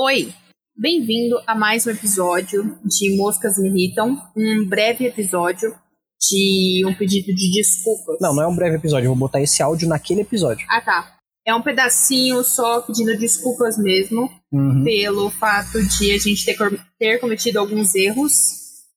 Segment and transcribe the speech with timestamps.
[0.00, 0.32] Oi,
[0.76, 5.74] bem-vindo a mais um episódio de Moscas Me Irritam, um breve episódio
[6.20, 8.16] de um pedido de desculpas.
[8.20, 10.64] Não, não é um breve episódio, eu vou botar esse áudio naquele episódio.
[10.70, 11.16] Ah, tá.
[11.44, 14.84] É um pedacinho só pedindo desculpas mesmo Uhum.
[14.84, 16.56] pelo fato de a gente ter,
[16.96, 18.32] ter cometido alguns erros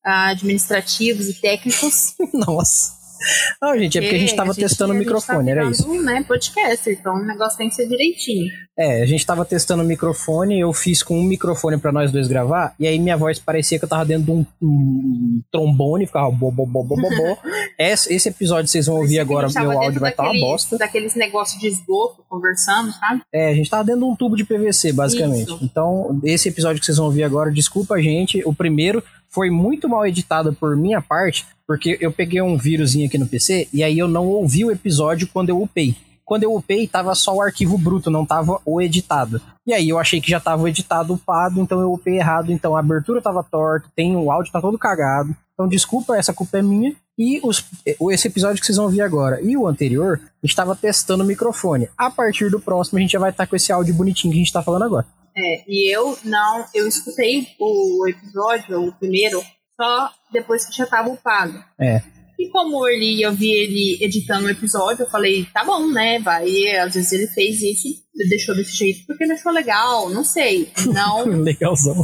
[0.05, 2.13] ah, administrativos e técnicos.
[2.31, 3.00] Nossa.
[3.61, 5.83] Não, gente, é porque a gente tava testando o a gente microfone, tá era isso.
[5.89, 8.51] virando, né, podcaster, então o negócio tem que ser direitinho.
[8.77, 12.27] É, a gente tava testando o microfone, eu fiz com um microfone pra nós dois
[12.27, 16.31] gravar, e aí minha voz parecia que eu tava dentro de um, um trombone, ficava
[16.31, 17.38] bo, bo, bo, bo, bo, bo.
[17.77, 20.77] esse, esse episódio vocês vão ouvir agora, meu áudio vai estar uma daqueles- bosta.
[20.77, 23.21] Daqueles negócios de esgoto, conversando, sabe?
[23.34, 25.43] É, a gente tava dentro de um tubo de PVC, basicamente.
[25.43, 25.59] Isso.
[25.62, 29.88] Então, esse episódio que vocês vão ouvir agora, desculpa a gente, o primeiro foi muito
[29.88, 33.98] mal editado por minha parte, porque eu peguei um vírusinho aqui no PC e aí
[33.98, 35.95] eu não ouvi o episódio quando eu upei.
[36.26, 39.41] Quando eu upei, tava só o arquivo bruto, não tava o editado.
[39.66, 42.52] E aí eu achei que já tava o editado upado, então eu upei errado.
[42.52, 45.35] Então a abertura tava torta, tem o áudio tá todo cagado.
[45.54, 46.96] Então desculpa, essa culpa é minha.
[47.18, 47.65] E os,
[48.12, 51.27] esse episódio que vocês vão ouvir agora e o anterior, a gente tava testando o
[51.27, 51.90] microfone.
[51.98, 54.43] A partir do próximo, a gente já vai estar com esse áudio bonitinho que a
[54.43, 55.05] gente tá falando agora.
[55.35, 59.41] É, e eu não, eu escutei o episódio, o primeiro,
[59.79, 61.63] só depois que já tava upado.
[61.79, 62.01] É.
[62.41, 66.18] E como ele, eu vi ele editando o episódio, eu falei, tá bom, né?
[66.18, 67.88] Vai, às vezes ele fez isso,
[68.29, 70.72] deixou desse jeito porque ele achou legal, não sei.
[70.88, 71.96] Não Legalzão.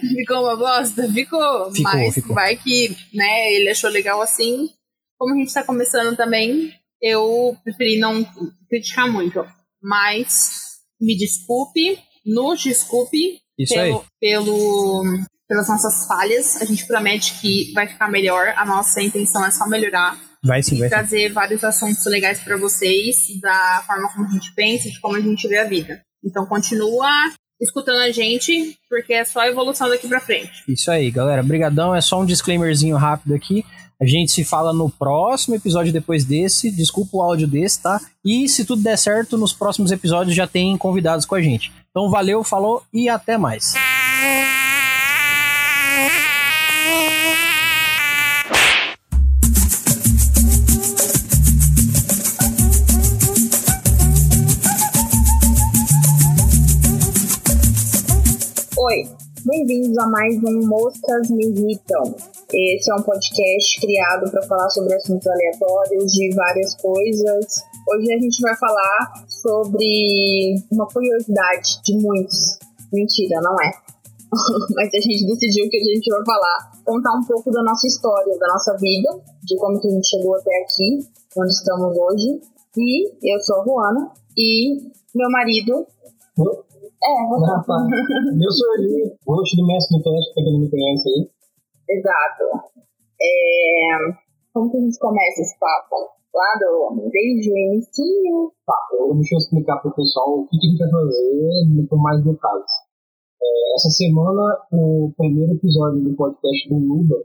[0.00, 1.08] ficou uma bosta?
[1.12, 1.72] Ficou.
[1.72, 2.34] Ficou, mas ficou.
[2.34, 4.68] vai que, né, ele achou legal assim.
[5.16, 8.26] Como a gente tá começando também, eu preferi não
[8.68, 9.44] criticar muito.
[9.80, 10.67] Mas
[11.00, 13.90] me desculpe, nos desculpe Isso aí.
[13.90, 15.02] pelo, pelo,
[15.48, 16.60] pelas nossas falhas.
[16.60, 18.54] A gente promete que vai ficar melhor.
[18.56, 20.94] A nossa intenção é só melhorar Vai sim, e vai sim.
[20.94, 25.20] trazer vários assuntos legais para vocês, da forma como a gente pensa, de como a
[25.20, 26.00] gente vê a vida.
[26.24, 27.08] Então continua
[27.60, 30.62] escutando a gente, porque é só evolução daqui para frente.
[30.68, 31.42] Isso aí, galera.
[31.42, 31.94] Brigadão.
[31.94, 33.64] É só um disclaimerzinho rápido aqui.
[34.00, 36.70] A gente se fala no próximo episódio depois desse.
[36.70, 38.00] Desculpa o áudio desse, tá?
[38.24, 41.72] E se tudo der certo, nos próximos episódios já tem convidados com a gente.
[41.90, 43.74] Então valeu, falou e até mais.
[58.76, 59.08] Oi,
[59.44, 62.37] bem-vindos a mais um Moscas Me Irritam.
[62.50, 67.44] Esse é um podcast criado para falar sobre assuntos aleatórios de várias coisas.
[67.92, 72.58] Hoje a gente vai falar sobre uma curiosidade de muitos.
[72.90, 73.68] Mentira, não é.
[74.74, 78.38] Mas a gente decidiu que a gente vai falar, contar um pouco da nossa história,
[78.38, 79.10] da nossa vida,
[79.44, 81.04] de como que a gente chegou até aqui,
[81.36, 82.40] onde estamos hoje.
[82.78, 85.86] E eu sou a Ruana e meu marido.
[86.40, 87.50] É, você.
[87.52, 87.86] Ah, tá.
[88.42, 91.37] Eu sou ali, host do Mestre do Teste, pra quem não me conhece aí.
[91.88, 92.44] Exato.
[93.20, 94.12] É,
[94.52, 95.96] Como que a gente começa esse papo?
[96.34, 98.52] Lá do, desde o início.
[98.66, 101.96] Tá, eu, deixa eu explicar pro pessoal o que, que a gente vai fazer com
[101.96, 102.70] mais detalhes.
[103.40, 107.16] É, essa semana, o primeiro episódio do podcast do Luba,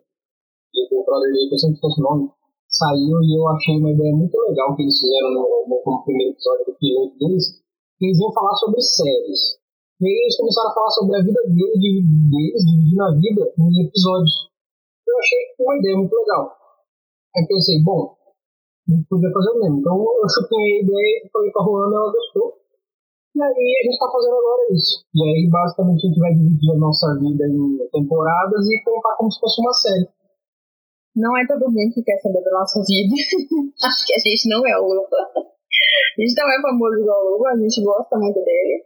[0.74, 2.32] e do brother dele, que eu sempre esqueço o nome,
[2.70, 6.32] saiu e eu achei uma ideia muito legal que eles fizeram no, no, no primeiro
[6.34, 7.62] episódio do piloto deles,
[8.00, 9.60] que eles iam falar sobre séries.
[10.02, 13.54] E aí eles começaram a falar sobre a vida deles, de- deles dividindo a vida
[13.60, 14.53] em episódios.
[15.14, 16.58] Eu achei uma ideia muito legal.
[17.38, 18.18] Aí pensei, bom,
[19.10, 19.80] podia fazer o mesmo.
[19.80, 22.58] Então eu chutei a ideia, falei com a Ruana, ela gostou.
[23.34, 25.06] E aí a gente tá fazendo agora isso.
[25.14, 29.32] E aí basicamente a gente vai dividir a nossa vida em temporadas e contar como
[29.32, 30.10] se fosse uma série.
[31.16, 33.14] Não é todo mundo que quer saber da nossa vida.
[33.86, 35.18] Acho que a gente não é o Luba.
[35.38, 38.86] A gente não é famoso igual o Luba, a gente gosta muito dele.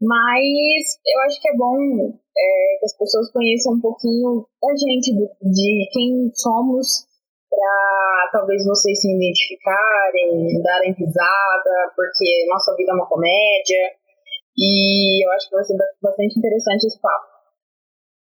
[0.00, 1.74] Mas eu acho que é bom
[2.06, 7.04] é, que as pessoas conheçam um pouquinho da gente, do- de quem somos,
[7.50, 13.90] para talvez vocês se identificarem, darem risada, porque nossa vida é uma comédia.
[14.56, 17.26] E eu acho que vai ser ba- bastante interessante esse papo.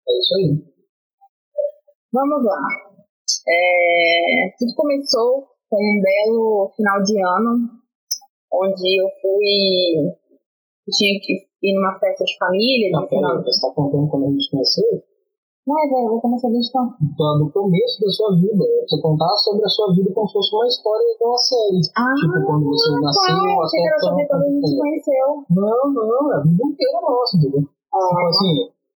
[0.10, 0.74] É isso aí.
[2.12, 2.62] Vamos lá.
[3.48, 7.70] É, tudo começou com um belo final de ano,
[8.54, 10.14] onde eu fui.
[10.92, 12.92] tinha que ir numa festa de família.
[12.92, 15.04] Não, pera, você tá contando como a gente conheceu?
[15.64, 16.92] Não, é, velho, eu vou começar desde então.
[17.00, 18.66] Então, do começo da sua vida.
[18.84, 21.82] Você contar sobre a sua vida como se fosse uma história de uma série.
[21.96, 23.64] Ah, tipo, quando você nasceu tá.
[23.64, 25.28] Achei que era até sobre quando a gente se conheceu.
[25.56, 27.64] Não, não, é a vida inteira nossa, entendeu?
[27.96, 28.54] Ah, Tipo assim,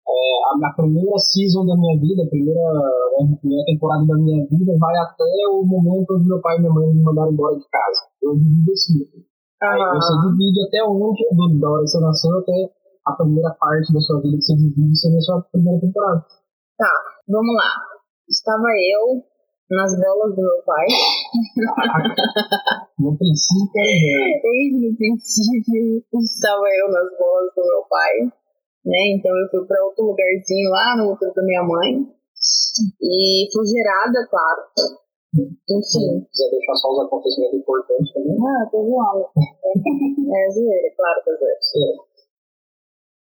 [0.09, 0.17] é,
[0.49, 4.41] a, a primeira season da minha vida, a primeira, né, a primeira temporada da minha
[4.49, 7.67] vida vai até o momento onde meu pai e minha mãe me mandaram embora de
[7.69, 8.09] casa.
[8.23, 9.05] Eu divido assim.
[9.05, 9.95] Aí aham.
[9.95, 12.71] você divide até onde, do, da hora que você nasceu até
[13.05, 16.25] a primeira parte da sua vida que você divide seja a sua primeira temporada.
[16.77, 16.91] Tá,
[17.27, 17.71] vamos lá.
[18.27, 19.23] Estava eu
[19.69, 20.85] nas bolas do meu pai.
[22.99, 28.31] no princípio era Desde o princípio estava eu nas bolas do meu pai.
[28.85, 29.15] Né?
[29.17, 32.05] Então eu fui para outro lugarzinho lá no outro da minha mãe.
[33.01, 34.61] E fui gerada, claro.
[35.35, 35.83] Enfim.
[35.83, 35.99] Se
[36.31, 38.37] quiser deixar só os acontecimentos importantes também.
[38.39, 39.25] Ah, tô zoando.
[39.35, 41.99] é zoeira, claro que é zoeira.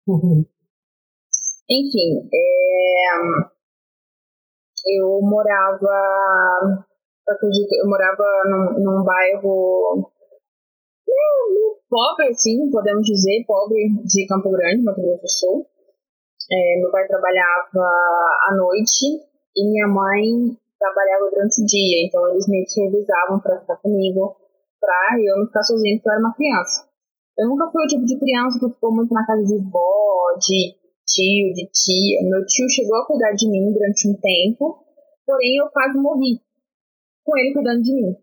[1.69, 3.59] Enfim, é
[4.87, 6.85] eu morava,
[7.27, 10.09] acredito, eu morava num, num bairro
[11.89, 15.65] pobre, assim, podemos dizer, pobre de Campo Grande, Mato Grosso do Sul.
[16.51, 17.85] É, meu pai trabalhava
[18.47, 19.05] à noite
[19.55, 24.35] e minha mãe trabalhava durante o dia, então eles meio que revisavam para ficar comigo,
[24.79, 26.87] para eu não ficar sozinha, porque eu era uma criança.
[27.37, 30.75] Eu nunca fui o tipo de criança que ficou muito na casa de vó, de
[31.05, 32.23] tio, de tia.
[32.23, 34.79] Meu tio chegou a cuidar de mim durante um tempo,
[35.25, 36.39] porém eu quase morri
[37.23, 38.15] com ele cuidando de mim.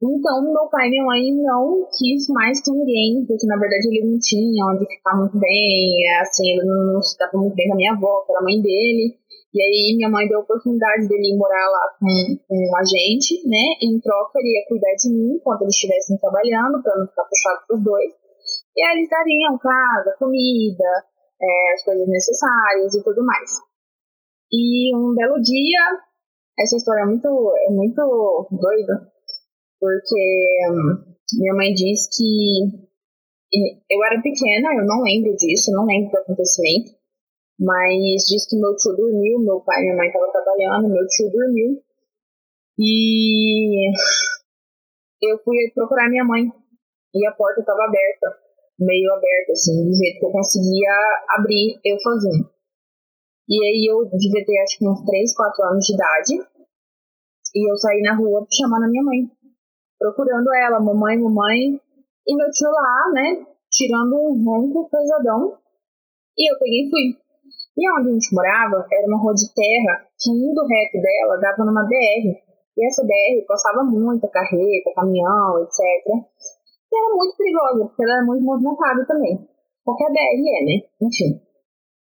[0.00, 4.06] Então, meu pai e minha mãe não quis mais que ninguém, porque na verdade ele
[4.06, 7.76] não tinha onde ficar muito bem, assim, ele não se dava muito bem com a
[7.76, 9.18] minha avó, que era a mãe dele.
[9.54, 13.80] E aí minha mãe deu a oportunidade dele morar lá com, com a gente, né?
[13.80, 17.64] Em troca ele ia cuidar de mim enquanto eles estivessem trabalhando, para não ficar puxado
[17.66, 18.12] pros dois.
[18.76, 20.90] E aí eles dariam casa, comida,
[21.40, 23.50] é, as coisas necessárias e tudo mais.
[24.52, 25.82] E um belo dia,
[26.58, 29.12] essa história é muito, é muito doida,
[29.80, 32.88] porque hum, minha mãe diz que
[33.90, 36.97] eu era pequena, eu não lembro disso, não lembro do acontecimento,
[37.58, 41.30] mas diz que meu tio dormiu, meu pai e minha mãe estavam trabalhando, meu tio
[41.30, 41.82] dormiu,
[42.78, 43.90] e
[45.22, 46.52] eu fui procurar minha mãe,
[47.14, 50.94] e a porta estava aberta meio aberto, assim, do jeito que eu conseguia
[51.36, 52.48] abrir eu sozinho.
[53.48, 56.34] E aí eu devia ter acho que uns 3, 4 anos de idade.
[57.54, 59.30] E eu saí na rua chamando a minha mãe.
[59.98, 61.80] Procurando ela, mamãe, mamãe.
[62.26, 65.58] E meu tio lá, né, tirando um ronco pesadão.
[66.36, 67.27] E eu peguei e fui.
[67.78, 71.64] E onde a gente morava era uma rua de terra que indo reto dela dava
[71.64, 72.34] numa BR.
[72.76, 76.26] E essa BR passava muita carreta, caminhão, etc
[76.96, 79.48] era muito perigosa, porque ela era muito movimentada também.
[79.84, 80.88] Qualquer BR é, né?
[81.00, 81.40] Enfim.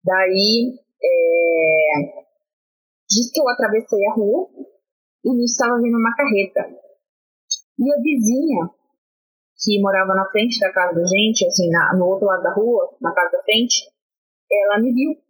[0.04, 2.22] Daí, é...
[3.08, 4.48] diz que eu atravessei a rua
[5.24, 6.68] e nisso estava vindo uma carreta.
[7.78, 8.70] E a vizinha,
[9.62, 12.94] que morava na frente da casa da gente, assim, na, no outro lado da rua,
[13.00, 13.90] na casa da frente,
[14.50, 15.25] ela me viu.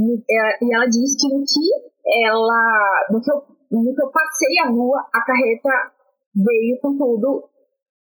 [0.00, 3.06] E ela disse que no que ela.
[3.10, 3.36] No que, eu,
[3.70, 5.92] no que eu passei a rua, a carreta
[6.34, 7.48] veio com tudo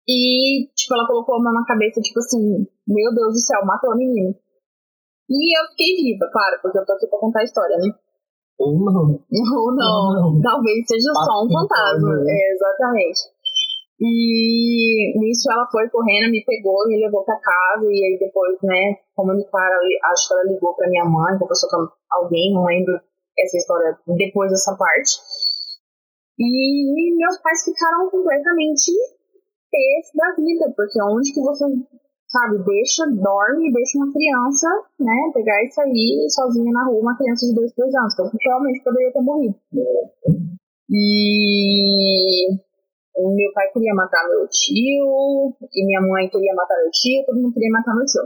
[0.08, 3.92] e, tipo, ela colocou a mão na cabeça, tipo assim, meu Deus do céu, matou
[3.92, 4.34] a menina.
[5.30, 7.92] E eu fiquei viva, claro, porque eu tô aqui pra contar a história, né?
[8.58, 9.20] Ou não.
[9.60, 10.34] Ou não.
[10.34, 10.42] não.
[10.42, 12.16] Talvez seja só um fantasma.
[12.24, 12.32] Né?
[12.32, 13.20] É, exatamente.
[14.00, 18.96] E nisso ela foi correndo, me pegou, me levou pra casa, e aí depois, né,
[19.16, 19.80] comunicaram,
[20.12, 22.94] acho que ela ligou pra minha mãe, conversou com alguém, não lembro
[23.40, 25.18] essa história depois dessa parte.
[26.38, 28.92] E meus pais ficaram completamente
[29.74, 31.66] esse da vida, porque onde que você,
[32.28, 34.68] sabe, deixa, dorme, deixa uma criança,
[35.00, 38.84] né, pegar e sair sozinha na rua, uma criança de 2, 3 anos, então realmente
[38.84, 39.56] poderia ter morrido.
[40.90, 42.67] E
[43.18, 47.54] meu pai queria matar meu tio, e minha mãe queria matar meu tio, todo mundo
[47.54, 48.22] queria matar meu tio.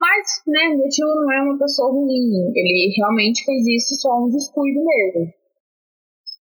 [0.00, 4.28] Mas, né, meu tio não é uma pessoa ruim, ele realmente fez isso só um
[4.28, 5.32] descuido mesmo.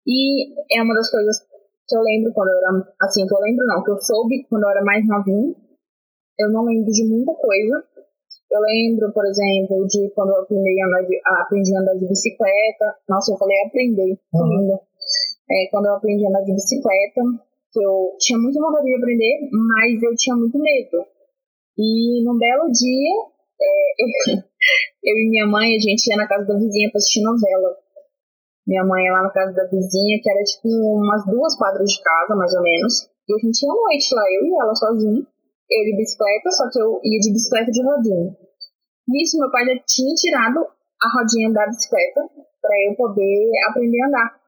[0.07, 1.39] E é uma das coisas
[1.87, 2.93] que eu lembro quando eu era.
[3.01, 5.55] Assim, que eu lembro não, que eu soube quando eu era mais novinho.
[6.39, 7.83] Eu não lembro de muita coisa.
[8.49, 12.07] Eu lembro, por exemplo, de quando eu aprendi a andar de, aprendi a andar de
[12.07, 12.95] bicicleta.
[13.07, 14.47] Nossa, eu falei aprender, uhum.
[14.47, 14.79] lindo.
[15.51, 17.21] É, quando eu aprendi a andar de bicicleta,
[17.71, 21.03] que eu tinha muita vontade de aprender, mas eu tinha muito medo.
[21.77, 23.15] E num belo dia,
[23.59, 24.39] é,
[25.03, 27.75] eu e minha mãe, a gente ia na casa da vizinha pra assistir novela.
[28.65, 32.01] Minha mãe ia lá na casa da vizinha, que era tipo umas duas quadras de
[32.01, 33.09] casa, mais ou menos.
[33.27, 35.21] E a gente ia à noite lá, eu e ela sozinha.
[35.71, 38.37] Eu de bicicleta, só que eu ia de bicicleta de rodinha.
[39.07, 42.21] Nisso, meu pai já tinha tirado a rodinha da bicicleta
[42.61, 44.40] para eu poder aprender a andar.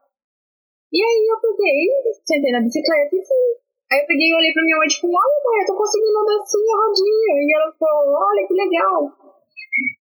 [0.93, 1.89] E aí eu peguei,
[2.21, 3.49] sentei na bicicleta e fui.
[3.89, 6.37] Aí eu peguei e olhei pra minha mãe, tipo, olha mãe, eu tô conseguindo andar
[6.37, 7.33] assim a rodinha.
[7.41, 8.97] E ela falou, olha que legal.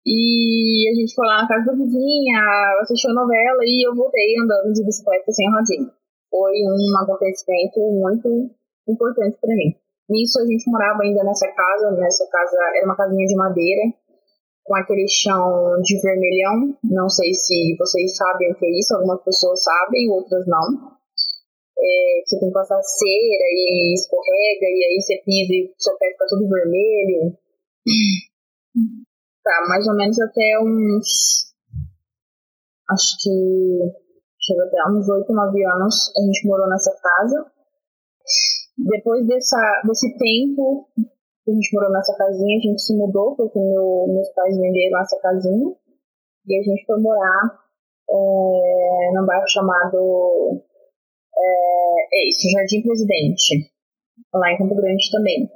[0.05, 2.41] E a gente foi lá na casa da vizinha,
[2.85, 5.89] assistiu novela e eu voltei andando de bicicleta sem rodinha.
[6.29, 8.53] Foi um acontecimento muito
[8.87, 9.73] importante para mim.
[10.13, 13.83] Nisso a gente morava ainda nessa casa, nessa casa era uma casinha de madeira,
[14.65, 16.77] com aquele chão de vermelhão.
[16.85, 20.93] Não sei se vocês sabem o que é isso, algumas pessoas sabem, outras não.
[21.79, 26.11] É, você tem que passar cera e escorrega, e aí você pisa e seu pé
[26.13, 27.37] fica todo vermelho.
[29.45, 31.53] Tá, mais ou menos até uns.
[32.89, 34.03] Acho que.
[34.41, 37.51] Chega até uns 8, 9 anos a gente morou nessa casa.
[38.79, 40.89] Depois dessa, desse tempo
[41.51, 45.19] a gente morou nessa casinha, a gente se mudou, porque meu, meus pais venderam essa
[45.21, 45.75] casinha.
[46.47, 47.59] E a gente foi morar
[48.11, 50.63] é, num bairro chamado.
[51.37, 53.71] É, é isso, Jardim Presidente,
[54.35, 55.51] lá em Campo Grande também.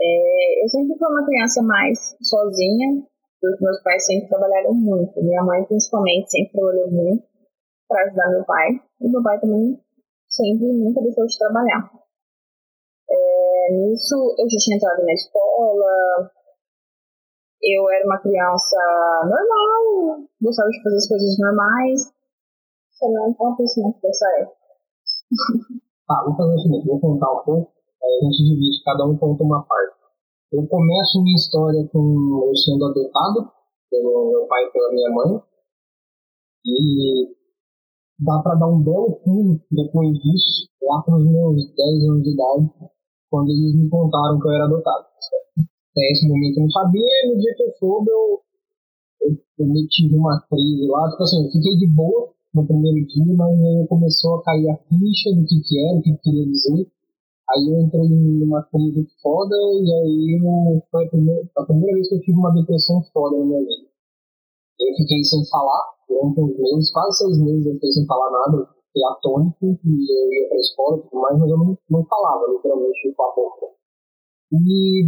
[0.00, 3.02] É, eu sempre fui uma criança mais sozinha,
[3.40, 5.22] porque meus pais sempre trabalharam muito.
[5.22, 7.24] Minha mãe, principalmente, sempre trabalhou muito
[7.88, 8.80] para ajudar meu pai.
[9.00, 9.80] E meu pai também
[10.28, 11.90] sempre nunca deixou de trabalhar.
[13.70, 16.30] Nisso, eu já tinha entrado na escola,
[17.62, 18.76] eu era uma criança
[19.24, 22.00] normal, gostava de fazer as coisas normais.
[22.92, 24.56] Só não acontecimento dessa época.
[26.06, 27.72] Tá, vou fazer o seguinte, vou contar um pouco,
[28.02, 29.98] aí a gente divide, cada um conta uma parte.
[30.50, 33.52] Eu começo minha história com eu sendo adotado
[33.90, 35.42] pelo meu pai e pela minha mãe.
[36.64, 37.36] E
[38.18, 42.32] dá para dar um belo pulo depois disso, lá para os meus 10 anos de
[42.32, 42.92] idade,
[43.30, 45.06] quando eles me contaram que eu era adotado.
[45.56, 48.40] Até esse momento eu não sabia, e no dia que eu soube, eu,
[49.22, 51.10] eu, eu tive uma crise lá.
[51.10, 54.76] Tipo assim, eu fiquei de boa no primeiro dia, mas aí começou a cair a
[54.76, 56.86] ficha do que, que era, o que, que queria dizer.
[57.50, 62.08] Aí eu entrei numa crise foda, e aí eu, foi a primeira, a primeira vez
[62.08, 63.88] que eu tive uma depressão foda na minha vida.
[64.80, 68.77] Eu fiquei sem falar durante uns meses, quase seis meses eu fiquei sem falar nada
[68.98, 72.52] fiquei atônico e eu ia pra escola e tudo mais, mas eu não, não falava
[72.52, 73.66] literalmente com a boca.
[74.52, 75.06] E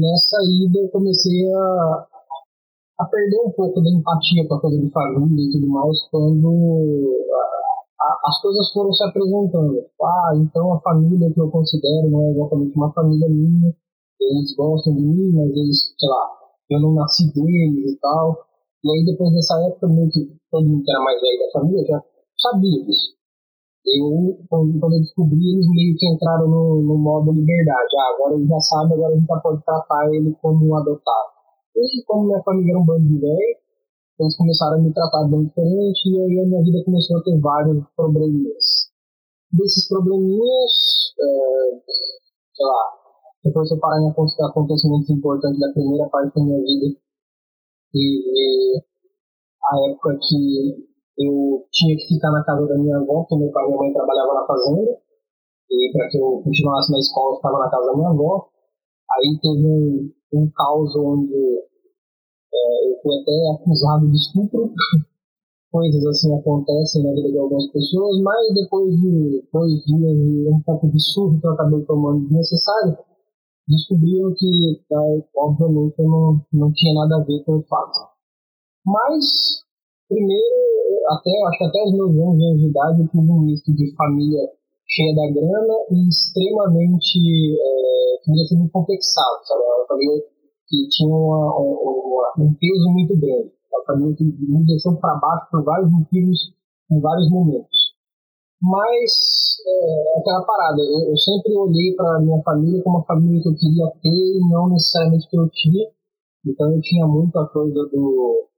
[0.00, 2.06] nessa ida eu comecei a,
[3.00, 7.24] a perder um pouco da empatia com a coisa de família e tudo mais quando
[7.30, 9.86] a, a, as coisas foram se apresentando.
[10.02, 13.74] Ah, então a família que eu considero não é exatamente uma família minha,
[14.20, 16.28] eles gostam de mim, mas eles, sei lá,
[16.70, 18.46] eu não nasci deles e tal.
[18.82, 21.84] E aí depois dessa época, meio que todo mundo que era mais velho da família
[21.86, 22.02] já
[22.40, 23.19] sabia disso.
[23.86, 27.96] Eu, quando, eu descobri, eles meio que entraram no, no modo liberdade.
[27.98, 31.30] Ah, agora ele já sabe, agora a gente já pode tratar ele como um adotado.
[31.76, 33.56] E como minha família era um bando de velho,
[34.20, 37.40] eles começaram a me tratar bem diferente e aí a minha vida começou a ter
[37.40, 38.92] vários probleminhas.
[39.50, 40.72] Desses probleminhas,
[41.18, 41.80] é,
[42.54, 42.84] sei lá,
[43.42, 46.96] se for separar em acontecimentos importantes da primeira parte da minha vida,
[47.94, 48.82] e, e
[49.64, 50.89] a época que
[51.20, 53.92] eu tinha que ficar na casa da minha avó, porque meu pai e minha mãe
[53.92, 54.98] trabalhavam na fazenda,
[55.70, 58.48] e para que eu continuasse na escola, eu ficava na casa da minha avó.
[59.12, 61.34] Aí teve um, um caos onde
[62.52, 64.72] é, eu fui até acusado de estupro.
[65.70, 70.60] Coisas assim acontecem na vida de algumas pessoas, mas depois de dois dias e um
[70.62, 72.98] pouco de surto que eu acabei tomando desnecessário,
[73.68, 78.10] descobriram que, é, obviamente, eu não, não tinha nada a ver com o fato.
[78.84, 79.62] Mas,
[80.08, 80.56] primeiro,
[81.10, 83.94] até, acho que até os meus 11 anos de idade eu tive um misto de
[83.96, 84.46] família
[84.86, 87.18] cheia da grana e extremamente
[87.58, 89.62] é, que deixou muito complexado, sabe?
[89.62, 90.22] Uma família
[90.66, 93.50] que tinha uma, uma, um peso muito grande.
[93.70, 96.38] Uma família que me deixou para baixo por vários motivos
[96.90, 97.94] em vários momentos.
[98.62, 99.10] Mas
[99.66, 103.54] é, aquela parada, eu, eu sempre olhei para minha família como uma família que eu
[103.54, 105.88] queria ter e não necessariamente que eu tinha.
[106.46, 108.49] Então eu tinha muita coisa do é,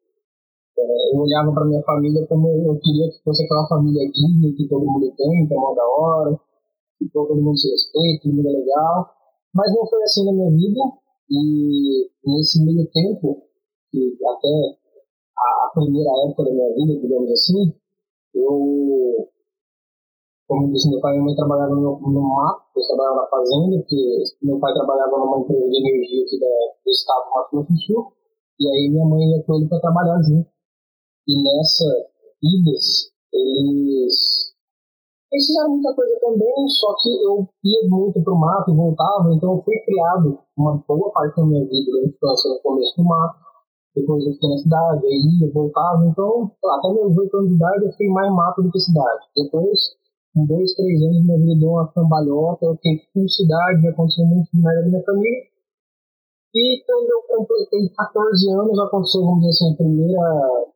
[0.80, 4.86] eu olhava para minha família como eu queria que fosse aquela família digna que todo
[4.86, 6.40] mundo tem, que é mó da hora,
[6.98, 9.10] que todo mundo se respeita, todo mundo é legal.
[9.54, 10.80] Mas não foi assim na minha vida.
[11.30, 13.42] E nesse meio tempo,
[13.90, 14.78] que até
[15.36, 17.74] a, primeira época da minha vida, digamos assim,
[18.34, 19.28] eu,
[20.46, 23.78] como disse, meu pai e minha mãe trabalhavam no, no mato, eu trabalhava na fazenda,
[23.78, 26.46] porque meu pai trabalhava numa empresa de energia aqui da,
[26.84, 28.12] do estado do Mato Grosso do Sul,
[28.60, 30.51] e aí minha mãe ia com ele para trabalhar junto.
[31.28, 31.86] E nessa
[32.42, 34.52] idas, eles,
[35.30, 39.54] eles fizeram muita coisa também, só que eu ia muito pro mato e voltava, então
[39.54, 43.38] eu fui criado uma boa parte da minha vida da infância no começo do mato,
[43.94, 47.84] depois eu fiquei na cidade, aí ia, voltava, então até meus oito anos de idade
[47.84, 49.20] eu fiquei mais mato do que cidade.
[49.36, 49.78] Depois,
[50.34, 54.48] com dois, três anos, minha vida deu uma cambalhota, eu fiquei full cidade, aconteceu muito
[54.54, 55.42] na minha família.
[56.54, 60.71] E quando eu completei 14 anos, aconteceu, vamos dizer assim, a primeira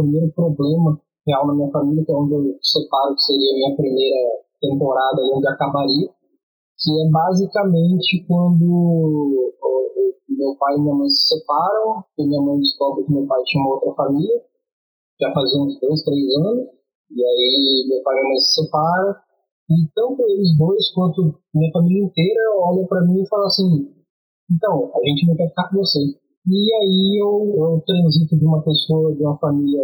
[0.00, 3.76] primeiro problema real na minha família, que é onde eu separo que seria a minha
[3.76, 4.20] primeira
[4.60, 6.08] temporada, onde acabaria,
[6.78, 9.52] que é basicamente quando
[10.28, 13.62] meu pai e minha mãe se separam, e minha mãe descobre que meu pai tinha
[13.62, 14.42] uma outra família,
[15.20, 16.68] já fazia uns dois, três anos,
[17.10, 19.14] e aí meu pai e minha mãe se separam,
[19.68, 24.00] e tanto eles dois quanto minha família inteira olha para mim e fala assim,
[24.50, 26.00] então, a gente não quer ficar com você.
[26.48, 29.82] E aí eu, eu transito de uma pessoa, de uma família,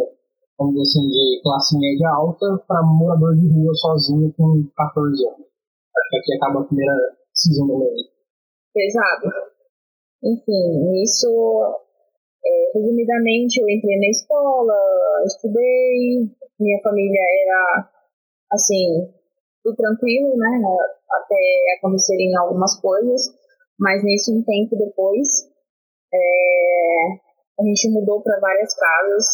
[0.58, 5.46] vamos dizer assim, de classe média alta, para morador de rua sozinho com 14 anos.
[5.96, 6.94] Acho que aqui acaba a primeira
[7.32, 8.08] decisão da minha vida.
[8.72, 9.28] Pesado.
[10.24, 11.28] Enfim, nisso,
[12.44, 14.74] é, resumidamente, eu entrei na escola,
[15.26, 16.24] estudei,
[16.58, 17.90] minha família era,
[18.50, 19.12] assim,
[19.62, 20.62] tudo tranquilo, né,
[21.10, 21.36] até
[21.78, 23.22] acontecerem algumas coisas,
[23.78, 25.28] mas nisso, um tempo depois,
[26.12, 27.06] é,
[27.60, 29.26] a gente mudou para várias casas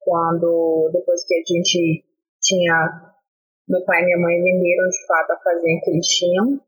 [0.00, 2.04] quando depois que a gente
[2.40, 3.12] tinha
[3.68, 6.60] meu pai e minha mãe venderam de fato a casinha que eles tinham.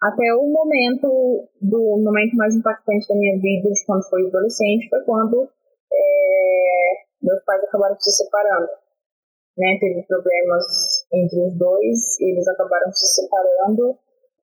[0.00, 5.02] Até o momento do momento mais impactante da minha vida de quando fui adolescente foi
[5.04, 5.48] quando
[5.92, 8.68] é, meus pais acabaram se separando
[9.58, 9.76] né?
[9.80, 10.64] Teve problemas
[11.12, 13.98] entre os dois eles acabaram se separando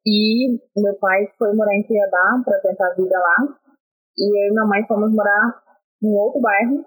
[0.05, 3.57] e meu pai foi morar em Cuiabá para tentar a vida lá
[4.17, 5.61] e eu e minha mãe fomos morar
[6.01, 6.85] em outro bairro,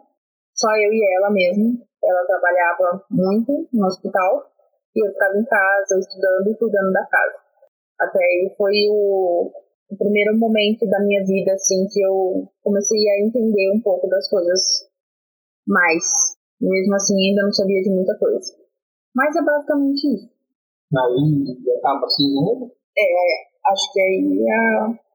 [0.54, 1.80] só eu e ela mesmo.
[2.02, 4.46] Ela trabalhava muito no hospital
[4.94, 7.38] e eu ficava em casa, estudando e cuidando da casa.
[8.00, 9.50] Até aí foi o,
[9.90, 14.28] o primeiro momento da minha vida, assim, que eu comecei a entender um pouco das
[14.30, 14.88] coisas
[15.66, 16.36] mais.
[16.60, 18.54] Mesmo assim, ainda não sabia de muita coisa.
[19.14, 20.30] Mas é basicamente isso.
[20.96, 22.70] Aí acaba assim, né?
[22.96, 25.07] É, acho que aí é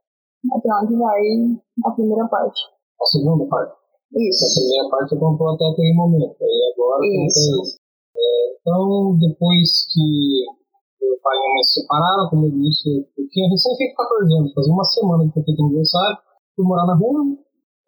[0.52, 1.22] até onde vai
[1.86, 2.60] a primeira parte.
[3.00, 3.74] A segunda parte?
[4.14, 4.46] Isso.
[4.46, 7.62] A primeira parte você contou até aquele momento, aí agora isso.
[7.62, 7.80] isso.
[8.18, 10.46] É, então, depois que
[11.02, 14.34] meu pai e minha mãe se separaram, como eu disse, eu tinha recém feito 14
[14.34, 16.18] anos, fazia uma semana que eu feito aniversário,
[16.56, 17.26] fui morar na rua,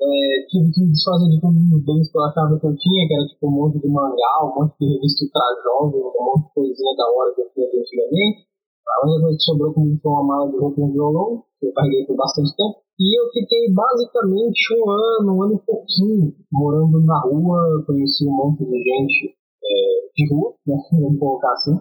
[0.02, 3.08] é, tive que me desfazer de todos os bens que eu achava que eu tinha,
[3.08, 6.48] que era tipo um monte de mangá, um monte de revista pra jovem, um monte
[6.48, 8.55] de coisinha da hora que eu tinha antigamente.
[8.88, 11.68] A única coisa que sobrou comigo foi uma mala de roupa e um violão, que
[11.68, 12.86] eu carreguei por bastante tempo.
[13.00, 18.32] E eu fiquei basicamente um ano, um ano e pouquinho, morando na rua, conheci um
[18.32, 21.76] monte de gente é, de rua, né, vamos colocar assim.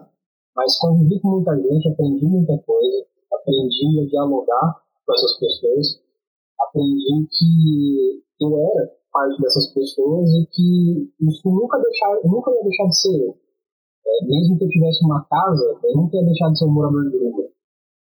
[0.55, 6.01] Mas convivi com muita gente, aprendi muita coisa, aprendi a dialogar com essas pessoas,
[6.59, 12.87] aprendi que eu era parte dessas pessoas e que isso nunca, deixar, nunca ia deixar
[12.87, 13.44] de ser eu.
[14.07, 17.09] É, mesmo que eu tivesse uma casa, eu nunca ia deixar de ser um morador
[17.09, 17.45] de rua.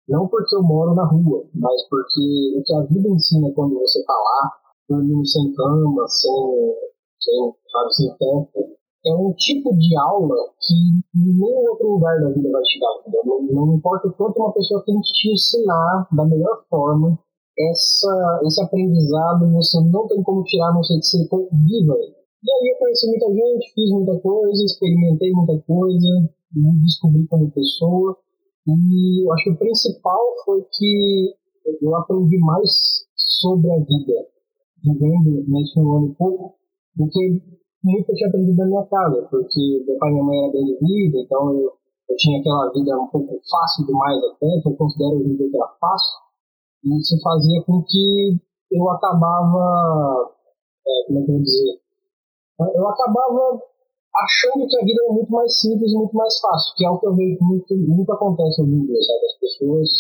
[0.08, 4.00] Não porque eu moro na rua, mas porque o que a vida ensina quando você
[4.00, 4.52] está lá,
[4.88, 6.74] dormindo sem cama, sem,
[7.20, 8.74] sem, sabe, sem teto,
[9.06, 10.74] é um tipo de aula que
[11.14, 13.24] nenhum outro lugar da vida vai te dar.
[13.24, 17.18] Não, não importa o quanto uma pessoa tente te ensinar da melhor forma,
[17.58, 21.18] essa, esse aprendizado você não tem como tirar, não ser que você
[21.52, 21.94] viva
[22.44, 26.08] e aí eu conheci muita gente, fiz muita coisa, experimentei muita coisa,
[26.54, 28.18] me descobri como pessoa.
[28.66, 31.34] E eu acho que o principal foi que
[31.80, 32.70] eu aprendi mais
[33.16, 34.28] sobre a vida,
[34.84, 36.54] vivendo nesse um ano e pouco,
[36.96, 37.42] do que
[37.82, 40.64] muito eu tinha aprendido na minha casa, porque meu pai e minha mãe eram bem
[40.64, 41.72] de vida, então eu,
[42.10, 45.56] eu tinha aquela vida um pouco fácil demais até, que eu considero em dia que
[45.56, 46.18] era fácil,
[46.84, 48.38] e isso fazia com que
[48.72, 50.30] eu acabava,
[50.86, 51.83] é, como é que eu vou dizer,
[52.60, 53.60] eu acabava
[54.14, 56.98] achando que a vida era muito mais simples e muito mais fácil, que é o
[56.98, 59.26] que eu vejo muito, muito acontece hoje em dia, sabe?
[59.26, 59.90] As pessoas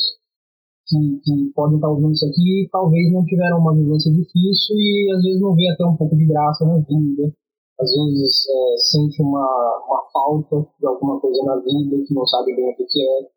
[0.86, 5.22] que, que podem estar ouvindo isso aqui talvez não tiveram uma vivência difícil e às
[5.22, 7.32] vezes não vê até um pouco de graça na vida,
[7.80, 12.54] às vezes é, sente uma, uma falta de alguma coisa na vida que não sabe
[12.54, 13.28] bem o que, que é.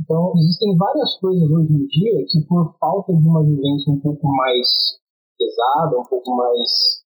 [0.00, 4.26] Então, existem várias coisas hoje em dia que, por falta de uma vivência um pouco
[4.28, 5.00] mais
[5.38, 7.04] pesada, um pouco mais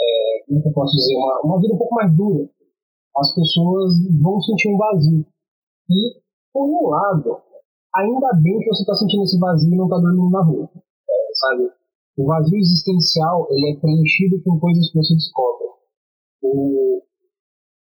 [0.00, 2.48] é, como é eu posso dizer, uma, uma vida um pouco mais dura,
[3.16, 5.26] as pessoas vão sentir um vazio.
[5.90, 6.20] E,
[6.52, 7.42] por um lado,
[7.94, 11.14] ainda bem que você está sentindo esse vazio e não está dormindo na rua, é,
[11.34, 11.70] sabe?
[12.16, 15.66] O vazio existencial ele é preenchido com coisas que você descobre.
[16.42, 17.02] O,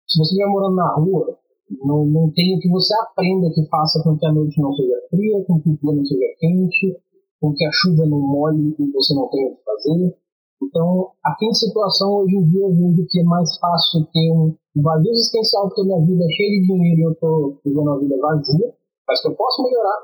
[0.07, 1.39] se você estiver morando na rua,
[1.85, 5.01] não, não tem o que você aprenda que faça com que a noite não seja
[5.11, 6.97] fria, com que o dia não seja quente,
[7.41, 10.17] com que a chuva não molhe e você não tenha o que fazer.
[10.63, 14.83] Então, aqui em situação, hoje em dia, eu vejo que é mais fácil ter um
[14.83, 18.17] vazio existencial, porque minha vida é cheia de dinheiro e eu estou vivendo uma vida
[18.21, 18.75] vazia,
[19.07, 19.99] mas que eu posso melhorar,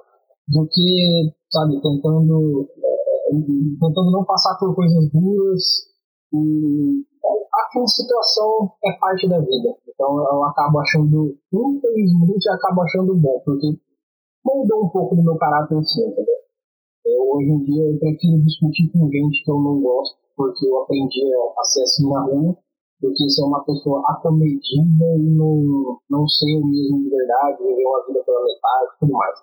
[0.49, 3.31] do que, sabe, tentando, é,
[3.81, 5.63] tentando não passar por coisas duras.
[6.33, 7.05] E
[7.55, 9.75] aqui em situação é parte da vida.
[9.89, 13.79] Então, eu acabo achando, infelizmente, eu acabo achando bom, porque
[14.45, 16.35] moldou um pouco do meu caráter assim, entendeu?
[17.07, 20.83] Eu, hoje em dia eu prefiro discutir com gente que eu não gosto, porque eu
[20.83, 22.57] aprendi a ser assim na rua,
[23.01, 27.87] do que ser uma pessoa acomedida e não, não ser o mesmo de verdade, viver
[27.87, 29.39] uma vida pela metade e tudo mais.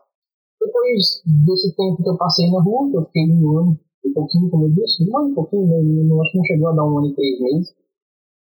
[0.60, 4.50] Depois desse tempo que eu passei na rua, que eu fiquei um ano e pouquinho,
[4.50, 6.86] como eu disse, um ano e pouquinho, né, não, acho que não chegou a dar
[6.86, 7.76] um ano e três meses,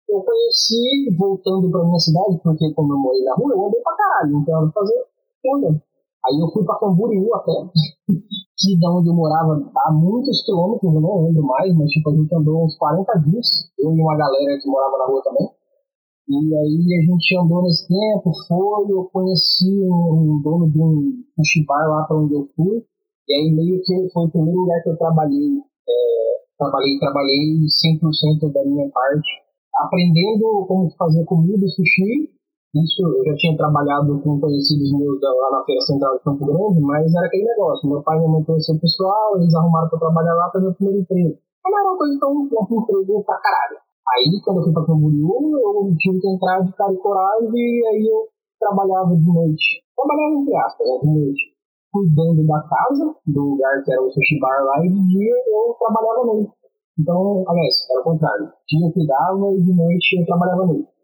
[0.08, 3.96] eu conheci, voltando para minha cidade, porque como eu morei na rua, eu andei pra
[3.96, 5.04] caralho, então eu fazer
[5.42, 5.82] tudo.
[6.24, 7.52] Aí eu fui para Camboriú até,
[8.58, 12.16] que da onde eu morava há muitos quilômetros, eu não lembro mais, mas tipo, a
[12.16, 13.46] gente andou uns 40 dias,
[13.78, 15.48] eu e uma galera que morava na rua também.
[16.28, 21.44] E aí a gente andou nesse tempo, foi, eu conheci um, dono de um, um
[21.44, 22.82] chibar lá para onde eu fui,
[23.28, 25.92] e aí meio que foi o primeiro lugar que eu trabalhei, é,
[26.58, 29.30] trabalhei, trabalhei 100% da minha parte,
[29.84, 32.35] aprendendo como fazer comida, sushi,
[32.82, 36.80] isso eu já tinha trabalhado com conhecidos meus lá na Feira Central de Campo Grande,
[36.80, 37.88] mas era aquele negócio.
[37.88, 40.74] Meu pai e minha mãe conheciam o pessoal, eles arrumaram para trabalhar lá para meu
[40.74, 41.38] primeiro emprego.
[41.64, 43.78] Mas era uma coisa tão um emprego pra caralho.
[44.06, 47.86] Aí, quando eu fui para Camboriú, eu tive que entrar de cara e coragem, e
[47.86, 48.28] aí eu
[48.60, 49.82] trabalhava de noite.
[49.96, 51.42] Trabalhava entre aspas, né, de noite.
[51.90, 55.74] Cuidando da casa, do lugar que era o sushi bar lá, e de dia eu
[55.78, 56.52] trabalhava noite.
[56.98, 58.52] Então, aliás, era o contrário.
[58.68, 60.95] Dia eu cuidava e de noite eu trabalhava noite.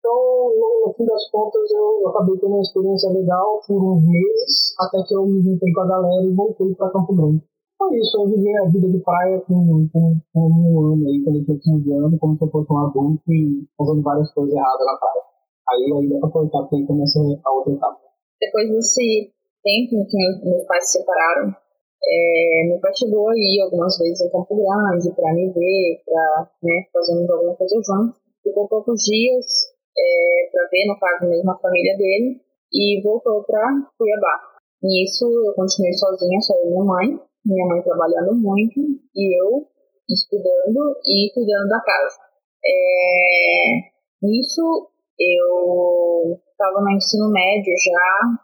[0.00, 4.00] Então, no, no, fim das contas, eu, eu, acabei tendo uma experiência legal por uns
[4.08, 7.44] meses, até que eu me juntei com a galera e voltei para Campo Grande.
[7.76, 11.36] Foi isso, eu vivi a vida de praia com, com, com um ano aí, quando
[11.36, 14.86] eu tinha 15 anos, como se eu fosse um adulto e fazendo várias coisas erradas
[14.86, 15.22] na praia.
[15.68, 18.00] Aí, aí dá pra cortar, porque aí começa a outra etapa.
[18.40, 19.32] Depois desse
[19.62, 21.54] tempo em que meus pais se separaram,
[22.02, 26.88] é, meu pai chegou aí algumas vezes em Campo Grande para me ver, para né,
[26.90, 28.16] fazendo alguma coisa junto.
[28.42, 32.40] Ficou poucos dias, é, para ver, no caso mesmo, a família dele,
[32.72, 33.66] e voltou para
[33.98, 34.40] Cuiabá.
[34.82, 38.80] Nisso, eu continuei sozinha, só eu e minha mãe, minha mãe trabalhando muito,
[39.14, 39.66] e eu
[40.08, 42.16] estudando e cuidando da casa.
[42.64, 43.90] É,
[44.22, 48.40] nisso, eu estava no ensino médio já.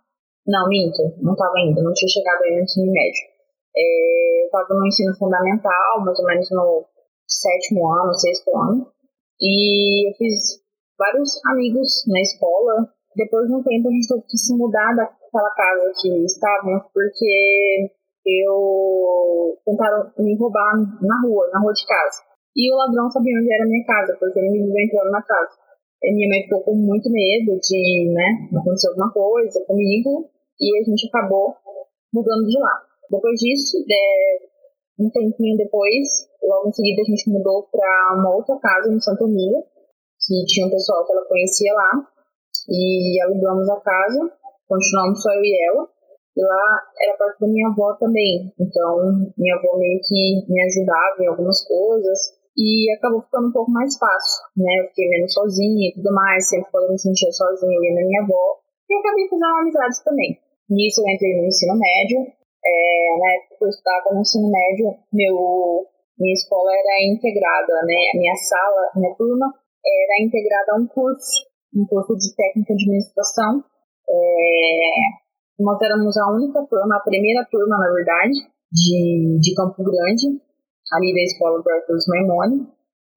[0.47, 3.23] Não, minto, não estava ainda, não tinha chegado aí no ensino médio.
[3.77, 6.85] É, eu estava no ensino fundamental, mais ou menos no
[7.27, 8.93] sétimo ano, sexto ano,
[9.41, 10.63] e eu fiz
[10.99, 12.89] vários amigos na escola.
[13.15, 17.91] Depois de um tempo a gente teve que se mudar daquela casa que estávamos, porque
[18.27, 22.27] eu tentaram me roubar na rua, na rua de casa.
[22.57, 25.23] E o ladrão sabia onde era a minha casa, porque ele me viu entrando na
[25.23, 25.53] casa.
[26.03, 30.29] E minha mãe ficou com muito medo de, né, acontecer alguma coisa comigo,
[30.61, 31.55] e a gente acabou
[32.13, 32.83] mudando de lá.
[33.11, 38.57] Depois disso, de, um tempinho depois, logo em seguida a gente mudou para uma outra
[38.59, 39.63] casa em Santa Emília,
[40.27, 41.91] que tinha um pessoal que ela conhecia lá,
[42.69, 44.31] e alugamos a casa,
[44.69, 45.89] continuamos só eu e ela.
[46.37, 48.99] E lá era perto da minha avó também, então
[49.39, 52.19] minha avó meio que me ajudava em algumas coisas,
[52.57, 54.81] e acabou ficando um pouco mais fácil, né?
[54.81, 58.07] Eu fiquei menos sozinha e tudo mais, sempre quando me sentia sozinha, eu ia na
[58.07, 58.57] minha avó,
[58.89, 60.39] e acabei fazendo amizades também.
[60.69, 62.21] Nisso eu entrei no ensino médio,
[62.65, 65.87] é, na época que eu estava no ensino médio, meu,
[66.19, 68.13] minha escola era integrada, né?
[68.15, 69.55] Minha sala, minha turma
[69.87, 73.65] era integrada a um curso, um curso de técnica de administração.
[74.09, 78.35] É, nós éramos a única turma, a primeira turma, na verdade,
[78.73, 80.41] de, de Campo Grande,
[80.93, 82.69] ali da escola do Arthur Maimone.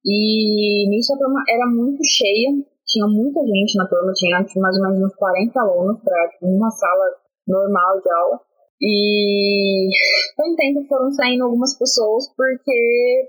[0.04, 2.48] E nisso a turma era muito cheia,
[2.86, 7.04] tinha muita gente na turma, tinha mais ou menos uns 40 alunos para uma sala
[7.46, 8.40] normal de aula.
[8.82, 9.90] E
[10.36, 13.28] com o tempo foram saindo algumas pessoas porque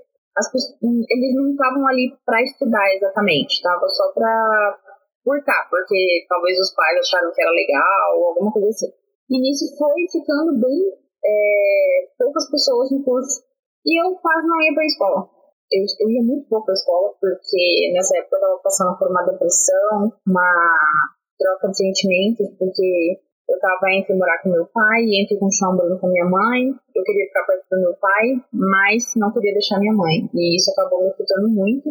[0.82, 4.78] eles não estavam ali para estudar exatamente, estava só para
[5.24, 8.92] curtar, porque talvez os pais acharam que era legal ou alguma coisa assim.
[9.30, 10.80] E nisso foi ficando bem
[11.24, 13.42] é, poucas pessoas no curso
[13.86, 15.28] e eu quase não ia para a escola.
[15.72, 19.08] Eu, eu ia muito pouco para a escola porque nessa época eu estava passando por
[19.08, 20.52] uma depressão, uma
[21.38, 26.08] troca de sentimentos, porque eu estava entre morar com meu pai entre continuar morando com
[26.08, 26.68] minha mãe.
[26.94, 30.30] Eu queria ficar perto do meu pai, mas não queria deixar minha mãe.
[30.32, 31.90] E isso acabou me afetando muito.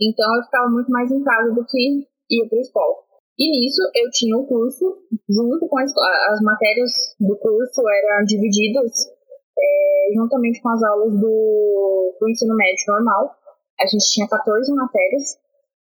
[0.00, 2.94] Então eu ficava muito mais em casa do que ir para a escola.
[3.38, 4.84] E nisso eu tinha o curso,
[5.28, 9.10] junto com a escola, as matérias do curso eram divididas
[9.58, 13.34] é, juntamente com as aulas do, do ensino médio normal.
[13.80, 15.38] A gente tinha 14 matérias.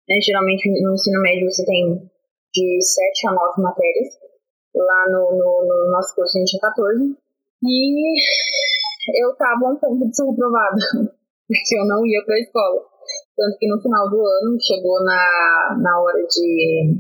[0.08, 0.16] Né?
[0.26, 2.10] Geralmente no ensino médio você tem
[2.54, 4.23] de 7 a 9 matérias
[4.76, 7.16] lá no, no, no nosso curso a gente tinha 14.
[7.64, 8.14] E
[9.24, 10.78] eu tava um ponto de ser reprovada,
[11.48, 12.82] porque eu não ia pra escola.
[13.36, 16.96] Tanto que no final do ano, chegou na, na hora de,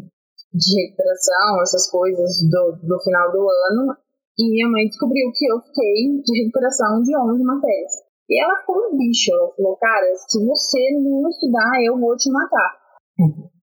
[0.54, 3.96] de recuperação, essas coisas do, do final do ano,
[4.38, 7.94] E minha mãe descobriu que eu fiquei de recuperação de 11 matérias.
[8.30, 9.32] E ela ficou um bicho.
[9.32, 12.78] Ela falou, cara, se você não estudar, eu vou te matar.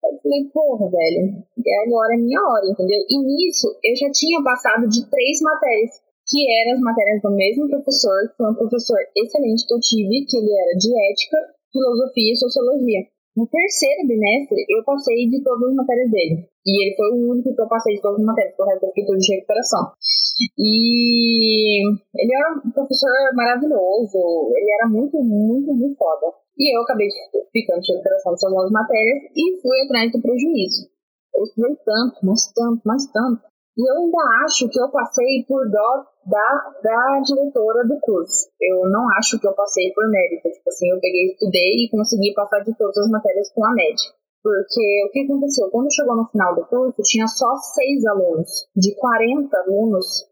[0.08, 1.43] Eu falei, porra, velho,
[1.86, 3.02] agora é minha hora, entendeu?
[3.10, 7.70] E nisso, eu já tinha passado de três matérias, que eram as matérias do mesmo
[7.70, 11.38] professor, que foi um professor excelente que eu tive, que ele era de ética,
[11.72, 13.02] filosofia e sociologia.
[13.38, 16.50] No terceiro bimestre, eu passei de todas as matérias dele.
[16.65, 18.89] E ele foi o único que eu passei de todas as matérias, porque o eu
[18.89, 19.93] fiquei tudo de recuperação.
[20.58, 21.86] E
[22.17, 24.17] ele era um professor maravilhoso,
[24.58, 26.34] ele era muito, muito, muito foda.
[26.58, 27.08] E eu acabei
[27.54, 30.89] ficando de recuperação dessas novas matérias e fui atrás do prejuízo.
[31.36, 33.41] Eu estudei tanto, mas tanto, mas tanto.
[33.78, 36.50] E eu ainda acho que eu passei por dó da,
[36.82, 38.50] da diretora do curso.
[38.60, 40.50] Eu não acho que eu passei por mérito.
[40.50, 44.10] Tipo assim, eu peguei, estudei e consegui passar de todas as matérias com a média.
[44.41, 45.70] Porque o que aconteceu?
[45.70, 48.50] Quando chegou no final do curso, tinha só seis alunos.
[48.76, 50.26] De 40 alunos,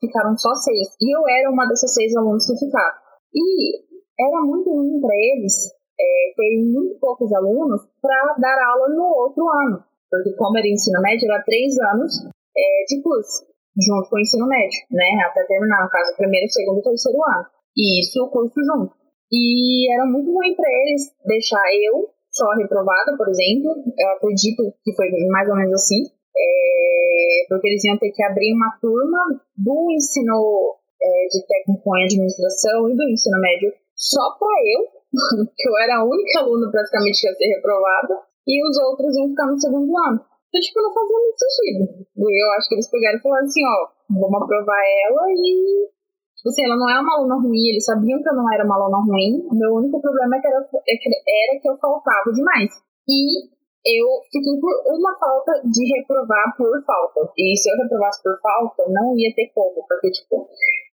[0.00, 0.94] ficaram só seis.
[1.02, 2.94] E eu era uma dessas seis alunos que ficaram.
[3.34, 3.87] E
[4.18, 9.46] era muito ruim para eles é, terem muito poucos alunos para dar aula no outro
[9.48, 9.84] ano.
[10.10, 12.12] Porque como era ensino médio, era três anos
[12.56, 13.44] é, de curso,
[13.76, 15.04] junto com o ensino médio, né?
[15.26, 17.46] Até terminar, no caso, primeiro, segundo e terceiro ano.
[17.76, 18.94] E isso o curso junto.
[19.30, 23.76] E era muito ruim para eles deixar eu só reprovada, por exemplo.
[23.76, 26.08] Eu acredito que foi mais ou menos assim.
[26.34, 29.18] É, porque eles iam ter que abrir uma turma
[29.56, 34.80] do ensino é, de técnico em administração e do ensino médio só para eu,
[35.50, 38.14] que eu era a única aluna praticamente que ia ser reprovada,
[38.46, 40.22] e os outros iam ficar no segundo ano.
[40.48, 41.82] Então, tipo, não fazia muito sentido.
[42.16, 43.76] E eu acho que eles pegaram e falaram assim, ó,
[44.08, 45.90] vamos aprovar ela e
[46.38, 48.78] Tipo assim, ela não é uma aluna ruim, eles sabiam que eu não era uma
[48.78, 49.42] aluna ruim.
[49.50, 52.70] O meu único problema é era, é era que eu faltava demais.
[53.10, 53.50] E
[53.84, 57.32] eu fiquei por uma falta de reprovar por falta.
[57.36, 60.46] E se eu reprovasse por falta, não ia ter como, porque, tipo,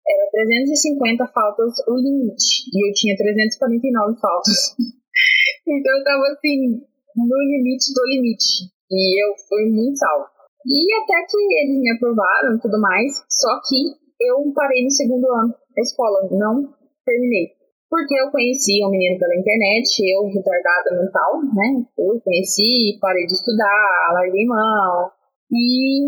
[0.03, 2.67] era 350 faltas o limite.
[2.71, 4.75] E eu tinha 349 faltas.
[5.67, 6.83] então eu tava assim,
[7.15, 8.67] no limite do limite.
[8.91, 10.27] E eu fui muito salvo.
[10.65, 15.27] E até que eles me aprovaram e tudo mais, só que eu parei no segundo
[15.27, 16.71] ano da escola, não
[17.05, 17.51] terminei.
[17.89, 21.85] Porque eu conheci um menino pela internet, eu, retardada mental, né?
[21.97, 25.11] Eu conheci, parei de estudar, larguei mão.
[25.51, 26.07] E.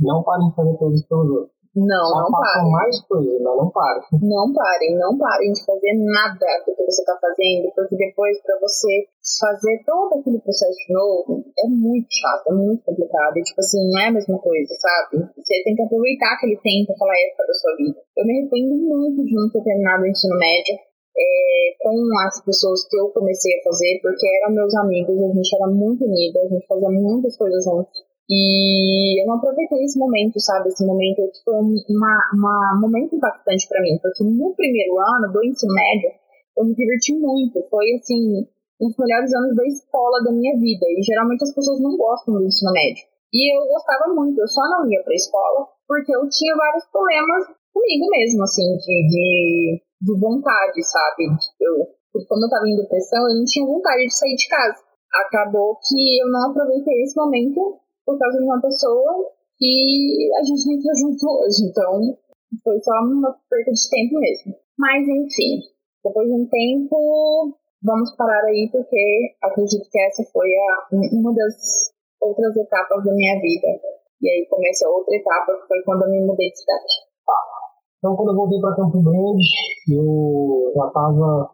[0.00, 1.51] Não parem de fazer coisas pelos outros.
[1.72, 2.70] Não, Só não parem.
[2.70, 4.02] mais coisas, mas não parem.
[4.20, 8.60] Não parem, não parem de fazer nada do que você está fazendo, porque depois, para
[8.60, 9.08] você
[9.40, 13.36] fazer todo aquele processo de novo, é muito chato, é muito complicado.
[13.38, 15.24] E, tipo assim, não é a mesma coisa, sabe?
[15.32, 17.98] Você tem que aproveitar aquele tempo, aquela época da sua vida.
[18.18, 20.76] Eu me arrependo muito de não ter terminado o ensino médio.
[21.12, 21.92] É, com
[22.26, 26.04] as pessoas que eu comecei a fazer, porque eram meus amigos, a gente era muito
[26.06, 28.11] unido, a gente fazia muitas coisas juntos.
[28.32, 30.68] E eu não aproveitei esse momento, sabe?
[30.68, 35.44] Esse momento foi uma, uma, um momento impactante para mim, porque no primeiro ano do
[35.44, 36.16] ensino médio
[36.56, 37.60] eu me diverti muito.
[37.68, 38.48] Foi assim,
[38.80, 40.86] um dos melhores anos da escola da minha vida.
[40.88, 43.04] E geralmente as pessoas não gostam do ensino médio.
[43.32, 47.52] E eu gostava muito, eu só não ia pra escola porque eu tinha vários problemas
[47.72, 51.28] comigo mesmo, assim, de, de, de vontade, sabe?
[51.60, 54.80] Eu, como eu tava em depressão, eu não tinha vontade de sair de casa.
[55.12, 60.66] Acabou que eu não aproveitei esse momento por causa de uma pessoa que a gente
[60.68, 61.70] nem tá junto hoje.
[61.70, 62.18] Então,
[62.64, 64.54] foi só uma perda de tempo mesmo.
[64.78, 65.62] Mas, enfim,
[66.04, 71.92] depois de um tempo, vamos parar aí, porque acredito que essa foi a, uma das
[72.20, 73.68] outras etapas da minha vida.
[74.20, 77.12] E aí começa outra etapa, que foi quando eu me mudei de cidade.
[77.98, 79.46] Então, quando eu voltei para Campo Grande,
[79.88, 81.50] eu já estava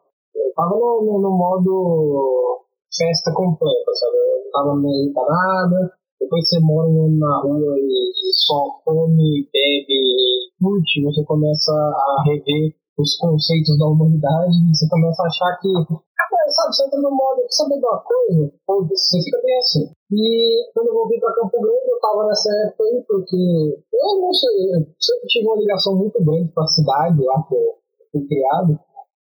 [0.57, 4.17] tava no, no, no, modo festa completa, sabe?
[4.17, 11.25] Eu tava meio parada, depois você mora na rua e, só come, bebe, curte, você
[11.25, 16.75] começa a rever os conceitos da humanidade e você começa a achar que, ah, sabe,
[16.75, 18.53] você entra no modo, sabe de uma coisa?
[18.67, 19.87] Você fica bem assim.
[20.11, 24.33] E quando eu voltei para Campo Grande, eu estava nessa época aí, porque eu não
[24.35, 27.79] sei, eu sempre tive uma ligação muito grande com a cidade lá que eu
[28.11, 28.79] fui criado.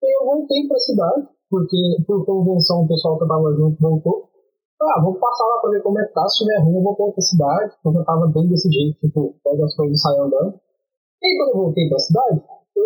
[0.03, 4.32] E eu voltei para a cidade, porque por convenção o pessoal que eu junto voltou
[4.89, 6.27] ah, vou passar lá pra ver como é que tá.
[6.29, 7.73] Se tiver ruim, eu vou pra outra cidade.
[7.83, 10.55] Porque eu tava bem desse jeito, tipo, pega as coisas e andando.
[11.23, 12.43] E aí, quando eu voltei pra cidade,
[12.77, 12.85] eu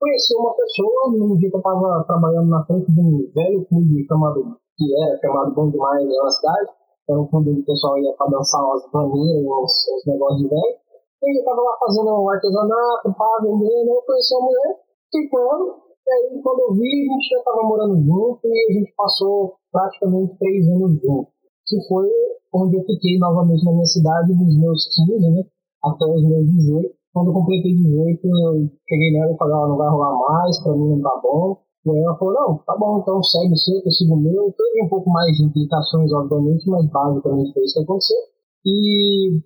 [0.00, 4.06] conheci uma pessoa, num dia que eu tava trabalhando na frente de um velho clube
[4.06, 6.68] chamado, que era chamado Bom Demais na cidade.
[7.08, 10.48] Era um clube onde o pessoal ia pra dançar umas baneiras, uns, uns negócios de
[10.48, 10.76] velho.
[11.22, 14.76] E eu tava lá fazendo um artesanato, pá, vendendo, eu conheci uma mulher,
[15.10, 18.94] ficando, e aí, quando eu vi, a gente já estava morando junto e a gente
[18.96, 21.32] passou praticamente três anos juntos.
[21.66, 22.08] Que foi
[22.54, 25.44] onde eu fiquei novamente na minha cidade, dos meus 15, né?
[25.84, 29.76] Até os meus 18, quando eu completei 18, eu cheguei nela e falei, ó, não
[29.76, 31.58] vai rolar mais, pra mim não tá bom.
[31.86, 34.54] E aí ela falou, não, tá bom, então segue o seu, eu sigo o meu.
[34.56, 38.18] Teve um pouco mais de implicações, obviamente, mas basicamente foi isso que aconteceu.
[38.66, 39.40] E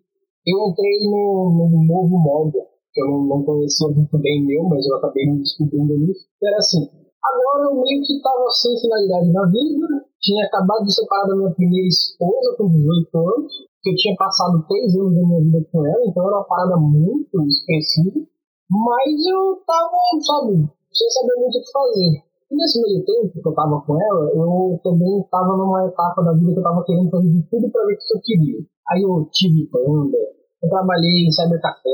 [0.46, 2.58] eu entrei no, no novo modo,
[2.92, 6.26] que eu não, não conhecia muito bem meu, mas eu acabei me descobrindo nisso.
[6.42, 6.88] Era assim,
[7.22, 9.86] agora eu meio que tava sem finalidade na vida,
[10.22, 14.64] tinha acabado de separar da minha primeira esposa com 18 anos, que eu tinha passado
[14.70, 18.22] três anos da minha vida com ela, então era uma parada muito expressiva,
[18.70, 20.62] mas eu tava, sabe,
[20.94, 22.12] sem saber muito o que fazer.
[22.22, 26.32] E nesse meio tempo que eu tava com ela, eu também tava numa etapa da
[26.32, 28.60] vida que eu tava querendo fazer de tudo pra ver o que eu queria.
[28.92, 30.18] Aí eu tive banda,
[30.62, 31.90] eu trabalhei em cybercafé,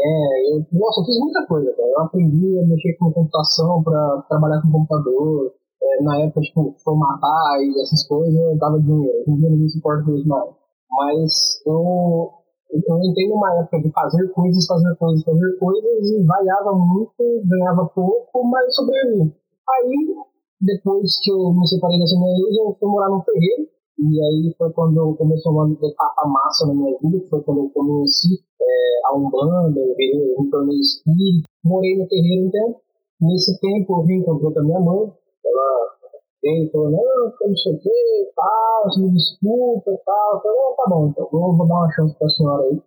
[0.53, 1.89] eu, nossa, eu fiz muita coisa, cara.
[1.89, 5.55] Eu aprendi a mexer com computação para trabalhar com computador.
[5.81, 9.19] É, na época, tipo, formatar e essas coisas, dava dinheiro.
[9.27, 10.59] Hoje em dia não importa isso mais.
[10.91, 12.31] Mas eu,
[12.73, 17.87] eu entrei numa época de fazer coisas, fazer coisas, fazer coisas e variava muito, ganhava
[17.95, 19.33] pouco, mas sobrevivia.
[19.69, 20.15] Aí,
[20.61, 23.69] depois que eu me separei dessa minha ex, eu fui morar num terreiro.
[23.99, 28.39] E aí foi quando começou uma etapa massa na minha vida, foi quando eu conheci
[28.61, 31.49] é, a Umbanda, eu, me tornei espírito.
[31.65, 32.81] Morei no terreiro um tempo.
[33.21, 35.13] Nesse tempo eu reencontrei com a minha mãe.
[35.45, 35.99] Ela
[36.45, 40.35] e falou, não, não sei o que, tal, você me desculpa e tal.
[40.35, 42.81] Eu falei, tá bom, então vou, vou dar uma chance pra senhora aí.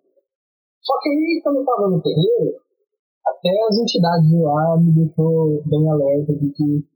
[0.81, 2.55] Só que aí, quando eu tava no terreiro,
[3.27, 6.91] até as entidades de lá me deixou bem alerta de que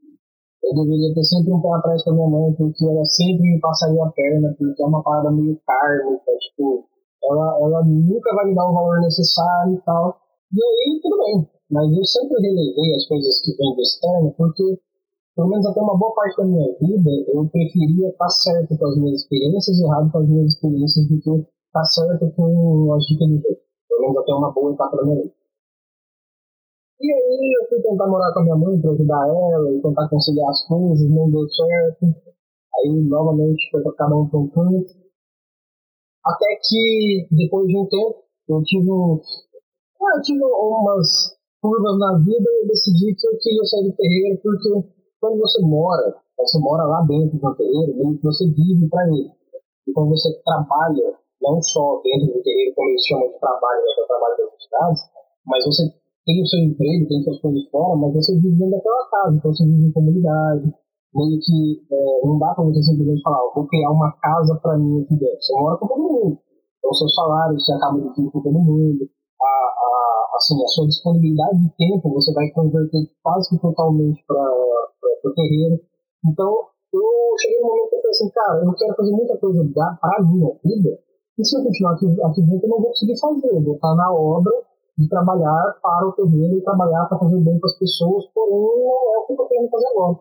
[0.64, 3.60] eu deveria ter sempre um pé atrás com a minha mãe, porque ela sempre me
[3.60, 6.86] passaria a perna, porque é uma parada meio kármica, tipo,
[7.30, 10.18] ela, ela nunca vai me dar o valor necessário e tal.
[10.52, 11.50] E aí, tudo bem.
[11.70, 14.80] Mas eu sempre relevei as coisas que vêm do externo, porque
[15.36, 18.98] pelo menos até uma boa parte da minha vida, eu preferia estar certo com as
[18.98, 21.30] minhas experiências errado com as minhas experiências do que
[21.68, 23.62] estar certo com as dicas do jeito.
[23.90, 25.34] Pelo menos até uma boa etapa da minha vida.
[27.02, 30.08] E aí eu fui tentar morar com a minha mãe para ajudar ela e tentar
[30.08, 32.06] conciliar as coisas, não deu certo.
[32.80, 34.86] Aí novamente foi para cada um para um.
[36.26, 38.90] Até que depois de um tempo eu tive.
[38.90, 43.96] Ah, eu tive umas curvas na vida e eu decidi que eu queria sair do
[43.96, 48.88] terreiro porque quando você mora, você mora lá dentro do terreiro, meio que você vive
[48.90, 49.32] para ele.
[49.88, 53.90] E quando você trabalha, não só dentro do terreiro, como eles chamam de trabalho, né,
[53.98, 55.02] é o trabalho das entidades,
[55.48, 55.84] mas você
[56.26, 59.50] tem o seu emprego, tem suas coisas fora, mas você vive dentro daquela casa, então
[59.54, 60.74] você vive em comunidade,
[61.16, 65.02] meio que é, não dá para você simplesmente falar, vou criar uma casa para mim
[65.02, 65.42] aqui dentro.
[65.42, 66.38] Você mora com todo mundo.
[66.78, 69.10] Então, seu salário, você acaba dividindo com todo mundo.
[69.42, 74.65] A, a, assim, a sua disponibilidade de tempo, você vai converter quase que totalmente para
[75.30, 75.80] o terreiro.
[76.26, 76.52] Então,
[76.94, 77.04] eu
[77.42, 80.24] cheguei no momento que eu falei assim, cara, eu quero fazer muita coisa para a
[80.24, 81.00] minha vida,
[81.38, 83.52] e se eu continuar aqui, aqui dentro, eu não vou conseguir fazer.
[83.52, 84.54] Eu vou estar na obra
[84.98, 89.16] de trabalhar para o terreiro e trabalhar para fazer bem para as pessoas, porém não
[89.16, 90.20] é o que eu estou querendo fazer agora.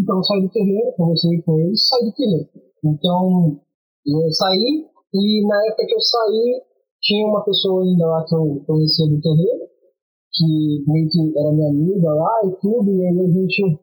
[0.00, 2.48] Então eu saí do terreiro, conversei com eles saí do terreiro.
[2.82, 3.60] Então
[4.06, 6.62] eu saí e na época que eu saí,
[7.02, 9.68] tinha uma pessoa ainda lá que eu conhecia do terreiro,
[10.32, 13.80] que meio que era minha amiga lá e tudo, e aí a gente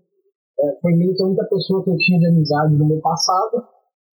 [0.82, 3.63] foi meio que a única pessoa que eu tinha de amizade no meu passado,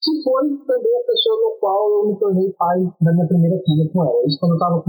[0.03, 3.89] que foi também a pessoa no qual eu me tornei pai da minha primeira filha
[3.93, 4.27] com ela.
[4.27, 4.85] Isso quando eu estava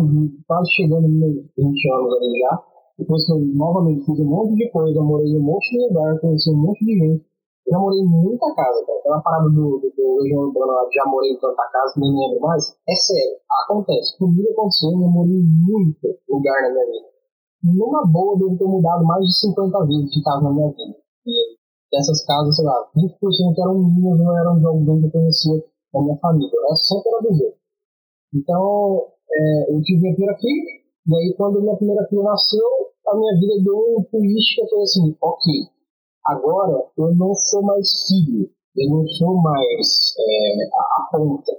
[0.47, 2.63] quase chegando nos meus 20 anos ali já.
[2.97, 6.19] Depois que eu novamente fiz um monte de coisa, morei em um monte de lugar,
[6.19, 7.25] conheci um monte de gente.
[7.65, 8.99] Eu já morei em muita casa, cara.
[8.99, 12.41] Aquela parada do, do, do região urbana lá, já morei em tanta casa, nem lembro
[12.41, 12.75] mais.
[12.89, 14.17] É sério, acontece.
[14.17, 17.07] Comigo aconteceu, eu morei em muito lugar na minha vida.
[17.63, 21.02] Numa boa, devo ter mudado mais de 50 vezes de casa na minha vida.
[21.91, 26.01] Dessas casas, sei lá, 20% eram minhas ou eram de alguém que eu conhecia da
[26.01, 26.49] minha família.
[26.69, 27.57] Resto sempre era do jeito.
[28.33, 32.67] Então, é, eu tive minha primeira filha, e aí quando minha primeira filha nasceu,
[33.07, 35.53] a minha vida deu um twist que eu falei assim, ok,
[36.25, 41.51] agora eu não sou mais filho, eu não sou mais é, a, ponta.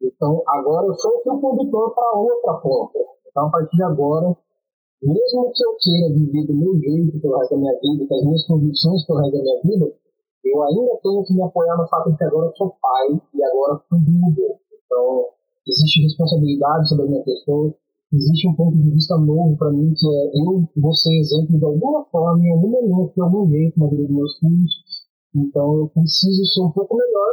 [0.00, 2.98] Então, agora eu sou o fio condutor para outra ponta.
[3.26, 4.36] Então, a partir de agora,
[5.04, 8.24] mesmo que eu queira viver do meu jeito pelo resto da minha vida, com as
[8.24, 9.92] minhas convicções pelo resto da minha vida,
[10.44, 13.44] eu ainda tenho que me apoiar no fato de que agora eu sou pai e
[13.44, 14.56] agora cuido.
[14.84, 15.28] Então,
[15.66, 17.74] existe responsabilidade sobre a minha pessoa,
[18.12, 21.64] existe um ponto de vista novo para mim, que é eu vou ser exemplo de
[21.64, 24.72] alguma forma, em algum momento, de algum jeito na vida dos meus filhos.
[25.34, 27.30] Então, eu preciso ser um pouco melhor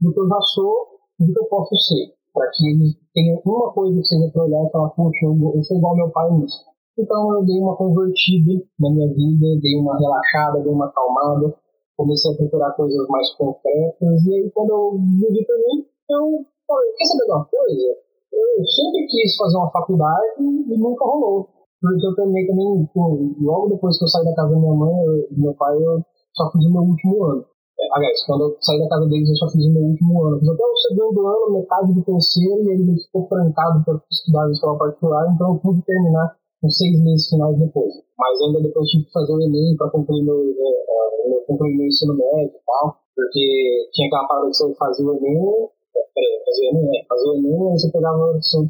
[0.00, 0.74] do que eu já sou
[1.20, 4.44] e do que eu posso ser, para que eles tenham uma coisa que seja para
[4.44, 6.73] olhar e falar, poxa, eu sou igual ao meu pai nisso.
[6.96, 11.52] Então eu dei uma convertida na minha vida, dei uma relaxada, dei uma acalmada,
[11.96, 16.92] comecei a procurar coisas mais concretas, e aí quando eu vivi para mim, eu falei,
[16.96, 17.88] quer saber de uma coisa?
[18.32, 21.48] Eu sempre quis fazer uma faculdade e nunca rolou.
[21.80, 22.88] porque eu terminei também,
[23.40, 24.94] logo depois que eu saí da casa da minha mãe
[25.30, 26.00] e meu pai, eu
[26.32, 27.44] só fiz o meu último ano.
[27.78, 30.38] É, aliás, quando eu saí da casa deles, eu só fiz o meu último ano.
[30.38, 34.52] Fiz até o segundo ano, metade do terceiro, e ele ficou trancado para estudar na
[34.52, 37.92] escola particular, então eu pude terminar uns seis meses finais depois.
[38.18, 41.86] Mas ainda depois tive que fazer o Enem para concluir meu, é, é, concluir meu
[41.86, 46.42] ensino médio e tal, porque tinha aquela parada que você fazia o Enem, é, peraí,
[46.44, 48.62] fazia o Enem, é, fazia o Enem e você pegava o é, ensino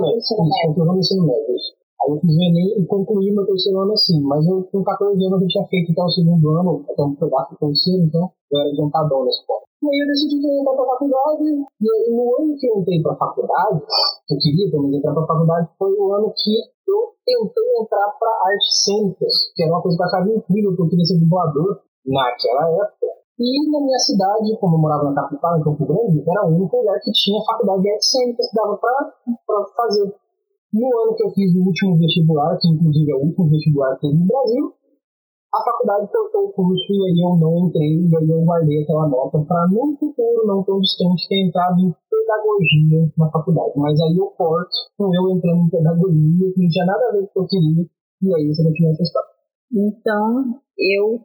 [0.00, 1.54] médio, isso, conclusão do ensino médio.
[2.02, 5.48] Aí eu fiz e concluí meu terceiro ano assim, mas eu com 14 anos eu
[5.48, 9.24] tinha feito até o segundo ano, até um pedaço do terceiro, então eu era adiantadão
[9.24, 9.64] nesse ponto.
[9.82, 11.44] E aí eu decidi que eu ia entrar pra faculdade,
[11.80, 13.80] e aí no ano que eu entrei pra faculdade,
[14.28, 16.54] que eu queria também entrar pra faculdade, foi o ano que
[16.88, 20.82] eu tentei entrar pra artes cênicas, que era uma coisa que eu achava incrível, porque
[20.82, 23.06] eu queria ser dublador naquela época.
[23.38, 26.76] E na minha cidade, como eu morava na capital, em Campo Grande, era o único
[26.78, 29.12] lugar que tinha faculdade de artes cênicas que dava pra,
[29.46, 30.14] pra fazer.
[30.72, 34.08] No ano que eu fiz o último vestibular, que inclusive é o último vestibular que
[34.08, 34.74] teve no Brasil,
[35.54, 39.08] a faculdade cortou o curso e aí eu não entrei, e aí eu guardei aquela
[39.08, 43.72] nota para no futuro, não tão distante, ter entrado em pedagogia na faculdade.
[43.76, 47.26] Mas aí eu corto com eu entrando em pedagogia, que não tinha nada a ver
[47.32, 47.86] com o que eu queria,
[48.22, 49.30] e aí você continua essa história.
[49.72, 51.20] Então, eu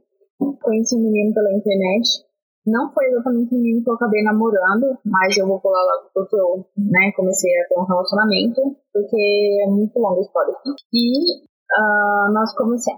[0.62, 2.24] conheci um menino pela internet.
[2.66, 6.36] Não foi exatamente o menino que eu acabei namorando, mas eu vou pular logo porque
[6.36, 8.62] eu né, comecei a ter um relacionamento,
[8.94, 10.54] porque é muito longa a história.
[10.94, 12.54] E uh, nós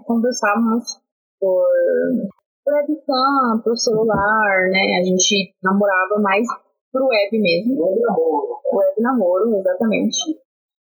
[0.06, 1.00] conversávamos
[1.40, 1.64] por
[2.66, 5.00] webcam, por celular, né?
[5.00, 6.46] A gente namorava mais
[6.92, 7.84] pro web mesmo.
[7.84, 8.60] Web namoro.
[8.72, 10.44] Web namoro, exatamente.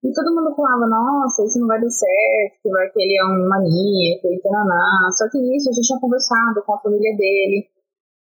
[0.04, 3.24] E todo mundo falava, nossa, isso não vai dar certo, que vai que ele é
[3.24, 5.10] um maníaco e tananá.
[5.10, 7.66] Só que isso a gente tinha conversado com a família dele,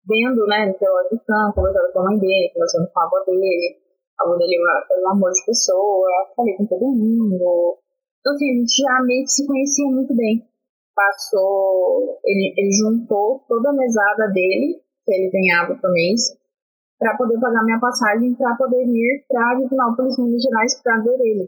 [0.07, 3.77] vendo, né, pela webcam, conversando com a mãe dele, conversando com a avó dele.
[4.19, 7.77] A avó dele era um amor de pessoa, falei com todo mundo.
[8.19, 10.47] Então, assim, a gente já meio que se conhecia muito bem
[10.97, 16.33] passou, ele, ele juntou toda a mesada dele, que ele ganhava por mês,
[16.97, 21.47] para poder pagar minha passagem, para poder ir para Divinópolis, Minas Gerais, para ver ele.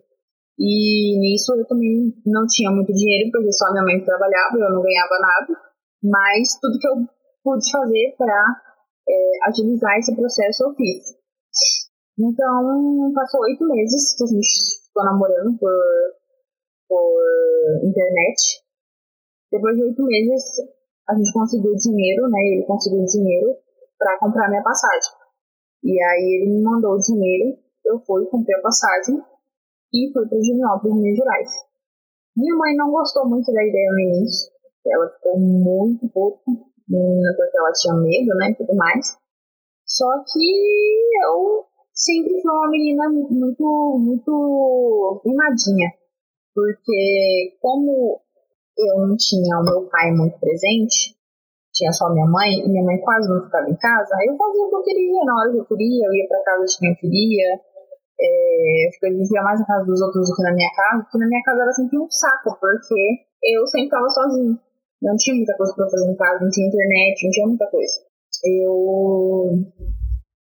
[0.60, 4.84] E nisso eu também não tinha muito dinheiro, porque só minha mãe trabalhava, eu não
[4.84, 5.60] ganhava nada,
[6.04, 6.96] mas tudo que eu
[7.44, 8.62] pude fazer para
[9.08, 11.18] é, agilizar esse processo eu fiz.
[12.20, 15.72] Então, passou oito meses que a gente ficou namorando por,
[16.88, 18.62] por internet.
[19.52, 20.44] Depois de oito meses,
[21.08, 22.40] a gente conseguiu dinheiro, né?
[22.40, 23.56] Ele conseguiu dinheiro
[23.98, 25.14] para comprar minha passagem.
[25.84, 29.16] E aí ele me mandou o dinheiro, eu fui, comprei a passagem
[29.94, 31.50] e fui para Divinópolis, Minas Gerais.
[32.36, 34.52] Minha mãe não gostou muito da ideia no início,
[34.86, 39.18] ela ficou muito pouco, porque ela tinha medo, né, e tudo mais.
[39.86, 40.46] Só que
[41.26, 45.90] eu sempre fui uma menina muito, muito mimadinha,
[46.54, 48.22] porque como
[48.78, 51.18] eu não tinha o meu pai muito presente,
[51.74, 54.70] tinha só minha mãe, e minha mãe quase não ficava em casa, eu fazia o
[54.70, 56.96] que eu queria, na hora que eu queria, eu ia para casa de quem eu
[56.96, 57.60] queria,
[58.20, 61.28] é, eu vivia mais na casa dos outros do que na minha casa, porque na
[61.28, 63.02] minha casa era sempre um saco, porque
[63.44, 64.60] eu sempre estava sozinho,
[65.02, 67.94] não tinha muita coisa para fazer em casa, não tinha internet, não tinha muita coisa.
[68.44, 69.50] Eu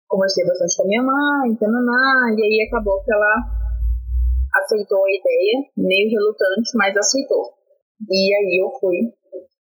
[0.09, 3.35] conversei bastante com a minha mãe, tananá, e aí acabou que ela
[4.55, 7.53] aceitou a ideia, meio relutante, mas aceitou.
[8.09, 9.13] E aí eu fui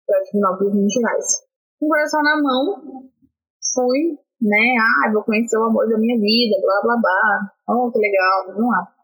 [0.06, 1.26] para Divinópolis, Minas Gerais.
[1.78, 2.82] Com o coração na mão,
[3.72, 4.76] fui, né?
[4.80, 7.52] Ah, vou conhecer o amor da minha vida, blá blá blá.
[7.68, 8.99] Oh, que legal, vamos lá.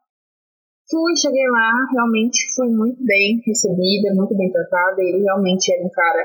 [0.86, 5.02] Fui, cheguei lá, realmente fui muito bem recebida, muito bem tratada.
[5.02, 6.22] Ele realmente era um cara.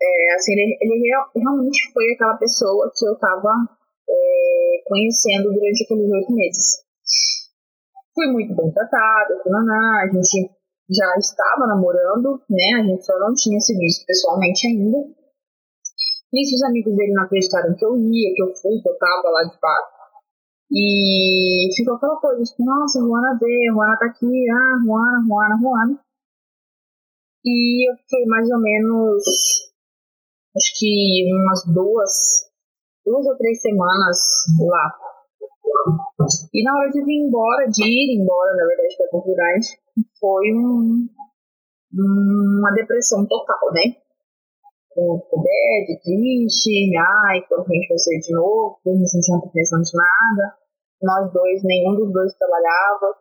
[0.00, 3.50] É, assim, ele, ele, realmente foi aquela pessoa que eu tava
[4.08, 6.84] é, conhecendo durante aqueles oito meses.
[8.14, 10.54] Fui muito bem tratada, a gente
[10.88, 12.78] já estava namorando, né?
[12.78, 14.98] A gente só não tinha se visto pessoalmente ainda.
[16.32, 19.30] Nisso, os amigos dele não acreditaram que eu ia, que eu fui, que eu tava
[19.30, 19.93] lá de fato.
[20.72, 26.00] E ficou aquela coisa, tipo, nossa, Juana veio, Juana tá aqui, ah, Juana, Juana, Juana.
[27.44, 29.22] E eu fiquei mais ou menos,
[30.56, 32.50] acho que umas duas,
[33.04, 34.18] duas ou três semanas
[34.58, 34.98] lá.
[36.54, 39.34] E na hora de vir embora, de ir embora, na verdade, para Campo
[40.18, 41.08] foi um,
[41.92, 44.03] uma depressão total, né?
[44.94, 49.40] Com bad, triste, ai, quando a gente vai ser de novo, a gente não tinha
[49.40, 50.56] pretensão de nada.
[51.02, 53.16] Nós dois, nenhum dos dois trabalhava.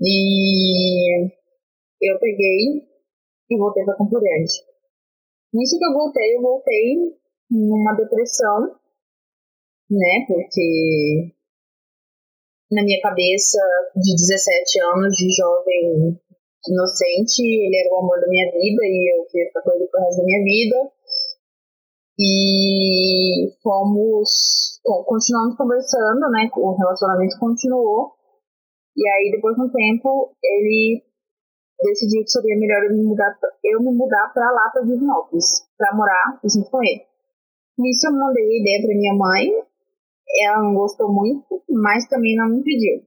[0.00, 1.30] E
[2.02, 2.86] eu peguei
[3.50, 4.52] e voltei para Campo Grande.
[5.54, 7.16] Nisso que eu voltei, eu voltei
[7.50, 8.76] numa depressão,
[9.90, 10.24] né?
[10.26, 11.32] Porque
[12.70, 13.58] na minha cabeça
[13.96, 16.20] de 17 anos, de jovem
[16.68, 20.00] inocente, ele era o amor da minha vida e eu queria ficar com ele pro
[20.00, 20.76] resto da minha vida.
[22.18, 26.50] E fomos, continuamos conversando, né?
[26.56, 28.12] O relacionamento continuou.
[28.96, 31.02] E aí, depois de um tempo, ele
[31.82, 35.96] decidiu que seria melhor eu me mudar, eu me mudar para lá, para Divinópolis, para
[35.96, 37.02] morar junto com ele.
[37.78, 39.50] Nisso eu mandei a ideia para minha mãe,
[40.44, 43.02] ela não gostou muito, mas também não me pediu.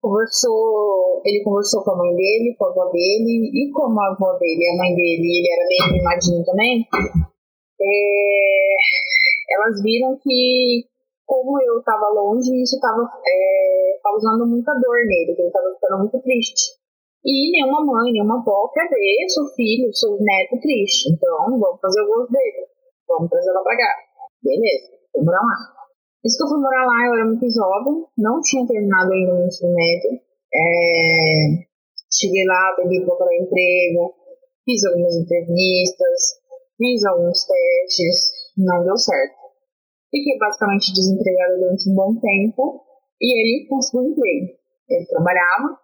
[0.00, 4.38] Conversou, ele conversou com a mãe dele, com a avó dele, e como a avó
[4.38, 6.86] dele e a mãe dele, ele era bem animadinho também,
[7.80, 8.76] é,
[9.54, 10.84] elas viram que,
[11.26, 15.98] como eu estava longe, isso estava é, causando muita dor nele, que ele estava ficando
[15.98, 16.78] muito triste.
[17.24, 21.10] E nenhuma mãe, nenhuma avó quer ver seu filho, seu neto triste.
[21.12, 22.66] Então, vamos fazer o gosto dele.
[23.08, 23.94] Vamos trazer ela pra cá.
[24.42, 25.87] Beleza, morar lá.
[26.24, 29.46] Isso que eu fui morar lá, eu era muito jovem, não tinha terminado ainda o
[29.46, 30.20] ensino médio.
[30.52, 31.68] É...
[32.10, 34.14] Cheguei lá, tentei procurar emprego,
[34.64, 36.40] fiz algumas entrevistas,
[36.76, 39.36] fiz alguns testes, não deu certo.
[40.10, 42.82] Fiquei basicamente desempregada durante um bom tempo
[43.20, 44.58] e ele conseguiu emprego.
[44.88, 45.78] Ele trabalhava,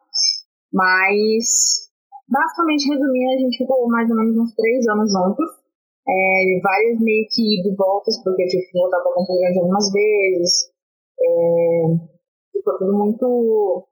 [0.72, 1.90] mas,
[2.26, 5.63] basicamente, resumindo, a gente ficou mais ou menos uns três anos juntos.
[6.06, 10.70] É, várias meio que de voltas, porque eu voltar para Campo Grande algumas vezes.
[11.18, 11.84] É,
[12.52, 13.86] ficou tudo muito.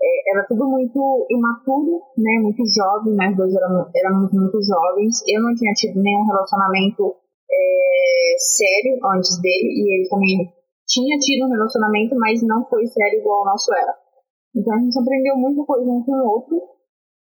[0.00, 2.40] É, era tudo muito imaturo, né?
[2.42, 3.54] Muito jovem, nós dois
[3.94, 5.22] éramos, muito jovens.
[5.26, 7.16] Eu não tinha tido nenhum relacionamento
[7.50, 10.52] é, sério antes dele, e ele também
[10.86, 13.94] tinha tido um relacionamento, mas não foi sério igual o nosso era.
[14.54, 16.62] Então a gente aprendeu muita coisa um com o outro,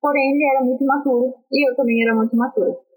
[0.01, 2.88] porém ele era muito imaturo e eu também era muito imatura.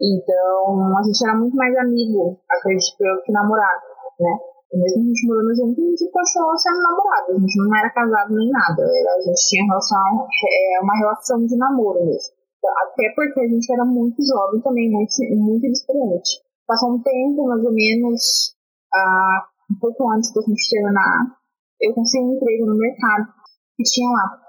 [0.00, 3.82] Então a gente era muito mais amigo, acredito eu, que namorado,
[4.20, 4.36] né?
[4.72, 7.90] E mesmo a gente morando junto, a gente continuou sendo namorado, a gente não era
[7.90, 12.36] casado nem nada, a gente tinha relação, é, uma relação de namoro mesmo.
[12.66, 16.42] Até porque a gente era muito jovem também, muito, muito inexperiente.
[16.66, 18.56] Passou um tempo, mais ou menos,
[18.92, 19.38] uh,
[19.70, 21.38] um pouco antes da gente terminar,
[21.80, 23.32] eu consegui um emprego no mercado
[23.76, 24.40] que tinha lá,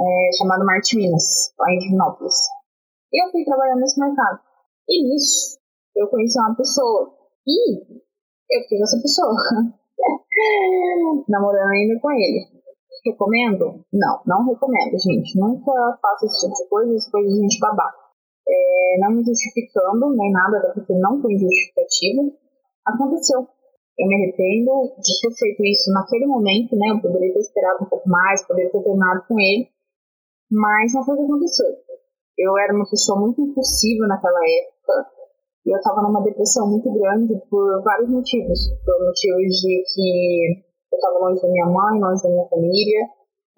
[0.00, 2.36] é, chamado Marte Minas, lá em Divinópolis.
[3.12, 4.47] Eu fui trabalhar nesse mercado.
[4.88, 5.58] E nisso,
[5.96, 7.14] eu conheci uma pessoa.
[7.46, 7.80] E
[8.50, 9.34] eu fiquei com essa pessoa.
[11.28, 12.46] Namorando ainda com ele.
[13.04, 13.84] Recomendo?
[13.92, 15.38] Não, não recomendo, gente.
[15.38, 17.94] Nunca faça esse tipo de coisa, depois a gente babar.
[18.48, 22.22] É, não me justificando, nem nada, porque não tem justificativa.
[22.86, 23.46] Aconteceu
[23.98, 26.90] eu me arrependo de ter feito isso naquele momento, né?
[26.90, 29.68] Eu poderia ter esperado um pouco mais, poderia ter terminado com ele,
[30.50, 31.66] mas não foi o que aconteceu.
[32.38, 35.10] Eu era uma pessoa muito impulsiva naquela época
[35.66, 38.58] e eu estava numa depressão muito grande por vários motivos.
[38.86, 40.62] Por motivos de que
[40.92, 43.00] eu estava longe da minha mãe, longe da minha família,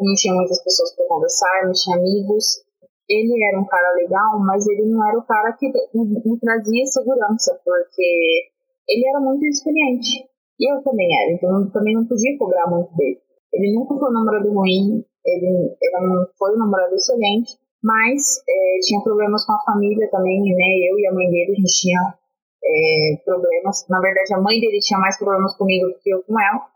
[0.01, 2.64] eu não tinha muitas pessoas para conversar, não tinha amigos.
[3.07, 7.61] Ele era um cara legal, mas ele não era o cara que me trazia segurança,
[7.62, 8.51] porque
[8.89, 10.24] ele era muito experiente.
[10.59, 13.20] E eu também era, então eu também não podia cobrar muito dele.
[13.53, 18.78] Ele nunca foi um namorado ruim, ele, ele não foi um namorado excelente, mas é,
[18.83, 20.91] tinha problemas com a família também, né?
[20.91, 22.14] Eu e a mãe dele, a gente tinha
[22.62, 23.87] é, problemas.
[23.89, 26.66] Na verdade, a mãe dele tinha mais problemas comigo do que eu com ela.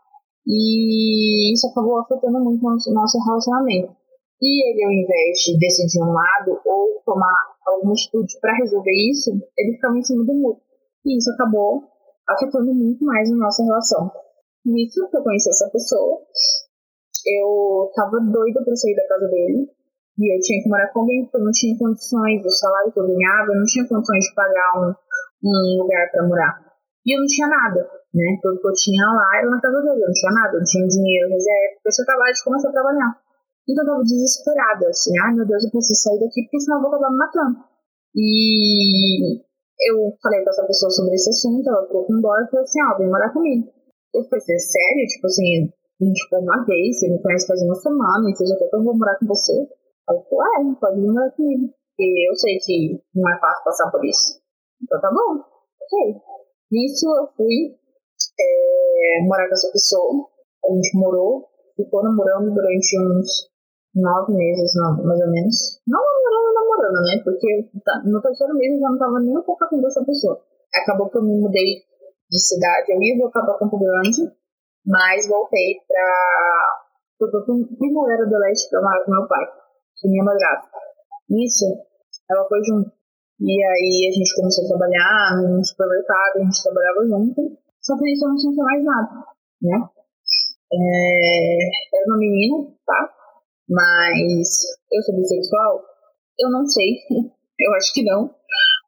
[0.47, 3.95] E isso acabou afetando muito o nosso, nosso relacionamento.
[4.41, 7.33] E ele, ao invés de decidir um lado ou tomar
[7.65, 10.59] alguma atitude para resolver isso, ele ficava em cima do muro.
[11.05, 11.83] E isso acabou
[12.27, 14.11] afetando muito mais a nossa relação.
[14.65, 16.19] Nisso que eu conheci essa pessoa,
[17.25, 19.69] eu tava doida pra sair da casa dele.
[20.15, 22.99] E eu tinha que morar com alguém porque eu não tinha condições, o salário que
[22.99, 24.87] eu ganhava, eu não tinha condições de pagar um,
[25.43, 26.53] um lugar para morar.
[27.05, 27.83] E eu não tinha nada,
[28.15, 28.39] né?
[28.41, 30.69] Tudo que eu tinha lá era na casa dele, eu não tinha nada, eu não
[30.71, 33.11] tinha dinheiro, reserva, porque eu tinha acabado de começar a trabalhar.
[33.67, 36.81] Então eu tava desesperada, assim, ai meu Deus, eu preciso sair daqui porque senão eu
[36.81, 37.55] vou acabar me matando.
[38.15, 39.43] E
[39.91, 42.79] eu falei com essa pessoa sobre esse assunto, ela ficou com dó e falou assim,
[42.87, 43.67] ó, oh, vem morar comigo.
[44.13, 45.07] Eu pensei, sério?
[45.11, 45.67] Tipo assim,
[45.99, 48.69] a gente ficou uma vez, você me conhece faz uma semana, e você já quer
[48.69, 49.67] que eu vou morar com você?
[50.09, 51.73] Ela falou, é, pode vir morar comigo.
[51.99, 54.41] E eu sei que não é fácil passar por isso.
[54.83, 56.21] Então tá bom, ok.
[56.71, 57.75] Nisso eu fui
[58.39, 60.27] é, morar com essa pessoa,
[60.65, 63.49] a gente morou, ficou namorando durante uns
[63.95, 65.81] nove meses, não, mais ou menos.
[65.87, 67.21] Não namorando, namorando, né?
[67.23, 70.41] Porque tá, no terceiro mês eu já não tava nem um pouco com essa pessoa.
[70.75, 71.83] Acabou que eu me mudei
[72.29, 74.31] de cidade, eu ia voltar pra Campo Grande,
[74.85, 76.81] mas voltei pra.
[77.17, 77.45] Porque eu
[77.77, 79.45] Primavera do Leste pra morar com meu pai,
[80.03, 80.69] e minha madrasta.
[81.29, 81.65] Nisso,
[82.29, 82.91] ela foi junto.
[83.39, 87.57] E aí a gente começou a trabalhar no supermercado, a gente trabalhava junto.
[87.81, 89.25] Só que isso eu não sentia mais nada,
[89.61, 89.89] né?
[90.73, 93.13] É, no menino, tá?
[93.69, 95.83] Mas eu sou bissexual?
[96.39, 96.97] Eu não sei.
[97.59, 98.33] eu acho que não.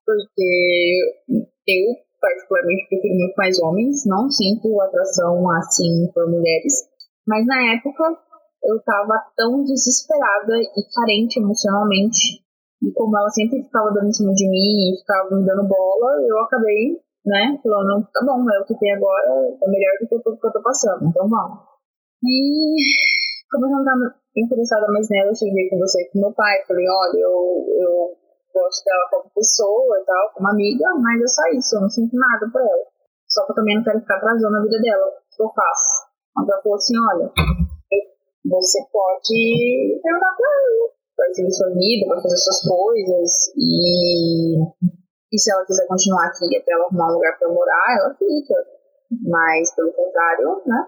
[0.05, 1.27] Porque
[1.67, 4.05] eu, particularmente, prefiro muito mais homens.
[4.05, 6.89] Não sinto atração assim por mulheres.
[7.27, 8.17] Mas na época
[8.63, 12.41] eu tava tão desesperada e carente emocionalmente.
[12.81, 16.21] E como ela sempre ficava dando em cima de mim e ficava me dando bola,
[16.21, 19.29] eu acabei, né, falando, tá bom, é o que tem agora,
[19.61, 21.57] é melhor do que tudo que eu tô passando, então vamos.
[22.23, 22.77] E
[23.49, 26.85] como eu não tava interessada mais nela, eu cheguei com você com meu pai, falei,
[26.87, 28.13] olha, eu, eu
[28.53, 32.15] gosto dela como pessoa e tal, como amiga, mas é só isso, eu não sinto
[32.15, 32.85] nada por ela.
[33.27, 35.07] Só que eu também não quero ficar atrasando a vida dela.
[35.07, 36.07] O que eu faço?
[36.37, 37.31] Ela falou assim, olha,
[38.49, 40.89] você pode perguntar pra ela.
[41.17, 43.31] Vai seguir sua vida, vai fazer suas coisas.
[43.57, 44.55] E,
[45.33, 48.55] e se ela quiser continuar aqui até ela arrumar um lugar pra morar, ela fica.
[49.23, 50.87] Mas, pelo contrário, né?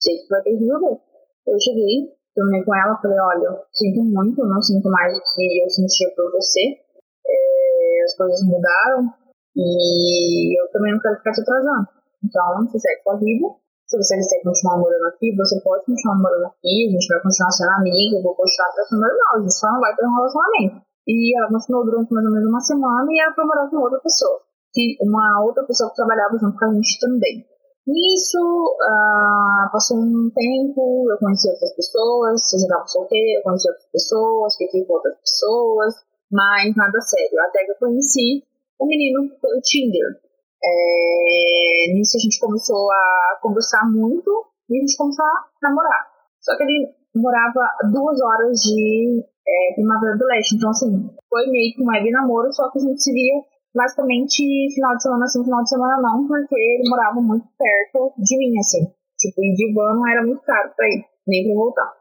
[0.00, 1.00] Sei que vai ter que resolver.
[1.46, 5.70] Eu cheguei, terminei com ela, falei, olha, sinto muito, não sinto mais o que eu
[5.70, 6.78] sentia por você.
[7.26, 9.12] É, as coisas mudaram
[9.56, 11.88] e eu também não quero ficar te atrasando.
[12.24, 13.46] Então, você segue sua vida,
[13.90, 17.50] se você quiser continuar morando aqui, você pode continuar morando aqui, a gente vai continuar
[17.50, 20.76] sendo amiga, eu vou continuar tratando normal, a gente só não vai ter um relacionamento.
[21.10, 23.98] E ela continuou durante mais ou menos uma semana e ela foi morar com outra
[23.98, 24.38] pessoa.
[24.70, 27.44] Que uma outra pessoa que trabalhava junto com a gente também.
[27.82, 33.66] Nisso, uh, passou um tempo, eu conheci outras pessoas, eu já estava solteira, eu conheci
[33.66, 35.94] outras pessoas, fiquei com outras pessoas,
[36.30, 37.42] mas nada sério.
[37.42, 38.46] Até que eu conheci
[38.80, 40.29] um menino pelo Tinder.
[40.62, 44.30] É, nisso a gente começou a conversar muito
[44.68, 46.06] e a gente começou a namorar.
[46.40, 51.74] Só que ele morava duas horas de é, Primavera do Leste, então assim, foi meio
[51.74, 53.42] que um web namoro, só que a gente se via
[53.74, 54.42] basicamente
[54.74, 58.58] final de semana sim, final de semana não, porque ele morava muito perto de mim,
[58.58, 58.86] assim.
[59.18, 61.92] Tipo, ir de van não era muito caro pra ir, nem pra voltar.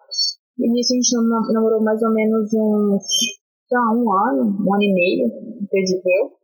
[0.58, 3.04] E nisso a gente namorou mais ou menos uns,
[3.68, 5.28] sei lá, um ano, um ano e meio,
[5.64, 6.39] acredito eu.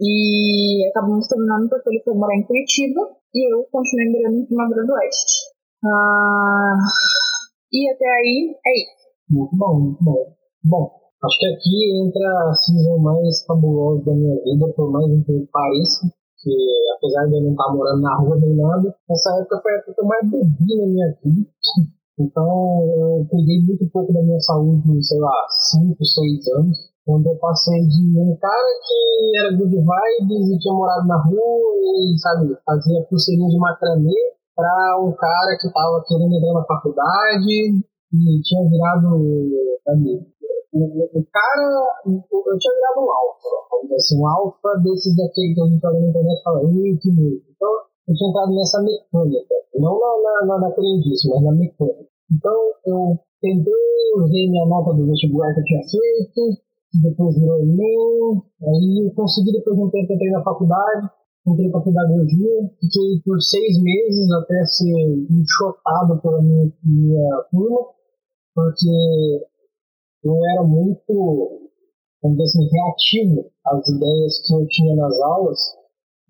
[0.00, 3.00] E acabamos terminando porque ele foi morar em Curitiba
[3.34, 5.50] e eu continuei morando em Primavera do Oeste.
[5.84, 6.76] Ah,
[7.72, 9.00] e até aí é isso.
[9.28, 10.34] Muito bom, muito bom.
[10.64, 10.90] Bom,
[11.22, 16.06] acho que aqui entra a season mais fabulosa da minha vida, por mais que pareça,
[16.42, 16.50] que
[16.96, 19.94] apesar de eu não estar morando na rua nem nada, essa época foi a época
[19.94, 21.50] que eu mais bebi na minha vida.
[22.18, 27.36] Então eu cuidei muito pouco da minha saúde, sei lá, 5, 6 anos onde eu
[27.36, 32.54] passei de um cara que era good vibes e tinha morado na rua e, sabe,
[32.64, 34.14] fazia pulseirinha de macramê
[34.54, 37.80] para um cara que estava querendo entrar na faculdade
[38.12, 39.16] e tinha virado
[39.88, 40.20] ali,
[40.72, 45.86] o, cara, eu tinha virado um alfa, assim, um alfa desses daquele que a gente
[45.86, 47.44] olha na internet e fala, muito, muito.
[47.50, 47.70] Então,
[48.12, 52.08] entrado nessa mecânica, não na, na, na mas na mecânica.
[52.30, 52.54] Então,
[52.86, 53.72] eu tentei,
[54.16, 56.60] usei minha nota do vestibular que eu tinha feito,
[57.02, 61.08] depois virou Enem, aí eu consegui depois de um tempo entrei na faculdade,
[61.46, 67.80] entrei para pedagogia, fiquei por seis meses até ser enxotado pela minha, minha turma,
[68.54, 69.46] porque
[70.24, 71.70] eu era muito,
[72.22, 75.58] vamos dizer assim, reativo às ideias que eu tinha nas aulas,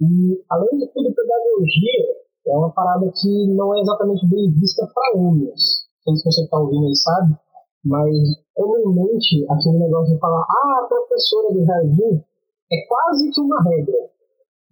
[0.01, 5.19] e além de tudo, pedagogia é uma parada que não é exatamente bem vista para
[5.19, 5.85] homens.
[6.07, 7.37] Não sei se você está ouvindo aí, sabe?
[7.85, 8.11] Mas
[8.55, 12.25] comumente aquele negócio de falar, ah, a professora do jardim
[12.73, 14.11] é quase que uma regra.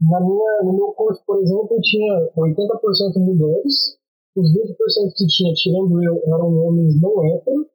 [0.00, 3.98] Na minha, no meu curso, por exemplo, tinha 80% mulheres,
[4.36, 7.66] os 20% que tinha, tirando eu, eram homens não héteros,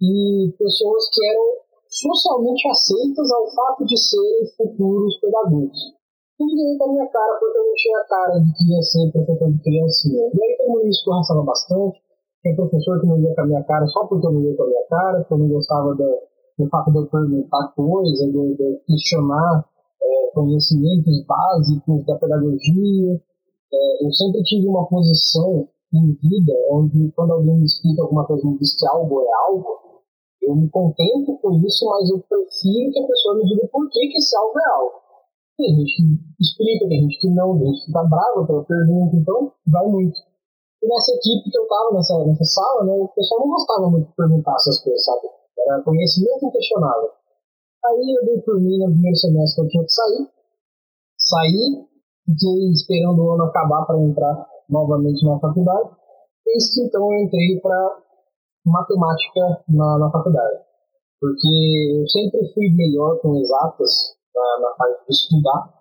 [0.00, 5.95] e pessoas que eram socialmente aceitas ao fato de serem futuros pedagogos.
[6.36, 9.50] Tudo veio da minha cara, porque eu não tinha cara de que ia ser professor
[9.50, 10.28] de criancinha.
[10.28, 11.96] E aí todo mundo me escorraçava bastante.
[12.42, 14.64] Tem professor que não ia com a minha cara só porque eu não ia com
[14.64, 16.20] a minha cara, porque eu não gostava do,
[16.58, 19.64] do fato de eu perguntar coisa, de, de questionar
[20.02, 23.20] é, conhecimentos básicos da pedagogia.
[23.72, 28.46] É, eu sempre tive uma posição em vida onde quando alguém me explica alguma coisa,
[28.46, 30.02] me diz que algo é algo,
[30.42, 34.08] eu me contento com isso, mas eu prefiro que a pessoa me diga por que,
[34.08, 35.05] que esse algo é algo.
[35.56, 39.16] Tem gente que explica, tem gente que não, tem gente que fica brava pela pergunta,
[39.16, 40.18] então vai muito.
[40.82, 44.08] E nessa equipe que eu tava, nessa, nessa sala, né, o pessoal não gostava muito
[44.08, 45.28] de perguntar essas coisas, sabe?
[45.58, 47.10] Era conhecimento inquestionável.
[47.86, 50.28] Aí eu dei por mim no primeiro semestre que eu tinha que sair.
[51.16, 51.86] Saí,
[52.26, 55.90] fiquei esperando o ano acabar para entrar novamente na faculdade.
[56.46, 58.02] Eis que então eu entrei para
[58.66, 60.60] matemática na, na faculdade.
[61.18, 65.76] Porque eu sempre fui melhor com exatas na, na parte de estudar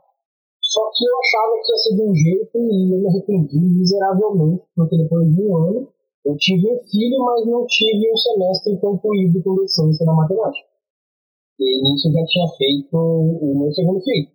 [0.76, 4.64] só que eu achava que ia ser de um jeito e eu me arrependi miseravelmente,
[4.76, 5.88] porque depois de um ano
[6.26, 10.68] Eu tive um filho, mas não tive um semestre concluído com licença na matemática.
[11.60, 14.28] E nisso já tinha feito o meu segundo filho.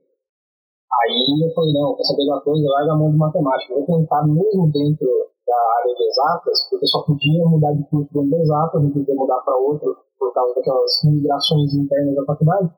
[0.89, 3.75] Aí eu falei, não, quer saber uma coisa, larga a mão de matemática.
[3.75, 5.09] Vou tentar mesmo dentro
[5.45, 9.15] da área de exatas, porque só podia mudar de curso dentro de exatas, não podia
[9.17, 12.71] mudar para outro por causa daquelas migrações internas da faculdade.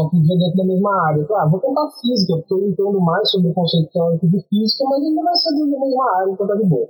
[0.00, 1.26] Só podia dentro da mesma área.
[1.36, 5.04] Ah, vou tentar física, porque eu entendo mais sobre o conceito teórico de física, mas
[5.04, 6.88] ainda vai ser dentro da mesma área, então tá de boa.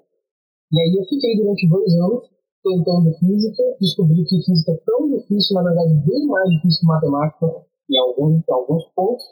[0.70, 2.30] E aí eu fiquei durante dois anos
[2.62, 7.46] tentando física, descobri que física é tão difícil, na verdade, bem mais difícil que matemática
[7.90, 9.24] em alguns, em alguns pontos,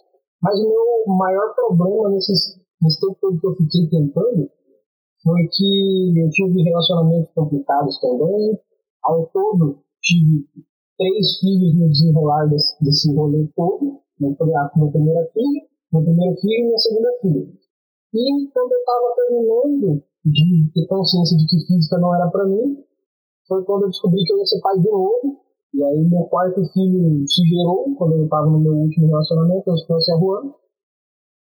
[0.43, 4.51] mas o meu maior problema nesses, nesse tempo todo que eu fiquei tentando
[5.23, 8.59] foi que eu tive relacionamentos complicados também.
[9.05, 10.47] Ao todo, tive
[10.99, 14.01] três filhos no desenrolar desse, desse rolê todo.
[14.21, 14.37] Minha,
[14.77, 17.47] minha primeira filha, meu primeiro filho e minha segunda filha.
[18.15, 22.83] E quando eu estava terminando de ter consciência de que física não era para mim,
[23.47, 25.39] foi quando eu descobri que eu ia ser pai de novo.
[25.75, 29.87] E aí meu quarto filho se gerou quando eu estava no meu último relacionamento, eu
[29.87, 30.53] conheci a Juan.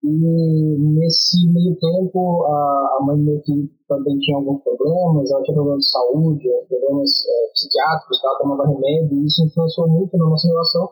[0.06, 5.84] E nesse meio tempo, a, mãe meu filho também tinha alguns problemas, ela tinha problemas
[5.84, 10.89] de saúde, problemas é, psiquiátricos, ela tomava remédio, e isso influenciou muito na nossa relação.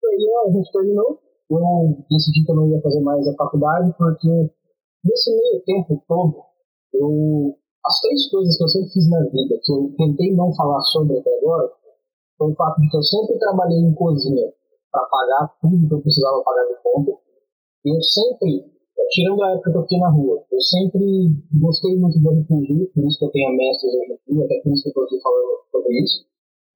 [0.00, 1.18] E aí a gente terminou.
[1.50, 1.58] Eu
[2.08, 4.50] decidi que eu não ia fazer mais a faculdade, porque
[5.04, 6.36] nesse meio tempo todo,
[6.94, 10.80] eu, as três coisas que eu sempre fiz na vida, que eu tentei não falar
[10.82, 11.72] sobre até agora,
[12.38, 14.52] foi o fato de que eu sempre trabalhei em cozinha
[14.92, 17.25] para pagar tudo que eu precisava pagar de conta.
[17.86, 18.66] Eu sempre,
[19.14, 21.06] tirando a época que eu fiquei na rua, eu sempre
[21.54, 24.72] gostei muito do RPG, por isso que eu tenho a mestres hoje dia, até por
[24.74, 26.26] isso que eu estou aqui falando sobre isso.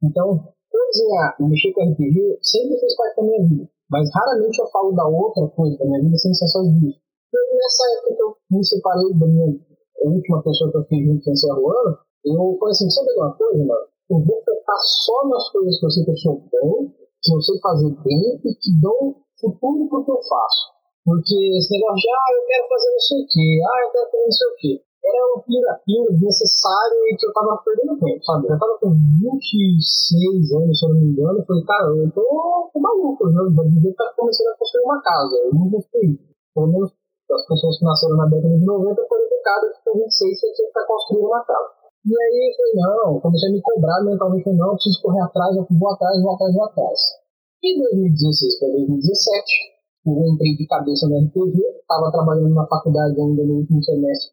[0.06, 3.68] Então, cozinhar e mexer com RPG sempre fez parte da minha vida.
[3.90, 7.00] Mas raramente eu falo da outra coisa da minha vida sem sensações disso.
[7.34, 11.06] E nessa época que eu me separei da minha a última pessoa que eu fiz
[11.06, 13.86] junto com o ano, eu falei assim, sabe uma coisa, mano?
[14.10, 16.86] Eu vou focar só nas coisas que eu sei que eu sou bom,
[17.20, 20.79] que eu sei fazer bem e que dão futuro pro que eu faço.
[21.10, 24.06] Porque esse negócio de, ah, eu quero fazer não sei o quê, ah, eu quero
[24.14, 24.72] fazer não sei o quê,
[25.10, 28.46] era um pinga-pinga desnecessário e que eu tava perdendo tempo, sabe?
[28.46, 32.22] Eu tava com 26 anos, se eu não me engano, eu falei, cara, eu tô,
[32.22, 33.42] tô maluco, né?
[33.42, 36.14] Já devia estar começando a construir uma casa, eu não construí.
[36.54, 40.14] Pelo menos as pessoas que nasceram na década de 90 foram educadas que com 26
[40.14, 41.70] você tinha que estar construindo uma casa.
[42.06, 45.56] E aí eu falei, não, comecei a me cobrar mentalmente, falei, não, preciso correr atrás,
[45.58, 47.00] eu vou atrás, vou atrás, vou atrás.
[47.66, 53.44] E 2016 para 2017, eu entrei de cabeça no RPG, estava trabalhando na faculdade ainda
[53.44, 54.32] no último semestre,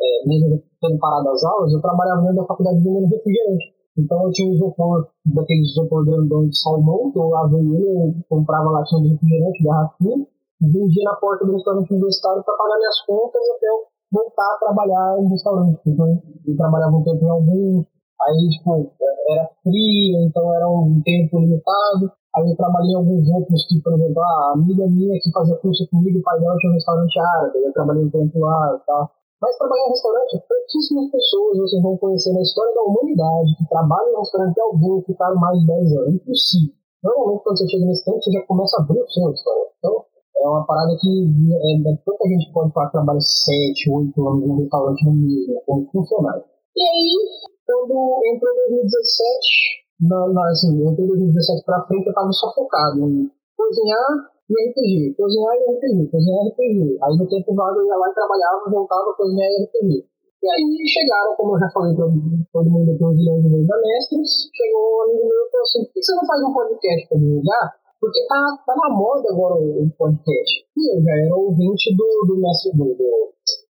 [0.00, 3.74] é, mesmo tendo parado as aulas, eu trabalhava dentro da faculdade vendendo refrigerante.
[3.98, 8.70] Então eu tinha um isopor, daquele isopor de salmão, que eu lavei ele, eu comprava
[8.70, 10.26] latinha de refrigerante, garrafinha,
[10.60, 15.18] vendia na porta do restaurante universitário para pagar minhas contas até eu voltar a trabalhar
[15.20, 15.80] em restaurante.
[15.86, 17.86] Então, eu trabalhava um tempo em alguns,
[18.20, 18.92] aí, tipo,
[19.28, 22.12] era frio, então era um tempo limitado.
[22.36, 25.82] Aí eu trabalhei em alguns outros, que, por exemplo, a amiga minha que fazia curso
[25.90, 29.10] comigo, o pai dela tinha um restaurante árabe, eu trabalhei um tempo lá e tal.
[29.40, 34.12] Mas trabalhar em restaurante, pouquíssimas pessoas vocês vão conhecer na história da humanidade que trabalham
[34.12, 36.14] em restaurante alguém ficaram mais de 10 anos.
[36.14, 36.74] Impossível.
[37.02, 39.72] Normalmente, quando você chega nesse tempo, você já começa a abrir o seu restaurante.
[39.78, 40.04] Então,
[40.36, 44.44] é uma parada que é, é pouca gente pode falar que trabalha 7, 8 anos
[44.44, 46.44] em um restaurante no mesmo, né, como funcionário.
[46.76, 47.16] E aí,
[47.66, 53.30] quando entrou 2017, na, na, assim, entrou 2017 pra frente, eu tava só focado em
[53.56, 56.98] cozinhar e RPG, cozinhar e RPG, cozinhar e RPG.
[57.04, 60.04] Aí no tempo vago eu ia lá e trabalhava, voltava cozinhar e RPG.
[60.40, 63.76] E aí chegaram, como eu já falei pra todo mundo aqui, milhões de vezes da
[63.76, 67.08] Mestres, chegou um amigo meu e falou assim, por que você não faz um podcast
[67.08, 67.66] pra divulgar?
[68.00, 70.64] Porque tá, tá na moda agora o, podcast.
[70.78, 73.32] E eu já era ouvinte do, do mestre do, do,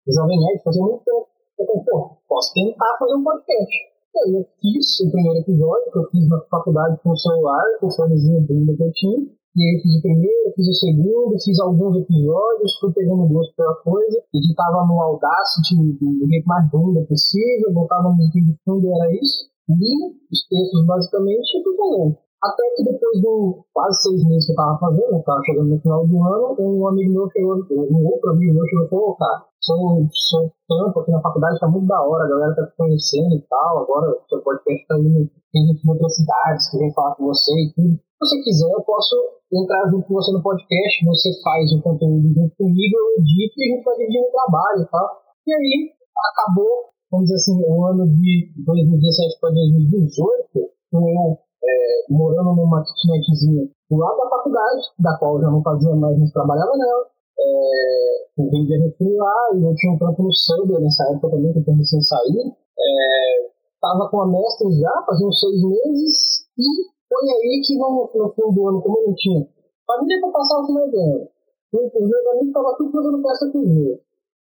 [0.08, 1.28] do Jovem Nerd fazia muito tempo.
[1.60, 3.93] Eu falei, pô, posso tentar fazer um podcast.
[4.16, 7.88] E eu fiz o primeiro episódio, que eu fiz na faculdade com o celular, com
[7.88, 9.20] o fonezinho bunda que eu tinha.
[9.56, 13.56] E aí eu fiz o primeiro, fiz o segundo, fiz alguns episódios, fui pegando gosto
[13.56, 19.14] pela coisa, editava no Audacity do jeito mais bunda possível, botava no de fundo, era
[19.14, 19.50] isso.
[19.70, 22.18] Li os textos basicamente e fui falando.
[22.44, 25.80] Até que depois de quase seis meses que eu tava fazendo, eu tava chegando no
[25.80, 29.46] final do ano, um amigo meu chegou, um outro amigo meu chegou e falou, cara,
[29.64, 29.80] seu,
[30.12, 33.42] seu campo aqui na faculdade tá muito da hora, a galera tá te conhecendo e
[33.48, 37.16] tal, agora o seu podcast tá indo, tem gente de outras cidades que vem falar
[37.16, 37.96] com você e tudo.
[37.96, 39.16] Se você quiser, eu posso
[39.52, 43.64] entrar junto com você no podcast, você faz o conteúdo junto comigo, eu edito e
[43.64, 45.08] a gente vai dividir o trabalho e tal.
[45.48, 45.92] E aí,
[46.32, 52.84] acabou, vamos dizer assim, o ano de 2017 para 2018, com eu é, morando numa
[52.84, 57.06] kitnetzinha do lado da faculdade, da qual eu já não fazia mais, mas trabalhava nela.
[57.40, 61.60] É, vendia refri lá, e eu tinha um trampo no Subway nessa época também, que
[61.60, 62.54] eu tinha recém saído.
[62.78, 63.50] É,
[63.82, 66.68] tava com a mestre já, fazia uns seis meses, e
[67.10, 69.48] foi aí que no, no fim do ano, como eu não tinha
[69.86, 71.28] família para passar o final do ano,
[71.74, 74.00] meus amigos estavam tudo fazendo festa cozinha.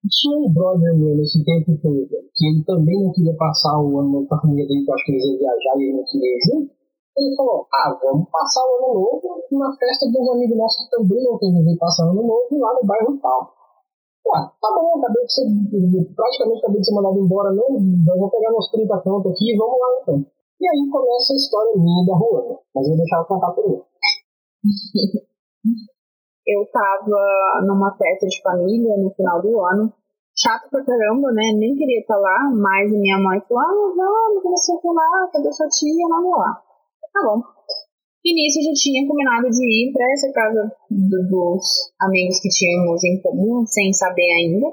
[0.10, 4.26] Tinha um brother meu nesse tempo todo, que ele também não queria passar o ano
[4.26, 6.36] com a família dele, que eu acho que eles iam viajar e ele não queria
[6.36, 6.79] ir junto.
[7.18, 11.24] Ele falou, ah, vamos passar o ano novo na festa dos amigos nossos que também
[11.24, 13.54] não tem ninguém passar o ano novo lá no bairro tal.
[14.36, 15.46] Ah, tá bom, acabei de ser,
[16.16, 19.80] praticamente acabei de ser mandado embora mesmo, vou pegar meus 30 contos aqui e vamos
[19.80, 20.26] lá então.
[20.62, 23.86] E aí começa a história minha da Ruana, mas eu vou deixar ela contar primeiro.
[26.46, 29.94] eu tava numa festa de família no final do ano,
[30.36, 31.54] chato pra caramba, né?
[31.56, 36.08] Nem queria estar lá, mas minha mãe falou: ah, vamos, você lá, cadê sua tia?
[36.10, 36.69] Vamos lá.
[37.14, 37.42] Tá bom.
[38.24, 42.50] E nisso a gente tinha combinado de ir para essa casa do, dos amigos que
[42.50, 44.68] tínhamos em comum, sem saber ainda,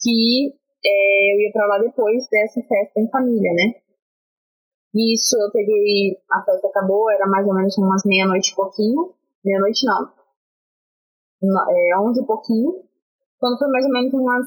[0.00, 3.74] que é, eu ia para lá depois dessa festa em família, né?
[4.94, 9.12] Isso eu peguei, a festa acabou, era mais ou menos umas meia-noite e pouquinho.
[9.44, 10.10] Meia-noite não.
[11.70, 12.82] É, onze e pouquinho.
[13.38, 14.46] Quando foi mais ou menos umas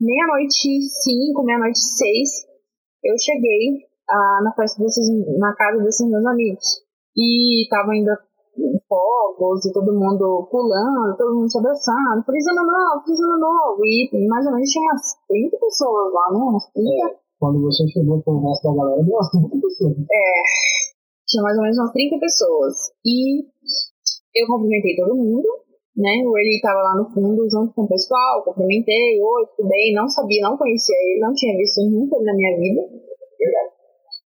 [0.00, 2.46] meia-noite e cinco, meia-noite e seis,
[3.04, 6.64] eu cheguei ah, na festa desses, na casa desses meus amigos.
[7.16, 8.18] E tava ainda
[8.88, 13.80] fogos e todo mundo pulando, todo mundo se abraçando, feliz ano novo, feliz ano novo.
[13.84, 16.38] E mais ou menos tinha umas 30 pessoas lá, né?
[16.38, 16.88] Umas 30.
[16.88, 19.96] É, quando você chegou com o resto da galera, deu umas 30 pessoas.
[19.98, 20.32] É,
[21.26, 22.74] tinha mais ou menos umas 30 pessoas.
[23.04, 23.42] E
[24.34, 25.48] eu cumprimentei todo mundo,
[25.96, 26.22] né?
[26.26, 30.08] O Eli tava lá no fundo junto com o pessoal, cumprimentei, oi, tudo bem, não
[30.08, 32.82] sabia, não conhecia ele, não tinha visto nunca ele na minha vida.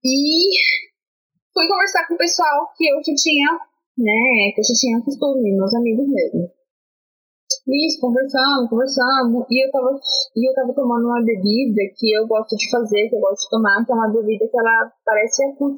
[0.06, 0.54] E
[1.52, 3.58] fui conversar com o pessoal que eu já tinha,
[3.98, 6.46] né, que eu já tinha costume, meus amigos mesmo.
[7.66, 9.98] Isso, conversando, conversando, e eu tava,
[10.36, 13.50] e eu tava tomando uma bebida que eu gosto de fazer, que eu gosto de
[13.50, 15.74] tomar, que é uma bebida que ela parece Yakut.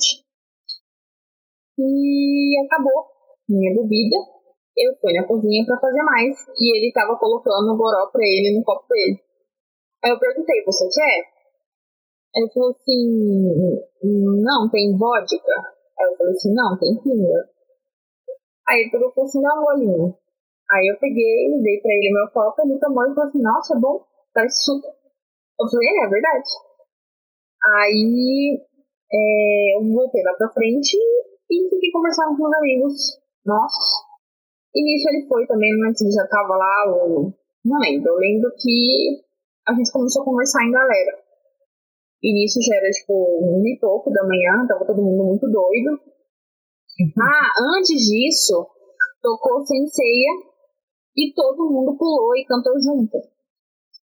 [1.79, 3.09] E acabou
[3.49, 4.17] minha bebida,
[4.77, 8.59] eu fui na cozinha para fazer mais, e ele tava colocando o goró pra ele
[8.59, 9.19] no copo dele.
[10.05, 11.38] Aí eu perguntei, você quer?
[12.35, 13.83] Ele falou assim,
[14.43, 15.55] não, tem vodka?
[15.99, 17.49] Aí eu falei assim, não, tem pinga.
[18.69, 20.15] Aí ele falou assim, dá um golinho.
[20.71, 23.81] Aí eu peguei, dei pra ele meu copo, ele tomou e falou assim, nossa, é
[23.81, 24.05] bom,
[24.35, 24.87] parece suco.
[24.87, 26.51] Eu falei, é, é verdade.
[27.65, 28.61] Aí
[29.13, 30.97] é, eu voltei lá pra frente
[31.51, 32.95] e fiquei conversando com os amigos
[33.45, 34.09] nossos.
[34.75, 37.33] E nisso ele foi também, se ele já tava lá ou.
[37.65, 38.13] Não lembro.
[38.13, 39.25] Eu lembro que
[39.67, 41.19] a gente começou a conversar em galera.
[42.23, 45.91] E nisso já era tipo um e pouco da manhã, tava todo mundo muito doido.
[45.93, 47.13] Uhum.
[47.23, 48.67] Ah, antes disso,
[49.23, 50.33] tocou sem ceia
[51.17, 53.19] e todo mundo pulou e cantou junto.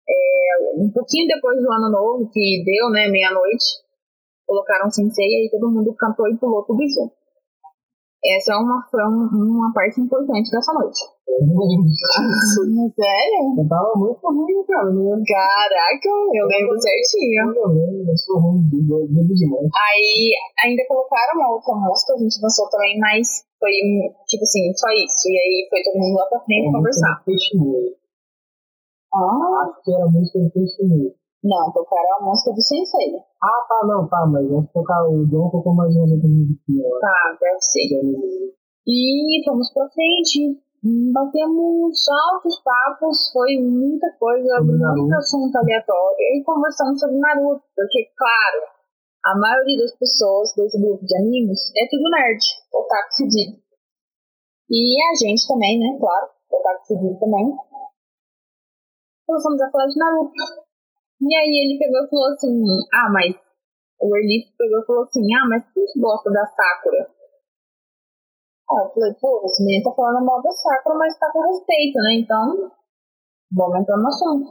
[0.08, 3.84] É, um pouquinho depois do ano novo, que deu, né, meia-noite,
[4.46, 7.12] colocaram sem ceia e todo mundo cantou e pulou tudo junto.
[8.24, 11.00] Essa é uma, foi uma parte importante dessa noite.
[12.96, 13.52] Sério?
[13.58, 14.88] Eu tava muito ruim, cara.
[14.88, 17.52] Caraca, eu lembro certinho.
[17.54, 19.68] Eu lembro, eu sou ruim, bebo demais.
[19.68, 20.32] Aí
[20.64, 23.70] ainda colocaram uma outra música, a gente dançou também, mas foi
[24.26, 25.28] tipo assim, só isso.
[25.28, 27.22] E aí foi todo mundo lá pra frente conversar.
[29.14, 29.68] Ah.
[29.68, 31.12] Acho que era a música do Testemunho.
[31.44, 33.14] Não, tocaram a música do Sensei.
[33.42, 36.82] Ah, tá, não, tá, mas vamos tocar o John tocou mais uma outra musiquinha.
[37.00, 37.88] Tá, deve ser.
[38.86, 47.00] E fomos pra frente, batemos altos papos, foi muita coisa, muito assunto aleatório, e conversamos
[47.00, 48.60] sobre Naruto, porque, claro,
[49.24, 53.58] a maioria das pessoas desse grupo de amigos é tudo nerd, otaku fedido.
[54.70, 57.56] E a gente também, né, claro, otaku fedido também.
[59.26, 60.68] Começamos a falar de Naruto.
[61.20, 62.62] E aí ele pegou e falou assim,
[62.94, 63.34] ah, mas
[64.00, 67.17] o Erlich pegou e falou assim, ah, mas quem gosta da Sakura?
[68.68, 71.96] Ah, eu falei, pô, esse menino tá falando mal da Sakura, mas tá com respeito,
[72.04, 72.20] né?
[72.20, 72.70] Então,
[73.52, 74.44] vamos entrar no assunto.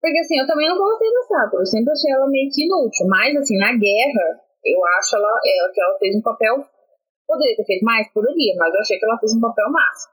[0.00, 3.06] Porque assim, eu também não gostei da Sakura, eu sempre achei ela meio que inútil,
[3.06, 4.26] mas assim, na guerra,
[4.64, 6.64] eu acho ela, ela, que ela fez um papel,
[7.26, 8.10] poderia ter feito mais?
[8.12, 10.08] Poderia, mas eu achei que ela fez um papel massa.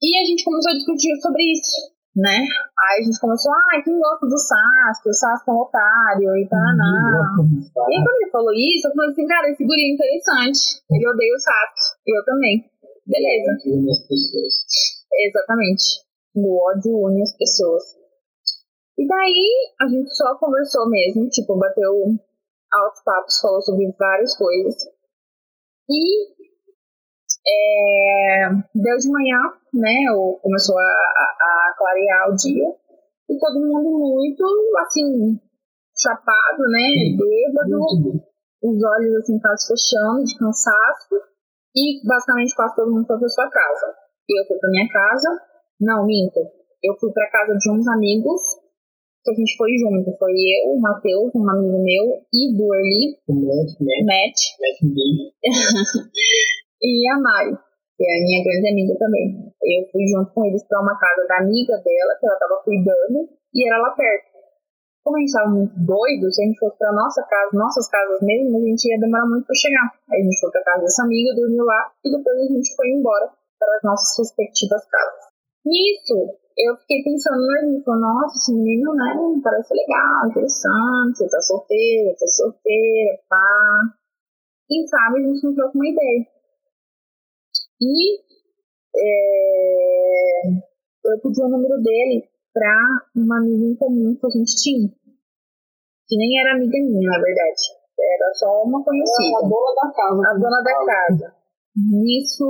[0.00, 2.46] E a gente começou a discutir sobre isso né?
[2.78, 5.10] Aí a gente começou, ah, quem gosta do Sasuke?
[5.10, 7.42] O Sasuke é um otário e tal, não.
[7.42, 10.82] E aí quando ele falou isso, eu falei assim, cara, esse guri é interessante.
[10.90, 11.80] Ele odeia o Sasuke.
[12.06, 12.64] Eu também.
[13.06, 13.50] Beleza.
[15.12, 16.04] Exatamente.
[16.34, 17.82] O ódio une as pessoas.
[18.96, 21.92] E daí a gente só conversou mesmo, tipo, bateu
[22.72, 24.74] altos papos, falou sobre várias coisas.
[25.90, 26.34] E
[27.46, 29.38] é, deu de manhã,
[29.72, 29.94] né?
[30.40, 32.68] Começou a, a, a, clarear o dia.
[33.28, 34.44] E todo mundo muito,
[34.80, 35.38] assim,
[35.96, 37.16] chapado, né?
[37.16, 38.22] Bêbado,
[38.62, 41.14] os olhos, assim, quase fechando de cansaço.
[41.76, 43.94] E basicamente quase todo mundo foi pra sua casa.
[44.28, 45.28] Eu fui pra minha casa.
[45.80, 46.40] Não, minto.
[46.82, 48.40] Eu fui pra casa de uns amigos
[49.24, 50.16] que a gente foi junto.
[50.18, 55.32] Foi eu, o Matheus, um amigo meu, e Burley, Matt, Matt, Matt Matt Big.
[56.84, 57.56] E a Mari,
[57.96, 59.48] que é a minha grande amiga também.
[59.64, 63.24] Eu fui junto com eles pra uma casa da amiga dela, que ela tava cuidando,
[63.54, 64.34] e era lá perto.
[65.00, 68.20] Como a gente tava muito doido, se a gente fosse pra nossa casa, nossas casas
[68.20, 69.88] mesmo, a gente ia demorar muito pra chegar.
[70.12, 72.88] Aí a gente foi pra casa dessa amiga, dormiu lá, e depois a gente foi
[72.92, 75.24] embora para as nossas respectivas casas.
[75.64, 81.40] Nisso, eu fiquei pensando no falei, nossa, esse menino, né, parece legal, interessante, você tá
[81.40, 83.48] solteira, tá solteira, pá.
[84.68, 86.33] Quem sabe a gente não troca uma ideia.
[87.80, 88.20] E
[88.96, 90.46] é,
[91.04, 92.70] eu pedi o número dele pra
[93.16, 94.88] uma amiga em comum que a gente tinha.
[96.06, 97.62] Que nem era amiga minha, na verdade.
[97.98, 99.38] Era só uma conhecida.
[99.38, 100.22] A dona da casa.
[100.30, 101.34] A dona da casa.
[101.74, 102.46] Nisso,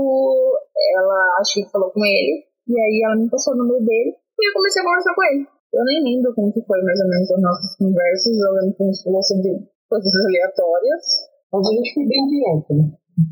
[0.96, 2.44] ela acho que falou com ele.
[2.68, 5.46] E aí ela me passou o número dele e eu comecei a conversar com ele.
[5.72, 8.38] Eu nem lembro como que foi mais ou menos as nossas conversas.
[8.38, 9.50] Eu lembro que a gente falou sobre
[9.88, 11.04] coisas aleatórias.
[11.52, 12.84] Mas a gente foi bem direto, né?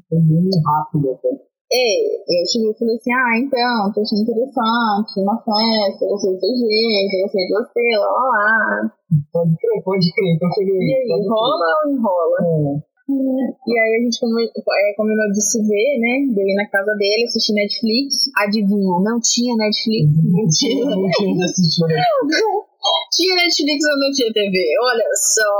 [0.08, 1.51] Foi bem rápido até.
[1.72, 6.52] É, eu cheguei e falei assim, ah, então, tô achando interessante, uma festa, gostei do
[6.52, 8.92] jeito, gostei de você, lá, lá, lá.
[9.32, 10.36] Pode crer, pode crer.
[10.36, 10.76] Então cheguei.
[10.76, 12.36] E aí, pode rola ou enrola?
[12.36, 12.92] crer.
[13.08, 16.32] E aí a gente combinou, é, combinou de se ver, né?
[16.34, 18.30] Dele na casa dele, assistir Netflix.
[18.36, 20.06] Adivinha, não tinha Netflix?
[20.28, 21.96] Não tinha assistir, né?
[23.12, 24.56] tinha Netflix ou não tinha TV?
[24.80, 25.50] Olha só.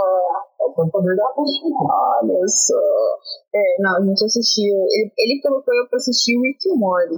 [0.66, 1.24] O poder da.
[1.36, 2.80] Olha só.
[3.54, 4.74] É, não, a gente assistiu.
[4.74, 7.16] Ele, ele colocou eu pra assistir Rick and Morty.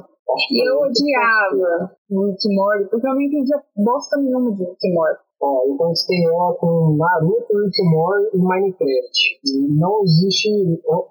[0.50, 5.20] E eu odiava Rick and Morty, porque eu não entendia bosta nenhuma de Rick Morty.
[5.42, 9.18] Ó, eu conquistei ela com Naruto, Rick Morty e Minecraft.
[9.44, 10.48] E não existe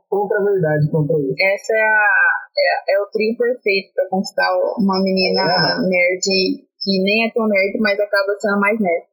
[0.09, 1.35] outra verdade contra isso.
[1.39, 2.09] Essa é, a,
[2.57, 5.87] é, é o trio perfeito pra conquistar uma menina É.
[5.87, 9.05] nerd que nem é tão nerd, mas acaba sendo mais nerd.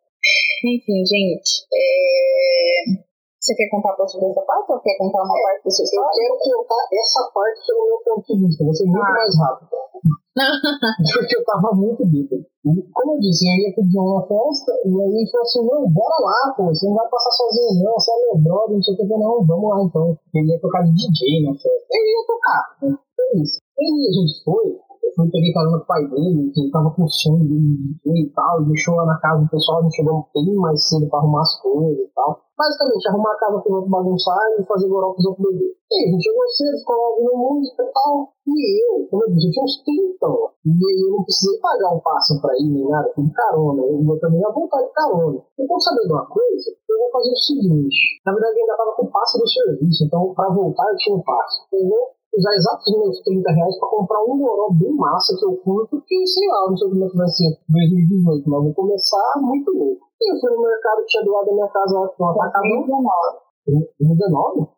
[0.65, 3.10] Enfim, gente, é...
[3.41, 5.87] você quer contar pra sobre essa parte ou quer contar uma parte da sua Eu
[5.89, 6.13] história?
[6.13, 8.65] quero contar essa parte pelo meu ponto de vista.
[8.65, 9.11] Vai ser muito Ah.
[9.17, 9.71] mais rápido.
[11.13, 12.45] Porque eu tava muito bêbado.
[12.63, 16.17] Como eu disse, eu ia pedir uma festa, e aí ele falou assim, não, bora
[16.23, 18.97] lá, pô, você não vai passar sozinho não, você é meu brother, não sei o
[18.97, 20.17] que, Eu não, vamos lá então.
[20.35, 21.89] Ele ia tocar de DJ na festa.
[21.91, 22.99] Ele ia tocar, né?
[23.17, 23.59] Foi isso.
[23.79, 24.67] E aí a gente foi,
[25.03, 28.67] eu peguei carona com o pai dele, que ele tava com sono e tal, e
[28.67, 31.61] deixou lá na casa do pessoal, a gente chegou bem mais cedo pra arrumar as
[31.61, 32.41] coisas e tal.
[32.57, 35.73] Basicamente, arrumar a casa pro outro bagunçar e fazer goró pros outros bebês.
[35.91, 38.29] E a gente chegou cedo, ficou ouvindo música e tal.
[38.47, 38.53] E
[38.85, 40.51] eu, como eu disse, eu tinha uns 30 anos.
[40.69, 43.83] E eu não precisei pagar um passe pra ir nem nada, fui de carona.
[43.83, 45.41] Eu eu também ia voltar de carona.
[45.59, 48.21] Então, sabendo de uma coisa, eu vou fazer o seguinte.
[48.27, 51.17] Na verdade, eu ainda tava com o passe do serviço, então pra voltar eu tinha
[51.17, 51.65] um passe.
[51.73, 56.01] Eu vou usar meus 30 reais pra comprar um goró bem massa que eu curto,
[56.07, 59.71] que sei lá, não sei como é que vai ser 2018, mas vou começar muito
[59.73, 60.07] louco.
[60.21, 62.29] E eu fui no mercado que tinha do lado da minha casa lá, com um
[62.29, 62.87] atacadão.
[62.87, 64.01] 2019.
[64.07, 64.71] 2019?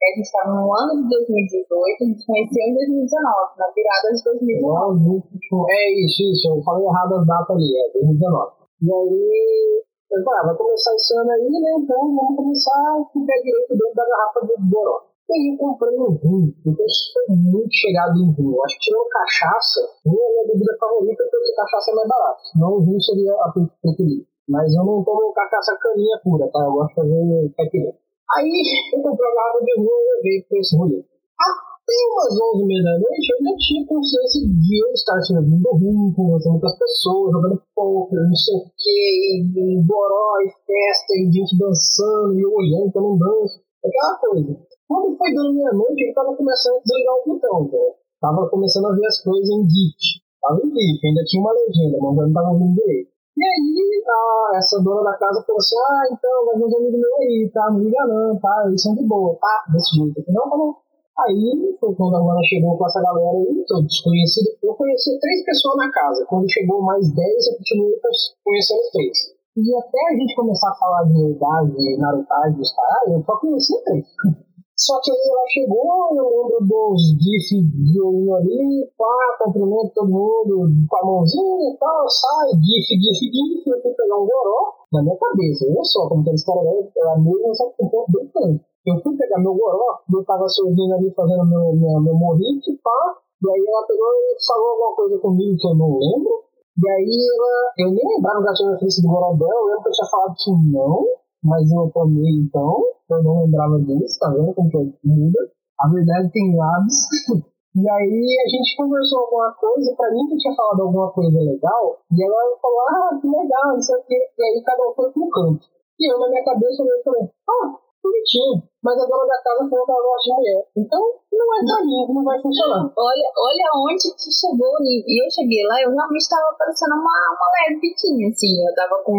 [0.00, 2.74] A gente tava no ano de 2018, a gente conheceu em
[3.04, 5.20] 2019, na virada de 2019.
[5.68, 8.60] É isso, isso, eu falei errado as datas ali, é 2019.
[8.80, 11.70] E aí, eu falei, ah, vai começar esse ano aí, né?
[11.84, 12.80] Então vamos começar
[13.12, 15.09] com o pé direito dentro da garrafa de Boró.
[15.30, 18.58] E aí eu comprei um vinho, porque eu sou muito chegado em vinho.
[18.66, 22.40] Acho que tirando cachaça, vinho é minha bebida favorita, porque cachaça é mais barato.
[22.50, 24.26] Senão o vinho seria a pre- preferida.
[24.50, 26.58] Mas eu não tomo cachaça caninha pura, tá?
[26.66, 27.94] Eu gosto de fazer caipirinha.
[28.34, 28.50] Aí
[28.90, 30.98] eu comprei a garrafa de vinho e levei pra esse rolê.
[30.98, 36.10] Até umas 11 h da noite eu já tinha consciência de eu estar servindo vinho,
[36.10, 38.98] conhecendo muitas pessoas, jogando poker, não sei o que,
[39.46, 44.18] e boró, e festa, e gente dançando, e eu olhando, que eu não danço, aquela
[44.18, 44.58] coisa.
[44.90, 47.94] Quando foi dando meia-noite, ele tava começando a desligar o botão, né?
[48.18, 50.18] Tava começando a ver as coisas em GIF.
[50.42, 53.10] Tava em GIF, ainda tinha uma legenda, mas eu não tava ouvindo direito.
[53.38, 56.98] E aí, a, essa dona da casa falou assim: Ah, então, vai vir uns amigos
[56.98, 57.70] meus aí, tá?
[57.70, 58.64] Não liga não, tá?
[58.66, 59.62] Eles são de boa, tá?
[59.70, 60.26] Desse jeito.
[60.26, 60.74] Falei, não, tá bom.
[61.22, 64.58] Aí, quando a Luana chegou com essa galera aí, todo desconhecido.
[64.58, 66.26] Eu conheci três pessoas na casa.
[66.26, 67.94] Quando chegou mais dez, eu continuei
[68.42, 69.38] conhecendo três.
[69.54, 73.78] E até a gente começar a falar de idade, narutagem, os caralho, eu só conhecia
[73.84, 74.06] três.
[74.80, 79.12] Só que aí ela chegou, eu lembro dos GIF de olhinho ali, pá,
[79.44, 84.16] cumprimento todo mundo com a mãozinha e tal, sai, GIF, GIF, GIF, eu fui pegar
[84.16, 85.68] um goró na minha cabeça.
[85.68, 86.64] Olha só como que eles caras
[86.96, 88.64] era mesmo, só que um pouco bem tanto.
[88.86, 93.20] Eu fui pegar meu goró, eu tava sorrindo ali fazendo meu, meu, meu morrito, pá,
[93.36, 96.40] e aí ela pegou e falou alguma coisa comigo que eu não lembro.
[96.80, 97.54] E aí ela,
[97.84, 100.50] eu nem lembrava da gatinho feliz do Gorodel, eu lembro que eu tinha falado que
[100.72, 101.04] não,
[101.42, 105.38] mas eu tomei então, eu não lembrava disso, tá vendo como que muda?
[105.80, 106.94] A verdade tem lados.
[107.70, 112.02] E aí a gente conversou alguma coisa, pra mim que tinha falado alguma coisa legal,
[112.10, 114.18] e ela falou, ah, que legal, não sei o quê.
[114.18, 115.70] E aí cada um foi pro canto.
[115.94, 118.58] E eu na minha cabeça eu falei, ah, bonitinho.
[118.82, 120.62] Mas a dona da casa falou que ela gosta de mulher.
[120.76, 122.90] Então não é pra mim, não vai funcionar.
[122.90, 124.74] Olha, olha onde que chegou.
[124.82, 128.66] E eu cheguei lá, eu realmente estava parecendo uma, uma leve biquinha, assim.
[128.66, 129.14] Eu tava com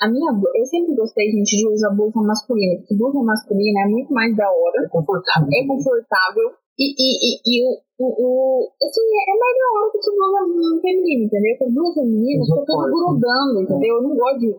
[0.00, 4.12] a minha, eu sempre gostei, gente, de usar blusa masculina, porque blusa masculina é muito
[4.12, 4.82] mais da hora.
[4.84, 5.48] É confortável.
[5.52, 6.50] É confortável.
[6.74, 11.54] E, e, e, e o, o, o, assim, é melhor do que blusa feminina, entendeu?
[11.54, 13.94] Porque blusa feminina fica tudo grudando, entendeu?
[13.94, 14.50] Eu não gosto de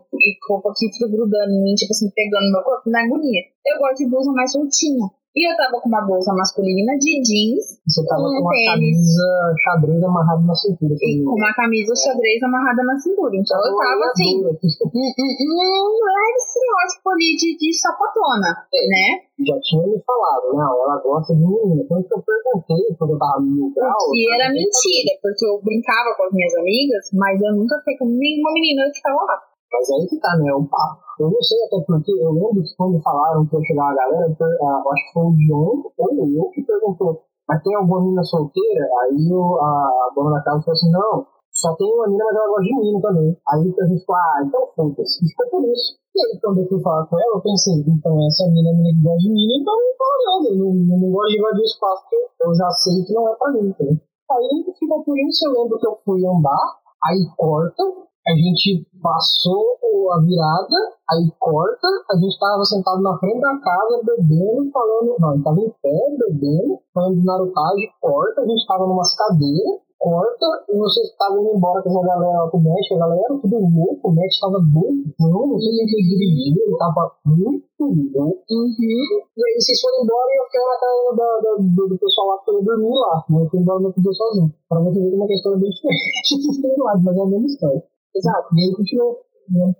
[0.47, 3.43] roupa que fica grudando em mim, tipo assim, pegando meu corpo na agonia.
[3.67, 5.11] Eu gosto de blusa mais soltinha.
[5.35, 7.83] E eu tava com uma bolsa masculina de jeans.
[7.83, 9.27] Você tava com uma tênis, camisa
[9.67, 10.95] xadrez amarrada na cintura.
[10.95, 13.35] Com uma camisa xadrez amarrada na cintura.
[13.35, 19.27] Então eu tava assim, um, leve estereótipo ali de, de sapatona, né?
[19.43, 21.83] Já tinha me falado, não, ela gosta de menina.
[21.83, 24.07] Tanto que eu perguntei quando eu tava no grau.
[24.15, 28.07] E era mentira, porque eu brincava com as minhas amigas, mas eu nunca fiquei com
[28.07, 29.54] nenhuma menina que tava lá.
[29.75, 30.53] Mas aí que tá, né?
[30.55, 31.03] O papo.
[31.19, 34.31] Eu não sei até porque eu lembro que quando falaram que ia chegar a galera,
[34.31, 38.87] eu acho que foi o John ou eu que perguntou, mas tem alguma menina solteira?
[39.03, 42.47] Aí o, a, dona da casa falou assim, não, só tem uma menina, mas ela
[42.47, 43.37] gosta de menino também.
[43.47, 45.19] Aí a gente falou, ah, então foda-se.
[45.51, 45.99] Por isso.
[46.15, 48.95] E aí quando eu fui falar com ela, eu pensei, então essa menina é menina
[48.95, 51.67] que gosta de menino, então não fala nada, eu não, não, gosto de invadir o
[51.67, 53.99] espaço, porque eu já sei que não é pra mim, entendeu?
[54.31, 54.47] Aí
[54.79, 56.65] ficou por isso, eu lembro que eu fui andar,
[57.03, 57.83] aí corta,
[58.27, 59.77] a gente passou
[60.13, 60.77] a virada,
[61.09, 65.43] aí corta, a gente tava sentado na frente da casa, bebendo, falando, não, a gente
[65.43, 70.77] tava em pé, bebendo, falando de Narutagem, corta, a gente tava numas cadeiras, corta, e
[70.77, 74.09] vocês estavam indo embora com essa galera com o Mesh, a galera era tudo louco,
[74.09, 78.41] o Mesh tava doidão, não sei quem que dirigiu, ele tava muito louco.
[78.49, 82.27] E aí vocês foram embora e eu fiquei na casa da, da, do, do, pessoal
[82.27, 83.41] lá, porque eu dormi lá, né?
[83.41, 84.53] eu fui embora no outro dia sozinho.
[84.69, 87.94] Pra você ver como é uma história bem diferente, mas é a mesma história.
[88.15, 88.47] Exato.
[88.55, 89.17] E aí continuou.
[89.49, 89.75] Né?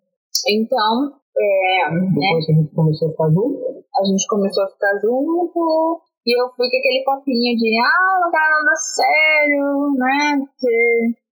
[0.47, 2.45] Então, é, Depois né?
[2.45, 6.01] que a gente começou a ficar junto, a gente começou a ficar junto.
[6.25, 10.39] E eu fui com aquele papinho de, ah, não quero nada sério, né?
[10.39, 11.24] Porque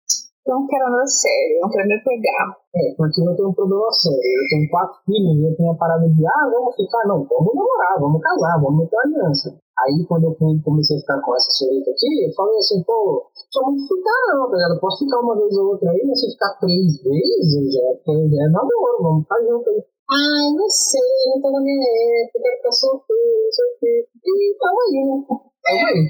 [0.45, 2.45] não quero nada sério, não quero me pegar.
[2.75, 4.19] É, porque eu tenho um problema sério.
[4.19, 7.55] Eu tenho quatro filhos e eu tenho a parada de, ah, vamos ficar, não, vamos
[7.55, 9.55] namorar, vamos casar, vamos meter aliança.
[9.79, 13.65] Aí quando eu comecei a ficar com essa senhorita aqui, eu falei assim, pô, só
[13.65, 14.79] muito ficar não, tá ligado?
[14.79, 18.49] Posso ficar uma vez ou outra aí, mas se ficar três vezes, já, já é
[18.51, 19.81] namoro, vamos ficar junto aí.
[20.11, 24.07] Ai, não sei, não tô na minha época, quero ficar solteiro, não sei o quê.
[24.27, 25.17] E tamo aí, né?
[25.25, 26.01] Tamo aí.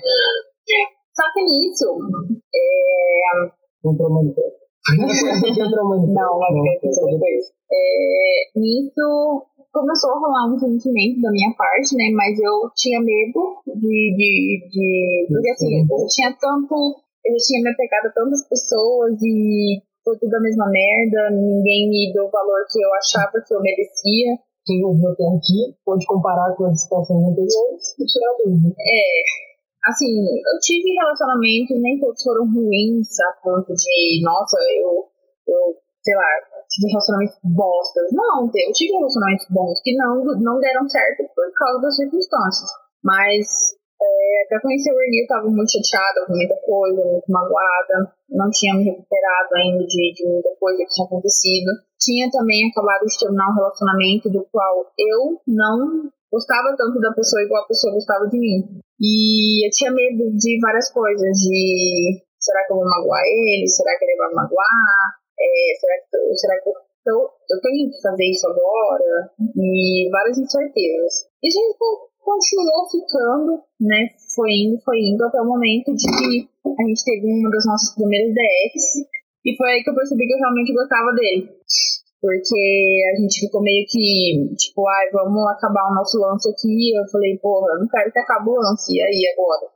[1.14, 1.86] Só que nisso,
[2.50, 3.63] é...
[3.86, 4.64] Entrou manifesto.
[4.94, 6.14] Entrou manifesto.
[6.14, 7.20] Não, manifesto, não,
[7.74, 12.14] é, nisso começou a rolar um sentimento da minha parte, né?
[12.14, 14.14] Mas eu tinha medo de.
[14.14, 16.76] de, de porque assim, eu tinha tanto.
[17.26, 22.12] Eu tinha me apegado a tantas pessoas e foi tudo a mesma merda, ninguém me
[22.14, 24.38] deu o valor que eu achava que eu merecia.
[24.66, 28.76] Quem ouviu até aqui pode comparar com as situações anteriores e tirar dúvida.
[28.80, 29.53] É.
[29.86, 35.06] Assim, eu tive relacionamentos, nem todos foram ruins, a ponto de, nossa, eu,
[35.48, 36.28] eu sei lá,
[36.70, 38.08] tive relacionamentos bostas.
[38.12, 42.70] Não, eu tive relacionamentos bons que não, não deram certo por causa das circunstâncias.
[43.04, 48.12] Mas é, conhecer o Eli, eu tava muito chateada com muita coisa, muito magoada.
[48.30, 51.72] Não tinha me recuperado ainda de, de muita coisa que tinha acontecido.
[52.00, 57.46] Tinha também acabado de terminar um relacionamento do qual eu não gostava tanto da pessoa
[57.46, 58.82] igual a pessoa gostava de mim.
[58.98, 63.70] E eu tinha medo de várias coisas, de será que eu vou magoar ele?
[63.70, 65.14] Será que ele vai magoar?
[65.38, 66.74] É, será que, será que eu,
[67.06, 69.30] eu, eu tenho que fazer isso agora?
[69.38, 71.30] E várias incertezas.
[71.44, 71.78] E a gente
[72.18, 74.10] continuou ficando, né?
[74.34, 77.94] Foi indo, foi indo até o momento de que a gente teve uma das nossas
[77.94, 79.06] primeiras DRs.
[79.46, 81.52] E foi aí que eu percebi que eu realmente gostava dele.
[82.24, 86.96] Porque a gente ficou meio que, tipo, ai, vamos acabar o nosso lance aqui.
[86.96, 88.96] Eu falei, porra, eu não quero que acabe o lance.
[88.96, 89.68] E aí, agora?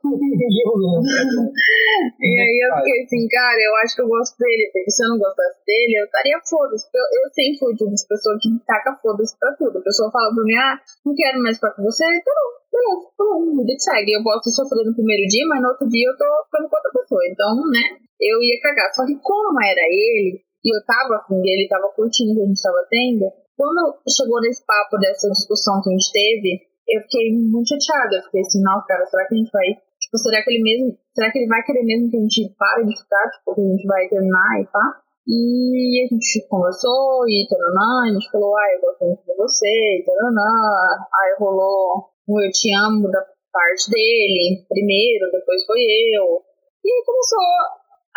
[2.24, 4.64] e aí eu fiquei assim, cara, eu acho que eu gosto dele.
[4.72, 6.88] Porque se eu não gostasse dele, eu estaria foda-se.
[6.88, 9.76] Eu, eu sempre fui de uma pessoa que taca foda-se pra tudo.
[9.76, 12.08] A pessoa fala pra mim, ah, não quero mais ficar com você.
[12.08, 12.40] Então,
[12.72, 14.16] beleza, bom, vida que segue.
[14.16, 16.96] Eu posso sofrer no primeiro dia, mas no outro dia eu tô ficando com outra
[16.96, 17.20] pessoa.
[17.28, 18.88] Então, né, eu ia cagar.
[18.96, 22.46] Só que como era ele e eu tava afim dele, tava curtindo o que a
[22.46, 27.34] gente tava tendo, quando chegou nesse papo dessa discussão que a gente teve, eu fiquei
[27.34, 28.16] muito chateada.
[28.16, 29.68] Eu fiquei assim, nossa, cara, será que a gente vai.
[29.98, 30.96] Tipo, será que ele mesmo.
[31.12, 33.30] Será que ele vai querer mesmo que a gente pare de ficar?
[33.34, 34.86] Tipo, que a gente vai terminar e pá?
[35.28, 39.68] E a gente conversou e taranã, a gente falou, ah, eu gosto muito de você,
[39.68, 41.04] e taranã.
[41.04, 43.20] Aí rolou um eu te amo da
[43.52, 45.80] parte dele, primeiro, depois foi
[46.16, 46.40] eu.
[46.80, 47.44] E começou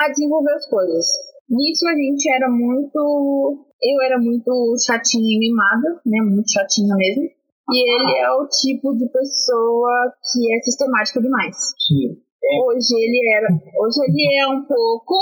[0.06, 1.06] a desenvolver as coisas.
[1.49, 3.68] Nisso a gente era muito.
[3.82, 6.22] Eu era muito chatinha e mimada, né?
[6.22, 7.23] Muito chatinha mesmo.
[7.23, 11.56] E ele é o tipo de pessoa que é sistemática demais.
[11.80, 12.18] Sim.
[12.65, 13.48] Hoje ele era.
[13.52, 15.15] Hoje ele é um pouco,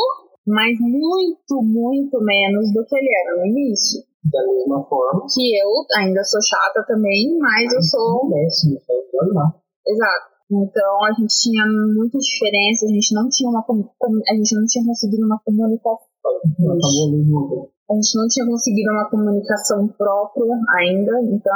[0.48, 4.02] mas muito, muito menos do que ele era no início.
[4.32, 5.26] Da mesma forma.
[5.34, 8.30] Que eu ainda sou chata também, mas eu sou.
[8.30, 9.62] Péssimo, é normal.
[9.88, 10.39] Exato.
[10.50, 11.64] Então a gente tinha
[11.94, 16.10] muitas diferenças, a gente não tinha uma a gente não tinha conseguido uma comunicação.
[16.58, 21.54] Mesma A gente não tinha conseguido uma comunicação própria ainda, então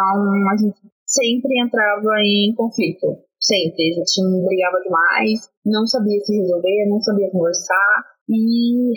[0.49, 3.18] a gente sempre entrava em conflito.
[3.41, 3.91] Sempre.
[3.91, 8.06] A gente brigava demais, não sabia se resolver, não sabia conversar.
[8.30, 8.94] E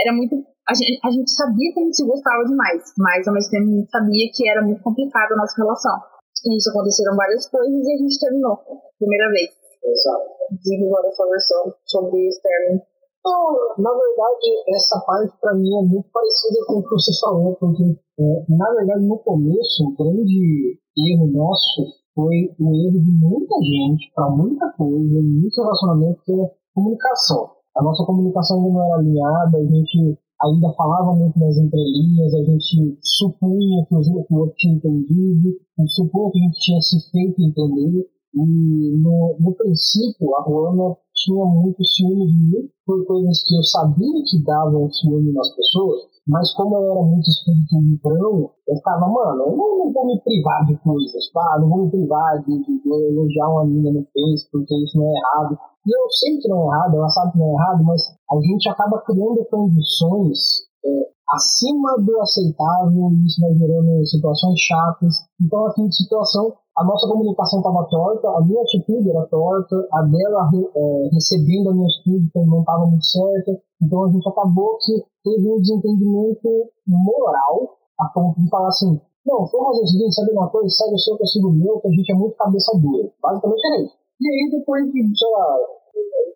[0.00, 0.36] era muito.
[0.66, 3.68] A gente, a gente sabia que a gente se gostava demais, mas ao mesmo tempo
[3.68, 6.13] a gente sabia que era muito complicada a nossa relação.
[6.52, 8.56] Isso aconteceram várias coisas e a gente terminou.
[8.98, 9.50] Primeira vez.
[9.84, 10.24] Exato.
[10.62, 12.82] Diga agora a sua versão sobre término.
[13.24, 17.56] Não, na verdade, essa parte para mim é muito parecida com o que você falou,
[17.56, 17.82] porque,
[18.20, 24.12] é, na verdade, no começo, o grande erro nosso foi o erro de muita gente,
[24.14, 27.50] para muita coisa, em muitos relacionamentos, que é comunicação.
[27.76, 32.98] A nossa comunicação não era alinhada, a gente ainda falava muito nas entrelinhas, a gente
[33.02, 38.06] supunha que o outro tinha entendido, a supunha que a gente tinha se feito entender,
[38.34, 43.62] e no, no princípio, a Ruana tinha muito ciúme de mim por coisas que eu
[43.62, 49.06] sabia que davam ciúme nas pessoas, mas como eu era muito espírito livrão, eu ficava,
[49.08, 52.58] mano, eu não, não vou me privar de coisas, pá, não vou me privar de,
[52.58, 55.58] de, de elogiar uma menina no Face, porque isso não é errado.
[55.86, 58.00] Eu sei que não é errado, ela sabe que não é errado, mas
[58.30, 60.88] a gente acaba criando condições é,
[61.28, 65.14] acima do aceitável e isso vai gerando situações chatas.
[65.40, 69.76] Então, a fim de situação, a nossa comunicação estava torta, a minha atitude era torta,
[69.92, 73.52] a dela é, recebendo a minha atitude não estava muito certa.
[73.82, 76.48] Então, a gente acabou que teve um desentendimento
[76.86, 80.68] moral a ponto de falar assim: não, vamos fazer o seguinte, sabe uma coisa?
[80.68, 83.10] Segue o seu, que eu sigo o meu, que a gente é muito cabeça dura.
[83.22, 84.03] Basicamente era isso.
[84.20, 85.58] E aí, depois de, sei lá,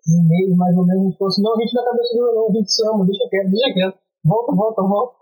[0.09, 2.33] um mês mais ou menos, a gente falou assim: não, a gente é cabeça dura,
[2.35, 3.99] não, a gente se ama, deixa quieto, deixa quieto.
[4.25, 5.15] Volta, volta, volta.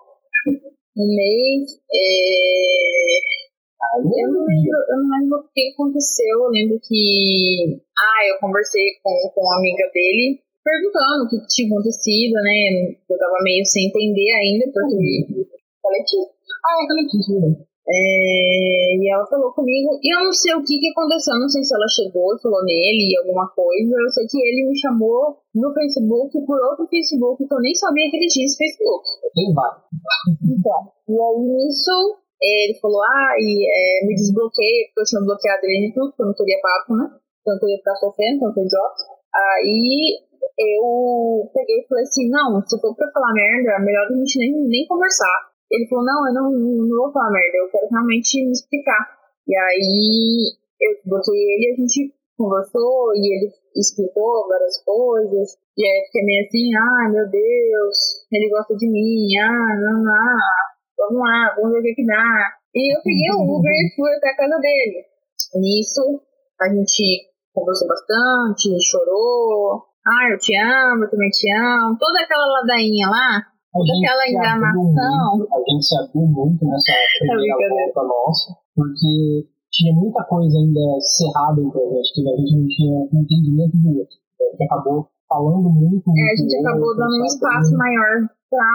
[0.97, 1.77] Um mês.
[1.93, 3.37] É...
[3.77, 6.33] Aí, Eu não lembro, eu não lembro o que aconteceu.
[6.33, 7.77] Eu lembro que.
[7.93, 12.97] Ah, eu conversei com, com uma amiga dele, perguntando o que tinha acontecido, né?
[13.05, 15.45] Eu tava meio sem entender ainda, porque.
[15.83, 16.01] Falei.
[16.65, 17.67] Ah, é né?
[17.87, 21.63] É, e ela falou comigo, e eu não sei o que, que aconteceu, não sei
[21.63, 23.95] se ela chegou e falou nele alguma coisa.
[23.95, 28.11] Eu sei que ele me chamou no Facebook por outro Facebook, que eu nem sabia
[28.11, 29.07] que ele tinha esse Facebook.
[30.51, 35.63] Então, e aí nisso, ele falou, ah, e é, me desbloqueia, porque eu tinha bloqueado
[35.65, 37.07] ele em tudo, porque eu não queria papo, né?
[37.41, 39.03] Então eu queria ficar sofrendo, então eu idiota.
[39.31, 40.27] Aí
[40.59, 44.39] eu peguei e falei assim, não, se for pra falar merda, é melhor a gente
[44.39, 45.55] nem, nem conversar.
[45.71, 49.03] Ele falou, não, eu não, não vou falar merda, eu quero realmente me explicar.
[49.47, 55.57] E aí eu bloqueei ele a gente conversou e ele explicou várias coisas.
[55.77, 57.97] E aí eu fiquei meio assim, ah, meu Deus,
[58.31, 60.39] ele gosta de mim, ah, não, não,
[60.99, 62.57] vamos lá, vamos ver o que que dá.
[62.75, 65.05] E eu peguei o Uber e fui até a casa dele.
[65.57, 66.21] Nisso,
[66.61, 69.83] a gente conversou bastante, chorou.
[70.07, 71.97] Ah, eu te amo, eu também te amo.
[71.99, 73.47] Toda aquela ladainha lá,
[73.83, 75.37] Aquela abriu enganação.
[75.37, 77.93] muito, A gente se abriu muito nessa primeira brincadeira.
[77.95, 82.67] volta nossa, porque tinha muita coisa ainda cerrada entre a gente, que a gente não
[82.69, 84.17] tinha entendimento do outro.
[84.17, 87.73] A gente acabou falando muito, muito É, a gente do acabou outro, dando um espaço
[87.77, 88.15] maior
[88.49, 88.71] para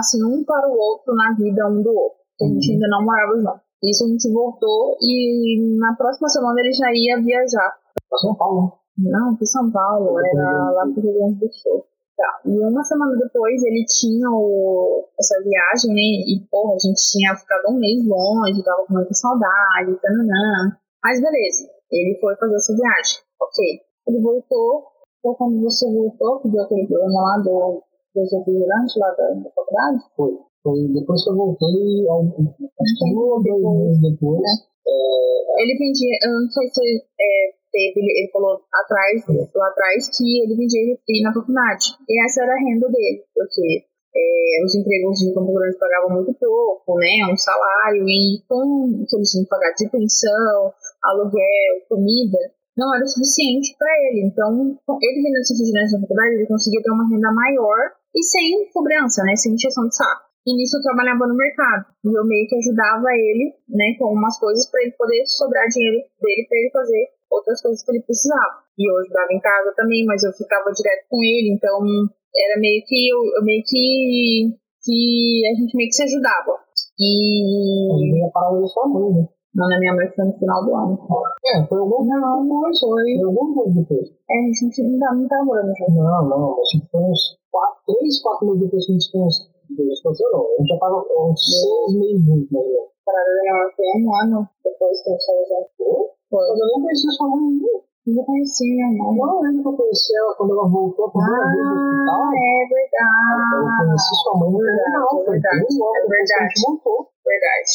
[0.00, 2.18] assim, um para o outro na vida um do outro.
[2.40, 2.74] A gente Uhum.
[2.74, 3.60] ainda não morava junto.
[3.84, 7.70] Isso a gente voltou e na próxima semana ele já ia viajar.
[8.08, 8.72] Pra São Paulo.
[8.98, 11.84] Não, para São Paulo, era lá pro Rio Grande do Sul.
[12.20, 12.36] Tá.
[12.44, 16.20] E uma semana depois ele tinha o, essa viagem, né?
[16.28, 20.76] E, porra, a gente tinha ficado um mês longe, tava com muita saudade, tananã.
[21.02, 23.24] Mas beleza, ele foi fazer essa viagem.
[23.40, 23.56] Ok.
[24.06, 24.84] Ele voltou,
[25.22, 27.80] foi quando você voltou, que deu aquele problema lá do,
[28.12, 30.04] do refrigerante lá da, da faculdade.
[30.14, 30.36] Foi.
[30.62, 34.44] Foi depois que eu voltei, acho que um ou dois meses depois,
[35.56, 36.84] Ele vendia, eu não sei se
[37.16, 39.24] é, teve, ele, falou atrás,
[39.54, 41.96] lá atrás, que ele vendia refri na faculdade.
[42.08, 46.98] E essa era a renda dele, porque é, os empregos de Grande pagavam muito pouco,
[46.98, 47.30] né?
[47.30, 52.38] Um salário, e com o que eles tinham que pagar de pensão, aluguel, comida,
[52.76, 54.26] não era suficiente para ele.
[54.26, 54.50] Então,
[55.02, 57.78] ele vendendo esse refrigerante na faculdade, ele conseguia ter uma renda maior
[58.14, 59.36] e sem cobrança, né?
[59.36, 60.30] Sem injeção de saco.
[60.46, 61.92] E nisso eu trabalhava no mercado.
[62.04, 66.00] E eu meio que ajudava ele, né, com umas coisas para ele poder sobrar dinheiro
[66.18, 68.64] dele para ele fazer outras coisas que ele precisava.
[68.78, 71.78] E eu ajudava em casa também, mas eu ficava direto com ele, então
[72.36, 76.58] era meio que eu, eu meio que que a gente meio que se ajudava.
[76.98, 78.12] E.
[78.12, 79.28] Eu ia parar o sua mãe, né?
[79.54, 80.98] Não, na minha mãe foi no final do ano.
[81.44, 83.02] É, foi algum Não, não foi.
[83.18, 84.08] Foi algum tempo depois.
[84.30, 85.92] É, a gente não tá, não tá morando junto.
[85.92, 89.12] Não, não, mas tipo, foi uns 4, 3, 4 meses depois que a gente
[90.02, 90.30] conheceu.
[90.32, 90.46] não.
[90.46, 91.40] A gente já tava uns
[91.88, 92.90] 6 meses juntos, mais ou menos.
[93.04, 96.19] Parada da minha mãe foi um ano depois que a gente tava junto.
[96.30, 96.46] Foi.
[96.46, 97.68] Eu nem conhecia sua mãe ainda.
[98.06, 99.18] Eu já conheci minha mãe.
[99.18, 102.20] Eu não lembro que eu conheci ela quando ela voltou a primeira vez hospital.
[102.22, 103.50] Ah, é verdade.
[103.50, 106.54] Eu conheci sua mãe no final, foi verdade, é verdade.
[106.54, 106.98] gente voltou.
[107.26, 107.70] Verdade.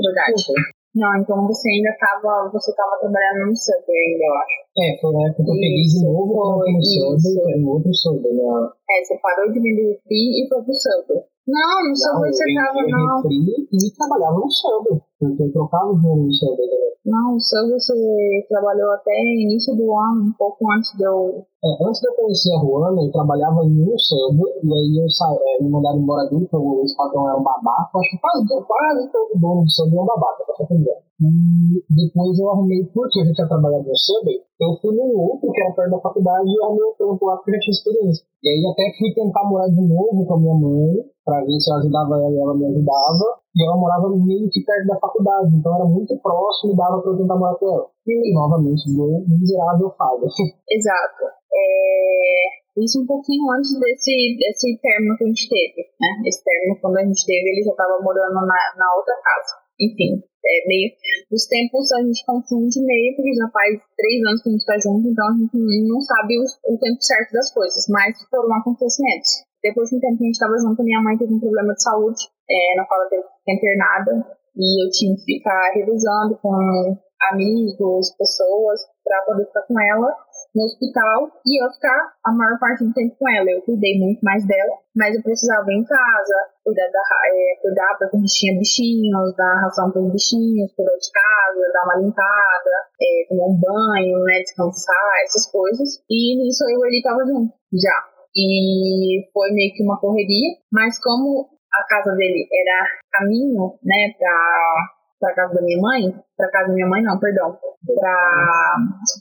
[0.00, 0.80] Verdade.
[0.90, 4.58] Não, então você ainda tava, você tava trabalhando no Subway ainda, eu acho.
[4.74, 6.82] É, foi na época que eu peguei de novo o foi, no.
[6.82, 8.42] Subway, era um outro Subway, né?
[8.90, 11.22] É, você parou de vender refri e foi pro Subway.
[11.50, 13.26] Não, no Subway eu você tava, não.
[13.26, 16.90] e trabalhava no Subway, porque eu trocava o dinheiro no Subway também.
[17.06, 21.42] Não, o Subway você trabalhou até início do ano, um pouco antes de eu...
[21.64, 25.26] É, antes de eu conhecer a Ruana, eu trabalhava no Subway, e aí eu sa...
[25.34, 29.10] é, me mandaram embora dele, porque o ex-patrão era um babaca, acho que quase, quase
[29.10, 31.02] todo dono do Subway é um babaca, pra você entender.
[31.20, 35.50] E depois eu arrumei, porque eu já tinha trabalhado no Subway, eu fui num outro
[35.52, 37.72] que era perto da faculdade e eu arrumei um trampo lá porque eu já tinha
[37.72, 38.24] experiência.
[38.44, 41.70] E aí até fui tentar morar de novo com a minha mãe, pra ver se
[41.70, 43.38] eu ajudava ela e ela me ajudava.
[43.54, 47.10] E ela morava meio que perto da faculdade, então era muito próximo e dava pra
[47.10, 47.86] eu tentar morar com ela.
[48.06, 50.26] E novamente, deu miserável falha.
[50.70, 51.22] Exato.
[51.50, 56.10] É, Isso um pouquinho antes desse, desse término que a gente teve, né?
[56.26, 59.59] Esse término, quando a gente teve, ele já tava morando na, na outra casa.
[59.80, 60.92] Enfim, é meio...
[61.30, 64.76] Os tempos a gente confunde meio, porque já faz três anos que a gente tá
[64.82, 69.46] junto, então a gente não sabe o, o tempo certo das coisas, mas foram acontecimentos.
[69.62, 71.82] Depois de um tempo que a gente tava junto, minha mãe teve um problema de
[71.82, 74.12] saúde, é, na qual ela teve que internada,
[74.56, 76.98] e eu tinha que ficar revisando com
[77.30, 80.10] amigos, pessoas, pra poder ficar com ela
[80.54, 83.50] no hospital e eu ficar a maior parte do tempo com ela.
[83.50, 87.96] Eu cuidei muito mais dela, mas eu precisava ir em casa, cuidar, da, é, cuidar
[87.98, 92.74] porque a tinha bichinhos, dar ração para os bichinhos, cuidar de casa, dar uma limpada,
[93.00, 96.02] é, tomar um banho, né, descansar, essas coisas.
[96.10, 97.98] E nisso eu e ele tava junto, já.
[98.34, 105.00] E foi meio que uma correria, mas como a casa dele era caminho, né, pra
[105.20, 108.76] para casa da minha mãe, para casa da minha mãe não, perdão, para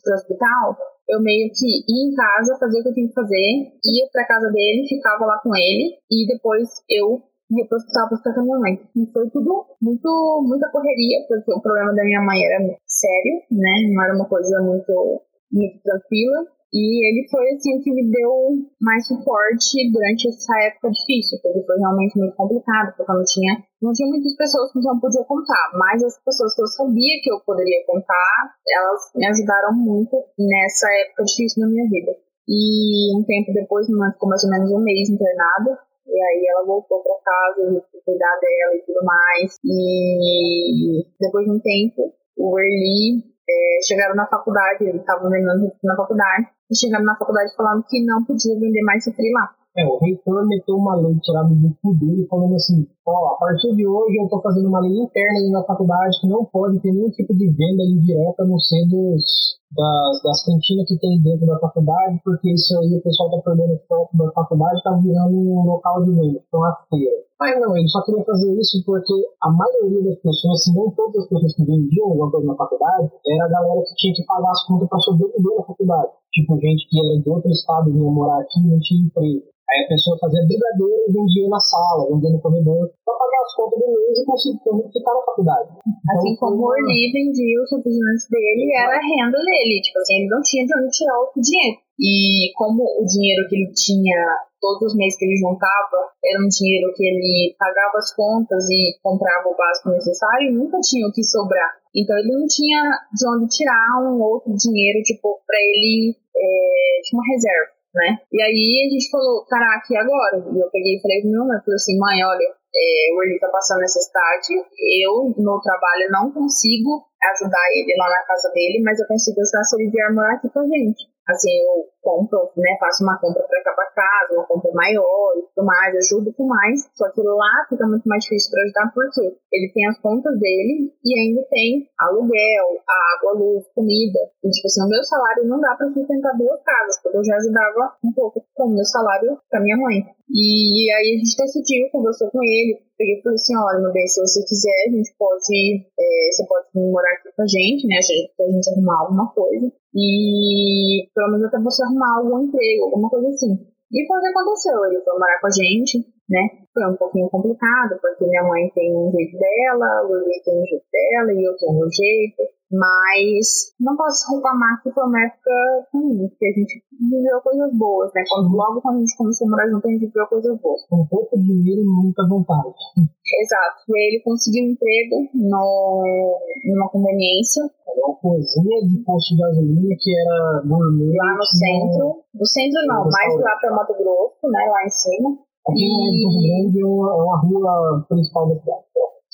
[0.07, 0.77] o hospital,
[1.09, 4.27] eu meio que ia em casa, fazia o que eu tinha que fazer, ia para
[4.27, 7.19] casa dele, ficava lá com ele e depois eu
[7.49, 8.73] ia para o hospital para ficar com a minha mãe.
[8.95, 10.09] E foi tudo muito
[10.45, 13.89] muita correria, porque o problema da minha mãe era sério, né?
[13.89, 15.21] Não era uma coisa muito
[15.51, 16.45] muito tranquila.
[16.71, 21.77] E ele foi assim que me deu mais suporte durante essa época difícil, porque foi
[21.77, 25.25] realmente muito complicado, porque eu não tinha, não tinha muitas pessoas que eu não podia
[25.25, 30.13] contar, mas as pessoas que eu sabia que eu poderia contar, elas me ajudaram muito
[30.37, 32.13] nessa época difícil da minha vida.
[32.47, 35.73] E um tempo depois, minha mãe ficou mais ou menos um mês internada,
[36.05, 39.57] e aí ela voltou para casa, eu que cuidar dela e tudo mais.
[39.63, 45.95] E depois de um tempo, o Erli é, chegaram na faculdade, eles estavam vendendo na
[45.95, 49.58] faculdade, e chegaram na faculdade falando que não podia vender mais refri lá.
[49.79, 53.73] É, o reitor meteu uma lei tirada do cu dele, falando assim: ó, a partir
[53.75, 57.09] de hoje eu tô fazendo uma lei interna na faculdade que não pode ter nenhum
[57.11, 62.19] tipo de venda indireta no ser dos, das, das cantinas que tem dentro da faculdade,
[62.25, 66.11] porque isso aí o pessoal tá perdendo foco da faculdade, tá virando um local de
[66.11, 67.29] venda, então a feira.
[67.39, 71.23] Mas não, ele só queria fazer isso porque a maioria das pessoas, se não todas
[71.23, 74.51] as pessoas que vendiam alguma coisa na faculdade, era a galera que tinha que pagar
[74.51, 76.11] as contas para sobreviver na faculdade.
[76.33, 79.47] Tipo, gente que era de outro estado, vinha morar aqui e não tinha emprego.
[79.69, 83.53] Aí a pessoa fazia brigadeiro e vendia na sala, vendia no corredor, para pagar as
[83.53, 84.57] contas do mês e conseguir
[84.89, 85.69] ficar na faculdade.
[86.09, 89.81] Assim Então, como o Orly vendia os refrigerantes dele, era a renda dele.
[89.85, 91.77] Tipo assim, ele não tinha de onde tirar o dinheiro.
[91.99, 94.17] E como o dinheiro que ele tinha
[94.59, 98.97] todos os meses que ele juntava era um dinheiro que ele pagava as contas e
[99.03, 101.71] comprava o básico necessário, nunca tinha o que sobrar.
[101.95, 102.81] Então ele não tinha
[103.13, 108.17] de onde tirar um outro dinheiro, tipo, pra ele é, tinha uma reserva, né?
[108.31, 110.37] E aí a gente falou, caraca, e agora?
[110.37, 113.49] E eu peguei e falei mãe, eu falei assim, mãe, olha, é, o Erli tá
[113.49, 114.53] passando necessidade,
[115.01, 119.63] eu no trabalho não consigo ajudar ele lá na casa dele, mas eu consigo ajudar
[119.63, 121.09] se ele vier morar aqui com a gente.
[121.29, 125.41] Assim, eu compro, né, faço uma compra para cá para casa, uma compra maior e
[125.53, 129.37] tudo mais, ajudo com mais, só que lá fica muito mais difícil para ajudar, porque
[129.53, 132.81] ele tem as contas dele e ainda tem aluguel,
[133.13, 134.19] água, luz, comida.
[134.43, 137.35] E, tipo assim, o meu salário não dá para sustentar duas casas, porque eu já
[137.35, 140.01] ajudava um pouco com o meu salário para minha mãe.
[140.29, 144.05] E aí a gente decidiu, conversou com ele, peguei e falei assim, olha, meu bem,
[144.05, 147.97] se você quiser, a gente pode, é, você pode morar aqui com a gente, né,
[147.97, 152.85] a gente, a gente arrumar alguma coisa, e pelo menos até você arrumar algum emprego,
[152.85, 153.53] alguma coisa assim.
[153.91, 155.97] E foi o que aconteceu, ele foi morar com a gente,
[156.29, 160.61] né, foi um pouquinho complicado, porque minha mãe tem um jeito dela, o Luiz tem
[160.61, 165.25] um jeito dela, e eu tenho um jeito, mas não posso reclamar que foi uma
[165.25, 165.51] época
[165.93, 168.23] ruim, porque a gente viveu coisas boas, né?
[168.29, 170.81] Quando, logo quando a gente começou a morar junto, a gente viveu coisas boas.
[170.87, 172.73] Com pouco dinheiro e muita vontade.
[172.97, 173.89] Exato.
[173.89, 177.63] E ele conseguiu um emprego no, numa conveniência.
[177.87, 181.17] Era uma coisinha de posto de gasolina que era gourmet.
[181.17, 182.23] Lá no centro.
[182.33, 184.65] No centro não, mais lá para Mato Grosso, né?
[184.69, 185.29] Lá em cima.
[185.67, 185.89] Aqui e...
[185.89, 188.89] em Porto Grande é uma, é uma rua principal da cidade.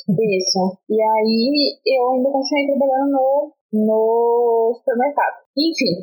[0.08, 0.78] Isso.
[0.90, 5.36] E aí eu ainda continuei trabalhando no, no supermercado.
[5.58, 5.94] Enfim,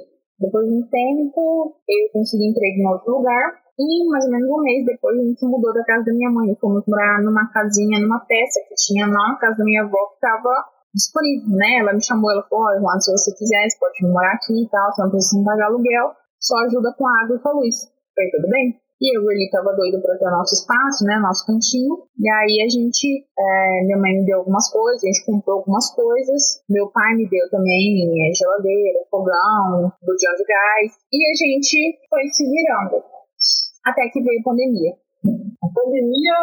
[0.41, 3.63] depois de um tempo, eu consegui emprego em outro lugar.
[3.79, 6.55] E mais ou menos um mês depois a gente mudou da casa da minha mãe.
[6.61, 10.15] Fomos morar numa casinha, numa peça que tinha lá na casa da minha avó que
[10.15, 10.51] estava
[10.93, 11.79] disponível, né?
[11.81, 14.93] Ela me chamou, ela falou, Juan, se você quiser, você pode morar aqui e tal,
[14.93, 17.77] você não precisa pagar aluguel, só ajuda com água e com luz.
[18.15, 18.77] Falei, tudo bem?
[19.03, 22.07] E eu ele tava doido para ter o nosso espaço, né, nosso cantinho.
[22.15, 25.93] E aí a gente, é, minha mãe me deu algumas coisas, a gente comprou algumas
[25.93, 26.63] coisas.
[26.71, 30.93] Meu pai me deu também é, geladeira, fogão, botijão de gás.
[31.11, 33.03] E a gente foi se virando.
[33.85, 34.95] Até que veio a pandemia.
[35.23, 36.35] A pandemia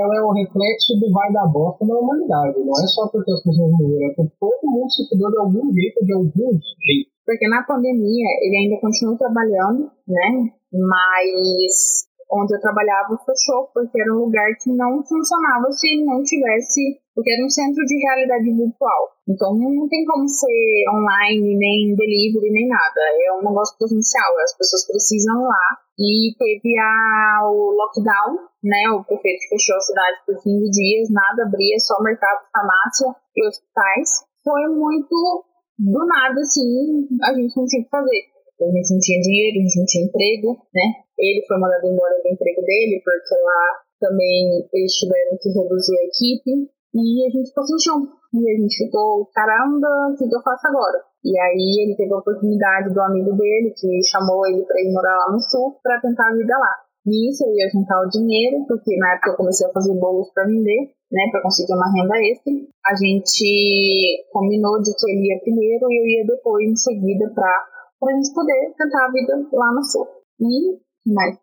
[0.00, 2.58] ela é o reflexo do vai da bosta na humanidade.
[2.58, 5.72] Não é só porque as pessoas morreram, é porque todo mundo se fudeu de algum
[5.72, 7.10] jeito, de algum jeito.
[7.24, 10.50] Porque na pandemia ele ainda continuou trabalhando, né?
[10.72, 17.00] mas onde eu trabalhava fechou porque era um lugar que não funcionava se não tivesse,
[17.14, 19.02] porque era um centro de realidade virtual.
[19.28, 23.00] Então não tem como ser online, nem delivery, nem nada.
[23.26, 25.68] É um negócio presencial, as pessoas precisam ir lá.
[25.98, 28.88] E teve a, o lockdown, né?
[28.94, 34.22] O prefeito fechou a cidade por 15 dias, nada abria, só mercado, farmácia e hospitais.
[34.44, 35.44] Foi muito
[35.78, 39.58] do nada, assim, a gente não tinha o que fazer a gente não tinha dinheiro,
[39.58, 40.86] a gente não tinha emprego, né?
[41.18, 43.64] Ele foi mandado embora do emprego dele, porque lá
[44.00, 48.00] também eles tiveram que reduzir a equipe, e a gente ficou sem chão.
[48.34, 50.98] E a gente ficou, caramba, o que eu faço agora?
[51.24, 55.16] E aí ele teve a oportunidade do amigo dele, que chamou ele para ir morar
[55.16, 56.74] lá no sul, para tentar a vida lá.
[57.06, 60.44] Nisso eu ia juntar o dinheiro, porque na época eu comecei a fazer bolos para
[60.44, 62.52] vender, né, para conseguir uma renda extra.
[62.84, 67.64] A gente combinou de que ele ia primeiro e eu ia depois em seguida para
[68.00, 70.06] para a gente poder tentar a vida lá no sul.
[70.40, 70.78] E
[71.12, 71.34] mais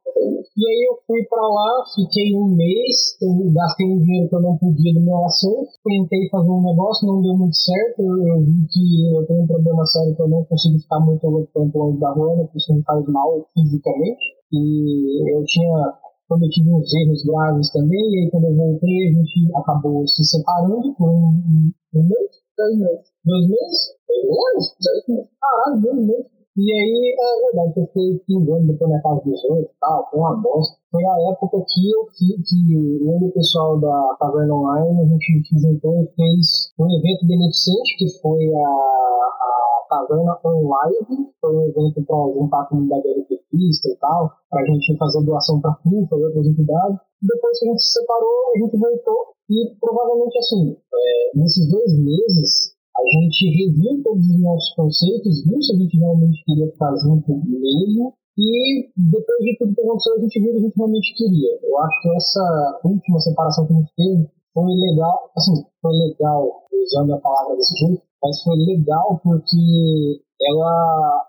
[0.56, 3.18] E aí eu fui para lá, fiquei um mês,
[3.52, 7.22] gastei um dinheiro que eu não podia do meu assunto, tentei fazer um negócio, não
[7.22, 10.80] deu muito certo, eu vi que eu tenho um problema sério que eu não consigo
[10.80, 15.98] ficar muito tempo longe da rua, porque isso me faz mal fisicamente, e eu tinha
[16.30, 20.94] cometido uns erros graves também, e aí quando eu voltei a gente acabou se separando
[20.96, 23.12] por um, um, um mês, dois meses.
[23.26, 23.98] Dois meses?
[24.08, 24.76] Dois meses?
[24.80, 25.30] Dois meses.
[25.42, 26.35] Caralho, dois meses.
[26.58, 30.20] E aí, é verdade, eu fiquei pingando depois na casa dos outros e tal, foi
[30.22, 30.80] uma bosta.
[30.90, 35.44] Foi a época que eu que eu e o pessoal da Caverna Online, a gente
[35.50, 41.68] se juntou e fez um evento beneficente, que foi a, a Caverna Online, foi um
[41.68, 46.16] evento para juntar a comunidade LGBTista e tal, para a gente fazer doação para FUFA
[46.16, 47.00] e outras entidades.
[47.22, 52.00] Depois que a gente se separou, a gente voltou e provavelmente assim, é, nesses dois
[52.00, 56.96] meses, a gente reviu todos os nossos conceitos, viu se a gente realmente queria ficar
[57.04, 61.16] junto mesmo, e depois de tudo que aconteceu, a gente viu que a gente realmente
[61.16, 61.60] queria.
[61.62, 66.48] Eu acho que essa última separação que a gente teve foi legal, assim, foi legal,
[66.72, 71.26] usando a palavra desse jeito, mas foi legal porque ela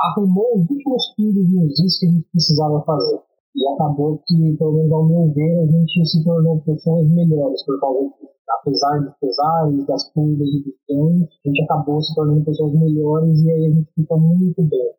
[0.00, 3.20] arrumou os últimos pingos nos is que a gente precisava fazer.
[3.54, 7.78] E acabou que, pelo menos ao meu ver, a gente se tornou pessoas melhores por
[7.80, 12.44] causa disso apesar dos pesares, das pulgas e dos ganhos, a gente acabou se tornando
[12.44, 14.90] pessoas melhores e aí a gente fica muito bem.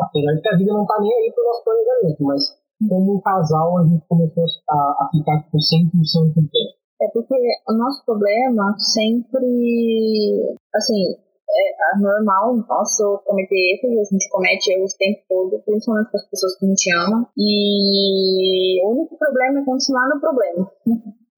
[0.00, 2.42] Apesar de que a vida não tá nem aí pro nosso planejamento, mas
[2.88, 6.78] como um casal a gente começou a, a ficar tipo, 100% bem.
[7.00, 7.34] É porque
[7.68, 11.14] o nosso problema sempre, assim,
[11.50, 16.28] é normal nosso cometer erros, a gente comete erros o tempo todo, principalmente com as
[16.28, 20.70] pessoas que a gente ama, e o único problema é continuar no problema.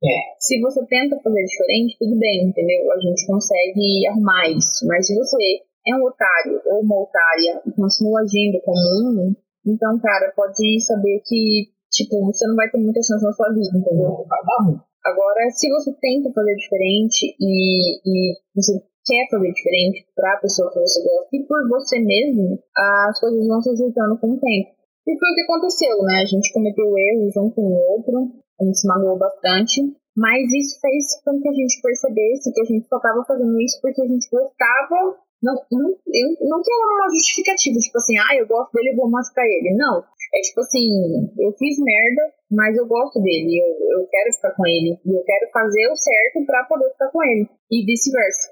[0.02, 0.16] É.
[0.40, 2.90] Se você tenta fazer diferente, tudo bem, entendeu?
[2.92, 4.86] A gente consegue arrumar isso.
[4.86, 9.34] Mas se você é um otário ou uma otária e continua agindo como um,
[9.66, 13.76] então, cara, pode saber que, tipo, você não vai ter muita chance na sua vida,
[13.76, 14.24] entendeu?
[15.04, 20.70] Agora, se você tenta fazer diferente e, e você quer fazer diferente para a pessoa
[20.72, 24.70] que você gosta e por você mesmo, as coisas vão se ajeitando com o tempo.
[25.08, 26.20] E foi o que aconteceu, né?
[26.22, 29.80] A gente cometeu erros um com o outro, a gente se magoou bastante,
[30.16, 33.80] mas isso fez com que a gente percebesse que a gente só estava fazendo isso
[33.80, 35.16] porque a gente gostava.
[35.40, 39.10] Não, não, não que era uma justificativa, tipo assim, ah, eu gosto dele, eu vou
[39.10, 39.74] mostrar ele.
[39.74, 40.04] Não.
[40.30, 40.86] É tipo assim,
[41.38, 45.24] eu fiz merda, mas eu gosto dele, eu, eu quero ficar com ele, e eu
[45.24, 48.48] quero fazer o certo para poder ficar com ele, e vice-versa.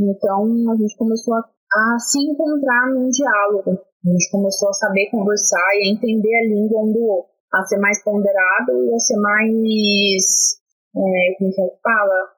[0.00, 5.10] Então a gente começou a, a se encontrar num diálogo, a gente começou a saber
[5.10, 8.98] conversar e a entender a língua um do outro, a ser mais ponderado e a
[8.98, 10.60] ser mais.
[10.96, 12.32] É, como que fala?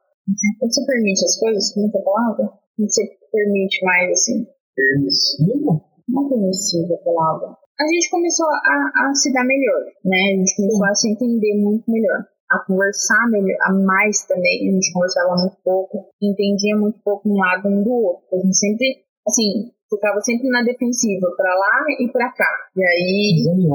[0.60, 1.74] Você permite as coisas?
[1.74, 2.52] Como é a palavra?
[2.78, 4.46] Você permite mais assim?
[4.74, 5.82] Permissivo?
[6.08, 7.56] Não permissiva a palavra.
[7.80, 10.34] A gente começou a, a se dar melhor, né?
[10.34, 10.90] A gente começou Sim.
[10.90, 14.68] a se entender muito melhor a conversar melhor, a mais também.
[14.68, 18.26] A gente conversava muito pouco, entendia muito pouco um lado um do outro.
[18.32, 22.52] A gente sempre, assim, ficava sempre na defensiva, para lá e para cá.
[22.76, 23.44] E aí.
[23.46, 23.68] Né?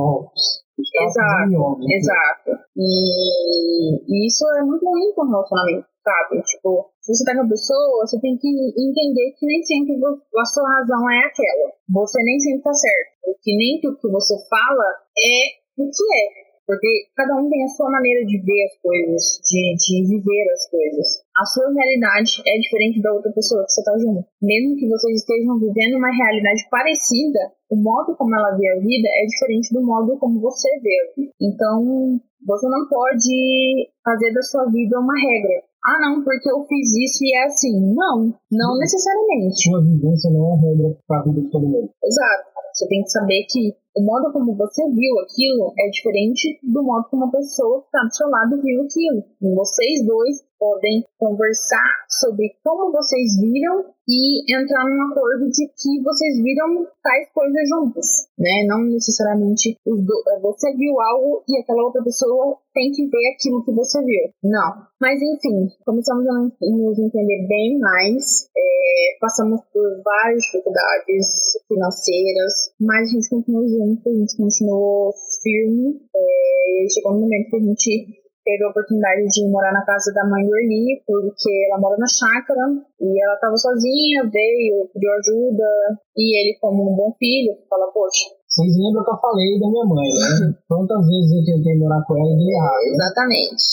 [1.87, 2.51] Exato.
[2.75, 6.41] E, e, isso é muito ruim com o relacionamento, sabe?
[6.43, 10.45] Tipo, se você tá com a pessoa, você tem que entender que nem sempre a
[10.45, 11.71] sua razão é aquela.
[11.89, 13.11] Você nem sempre tá certo.
[13.23, 14.87] Porque nem tudo que você fala
[15.17, 16.44] é o que é.
[16.65, 20.69] Porque cada um tem a sua maneira de ver as coisas, de, de viver as
[20.69, 21.07] coisas.
[21.37, 24.25] A sua realidade é diferente da outra pessoa que você está junto.
[24.41, 27.39] Mesmo que vocês estejam vivendo uma realidade parecida,
[27.69, 31.29] o modo como ela vê a vida é diferente do modo como você vê.
[31.39, 35.63] Então, você não pode fazer da sua vida uma regra.
[35.85, 37.93] Ah, não, porque eu fiz isso e é assim.
[37.93, 39.69] Não, não necessariamente.
[39.69, 41.89] Sua vivência não é regra para a vida de todo mundo.
[42.03, 42.55] Exato.
[42.73, 47.07] Você tem que saber que o modo como você viu aquilo é diferente do modo
[47.09, 49.23] como a pessoa que está do seu lado viu aquilo.
[49.41, 56.01] E vocês dois podem conversar sobre como vocês viram e entrar num acordo de que
[56.01, 58.05] vocês viram tais coisas juntas,
[58.37, 58.65] né?
[58.65, 64.01] Não necessariamente você viu algo e aquela outra pessoa tem que ver aquilo que você
[64.01, 64.29] viu.
[64.43, 64.89] Não.
[64.99, 73.09] Mas enfim, começamos a nos entender bem mais, é, passamos por várias dificuldades financeiras, mas
[73.09, 75.13] a gente continuou junto, a gente continuou
[75.43, 76.01] firme.
[76.15, 80.23] É, chegou um momento que a gente teve a oportunidade de morar na casa da
[80.29, 82.61] mãe do Eli, porque ela mora na chácara
[83.01, 88.29] e ela estava sozinha, veio, pediu ajuda, e ele, como um bom filho, fala: Poxa.
[88.47, 90.55] Vocês lembram que eu falei da minha mãe, né?
[90.69, 92.85] Quantas vezes eu tentei morar com ela e dei errado.
[92.85, 92.91] Né?
[92.93, 93.65] Exatamente.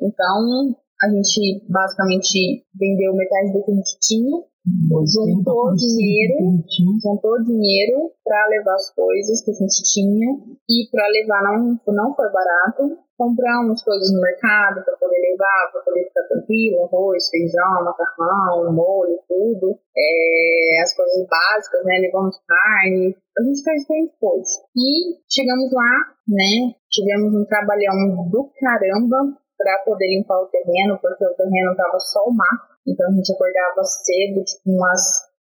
[0.00, 6.60] Então, a gente basicamente vendeu metade do que a gente tinha juntou dinheiro,
[7.02, 10.28] juntou dinheiro para levar as coisas que a gente tinha
[10.68, 12.98] e para levar não, não foi barato.
[13.16, 19.18] Compramos coisas no mercado para poder levar, para poder ficar tranquilo, arroz, feijão, macarrão, molho,
[19.28, 19.76] tudo.
[19.96, 21.98] É, as coisas básicas, né?
[22.00, 24.48] Levamos carne, a gente fez bem depois.
[24.74, 25.92] E chegamos lá,
[26.28, 26.72] né?
[26.88, 32.24] Tivemos um trabalhão do caramba para poder limpar o terreno, porque o terreno tava só
[32.24, 32.69] o mato.
[32.86, 35.00] Então a gente acordava cedo, tipo umas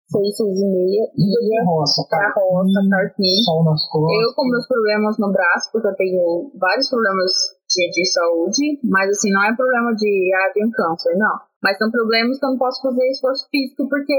[0.10, 3.38] seis, seis e meia, e ia roça, pra roça, carpir.
[3.64, 4.18] Nas costas.
[4.22, 7.32] Eu com meus problemas no braço, porque eu tenho vários problemas
[7.70, 11.49] de, de saúde, mas assim, não é problema de, ah, de um câncer, não.
[11.62, 14.16] Mas são problemas que eu não posso fazer esforço físico porque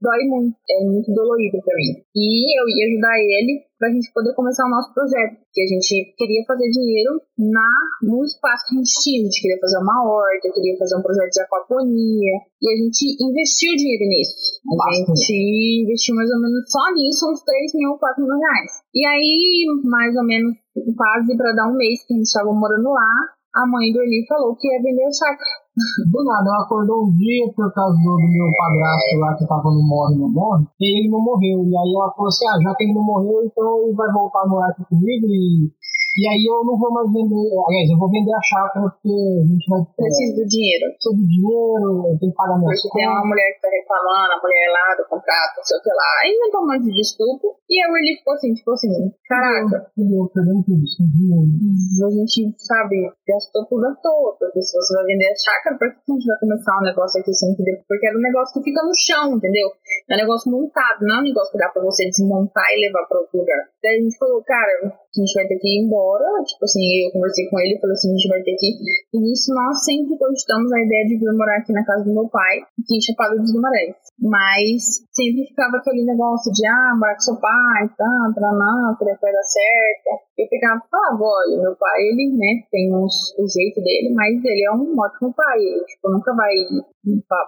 [0.00, 1.98] dói muito, é muito dolorido para mim.
[2.14, 5.66] E eu ia ajudar ele para a gente poder começar o nosso projeto, que a
[5.66, 7.68] gente queria fazer dinheiro na
[8.00, 9.20] no espaço que a gente tinha.
[9.20, 13.02] A gente queria fazer uma horta, queria fazer um projeto de aquaponia, e a gente
[13.20, 14.62] investiu dinheiro nisso.
[14.62, 15.18] A Bastante.
[15.18, 18.72] gente investiu mais ou menos só nisso uns 3 mil, 4 mil reais.
[18.94, 20.54] E aí, mais ou menos
[20.96, 24.26] quase para dar um mês que a gente estava morando lá, a mãe do Eli
[24.26, 25.63] falou que ia vender a chácara.
[25.74, 29.82] Do nada, ela acordou um dia por causa do, meu padrasto lá que tava no
[29.82, 31.64] morre, não morre, e ele não morreu.
[31.66, 34.42] E aí ela falou assim: ah, já que ele não morreu, então ele vai voltar
[34.42, 35.72] a morar aqui comigo e.
[36.14, 39.46] E aí eu não vou mais vender, aliás, eu vou vender a chácara porque a
[39.50, 39.82] gente vai...
[39.98, 40.86] Preciso do dinheiro.
[40.94, 44.30] Preciso do dinheiro, eu tenho que pagar minhas Porque tem uma mulher que tá reclamando,
[44.30, 46.10] a mulher lá do contrato, não sei o que lá.
[46.22, 48.94] Aí inventou um monte de desculpa E aí o Eli ficou assim, tipo assim,
[49.26, 49.76] caraca.
[49.98, 54.38] Eu perdendo tudo, A gente, sabe, gastou tudo à toa.
[54.38, 57.18] Porque se você vai vender a chácara, por que a gente vai começar um negócio
[57.18, 57.82] aqui sem entender?
[57.90, 59.66] Porque era um negócio que fica no chão, entendeu?
[60.06, 63.02] É um negócio montado, não é um negócio que dá pra você desmontar e levar
[63.10, 63.58] pra outro lugar.
[63.82, 66.03] Daí a gente falou, cara, a gente vai ter que ir embora.
[66.44, 68.68] Tipo assim, eu conversei com ele falei assim, a gente vai ter que.
[69.12, 72.28] E nisso nós sempre cogitamos a ideia de vir morar aqui na casa do meu
[72.28, 73.96] pai, aqui em Chapada dos Guimarães.
[74.20, 79.32] Mas sempre ficava aquele negócio de, ah, morar com seu pai, tá, pra não, vai
[79.32, 83.78] dar certo eu pegava e falava, olha, meu pai, ele, né, tem uns, o jeito
[83.80, 86.50] dele, mas ele é um ótimo pai, ele, tipo, nunca vai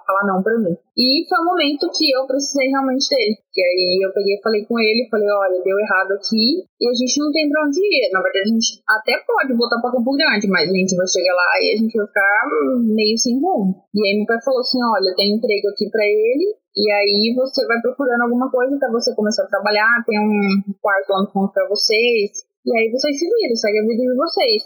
[0.06, 0.76] falar não pra mim.
[0.96, 3.34] E foi um momento que eu precisei realmente dele.
[3.56, 7.16] E aí eu peguei falei com ele, falei, olha, deu errado aqui e a gente
[7.18, 8.12] não tem pra onde ir.
[8.12, 11.34] Na verdade, a gente até pode voltar pra Campo Grande, mas a gente vai chegar
[11.34, 12.36] lá e a gente vai ficar
[12.84, 13.74] meio sem rumo.
[13.96, 17.66] E aí meu pai falou assim, olha, tem emprego aqui pra ele, e aí você
[17.66, 22.44] vai procurando alguma coisa até você começar a trabalhar, tem um quarto ano pra vocês,
[22.66, 24.62] e aí vocês se viram, segue a vida de vocês.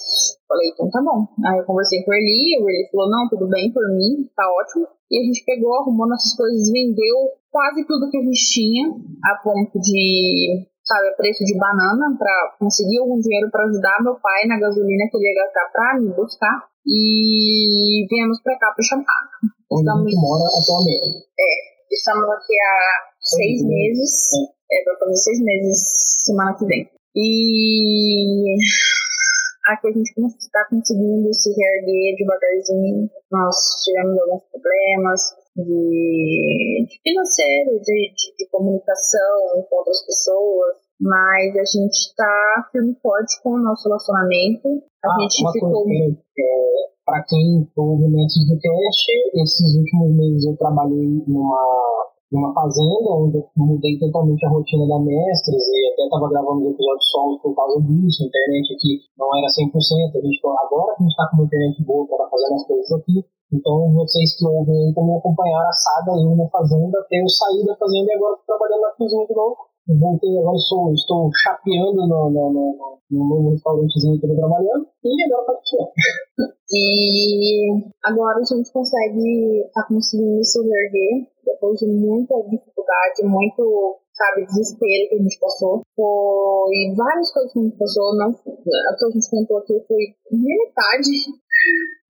[0.48, 1.28] Falei, então tá bom.
[1.44, 4.88] Aí eu conversei com ele, ele falou, não, tudo bem por mim, tá ótimo.
[5.12, 9.36] E a gente pegou, arrumou nossas coisas, vendeu quase tudo que a gente tinha, a
[9.44, 14.48] ponto de, sabe, a preço de banana, para conseguir algum dinheiro para ajudar meu pai
[14.48, 16.70] na gasolina que ele ia gastar pra me buscar.
[16.86, 19.28] E viemos pra cá, pro Chapada.
[19.70, 20.14] Onde estamos...
[20.16, 21.28] mora atualmente.
[21.38, 24.30] É, estamos aqui há seis meses.
[24.70, 26.88] É, vai fazer seis meses semana que vem.
[27.16, 28.56] E
[29.66, 33.10] aqui a gente está conseguindo se reerguer devagarzinho.
[33.30, 35.20] Nós tivemos alguns problemas
[35.56, 42.92] de, de financeiro, de, de, de, comunicação com outras pessoas, mas a gente está firme
[42.92, 44.68] e forte com o nosso relacionamento.
[45.04, 45.86] A ah, gente ficou.
[46.38, 49.02] É, Para quem ouve antes do cast,
[49.34, 51.58] esses últimos meses eu trabalhei numa
[52.30, 56.70] numa fazenda, onde eu mudei totalmente a rotina da Mestres e até estava gravando os
[56.70, 58.22] episódios solos por causa disso.
[58.22, 59.74] A internet aqui não era 100%.
[59.74, 62.92] A gente, agora que a gente está com uma internet boa para fazer as coisas
[62.92, 67.26] aqui, então vocês que ouvem aí também acompanharam a saga eu na fazenda até eu
[67.26, 69.69] sair da fazenda e agora estou trabalhando na cozinha de novo.
[69.88, 74.86] Voltei, agora estou, estou chapeando no, no, no, no novo restaurantezinho que eu estou trabalhando
[75.04, 75.90] e agora para continuar.
[76.72, 84.46] E agora a gente consegue, tá conseguindo se erguer depois de muita dificuldade, muito, sabe,
[84.46, 85.82] desespero que a gente passou.
[85.96, 90.14] Foi várias coisas que a gente passou, não, a que a gente contou aqui foi
[90.30, 91.10] metade,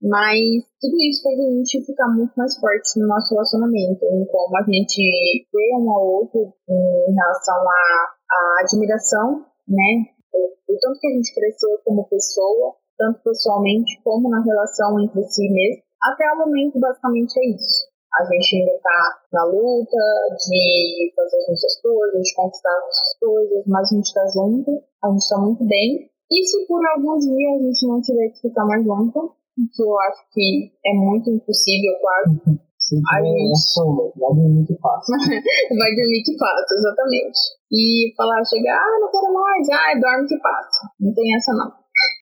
[0.03, 4.57] mas tudo isso fez a gente ficar muito mais forte no nosso relacionamento, em como
[4.57, 10.09] a gente vê um ao outro em relação à, à admiração, né?
[10.33, 15.23] O, o tanto que a gente cresceu como pessoa, tanto pessoalmente como na relação entre
[15.25, 15.83] si mesmo.
[16.03, 17.91] Até o momento, basicamente, é isso.
[18.19, 19.99] A gente ainda está na luta
[20.49, 24.83] de fazer as nossas coisas, de conquistar as nossas coisas, mas a gente está junto,
[25.05, 26.11] a gente está muito bem.
[26.31, 29.99] E se por algum dia a gente não tiver que ficar mais junto, que eu
[30.01, 32.61] acho que é muito impossível, quase.
[32.91, 33.39] A gente...
[33.39, 35.13] é vai dormir que passa.
[35.15, 37.39] vai dormir que passa, exatamente.
[37.71, 40.91] E falar, chegar, ah, não quero mais, ah, dorme que passa.
[40.99, 41.71] Não tem essa não.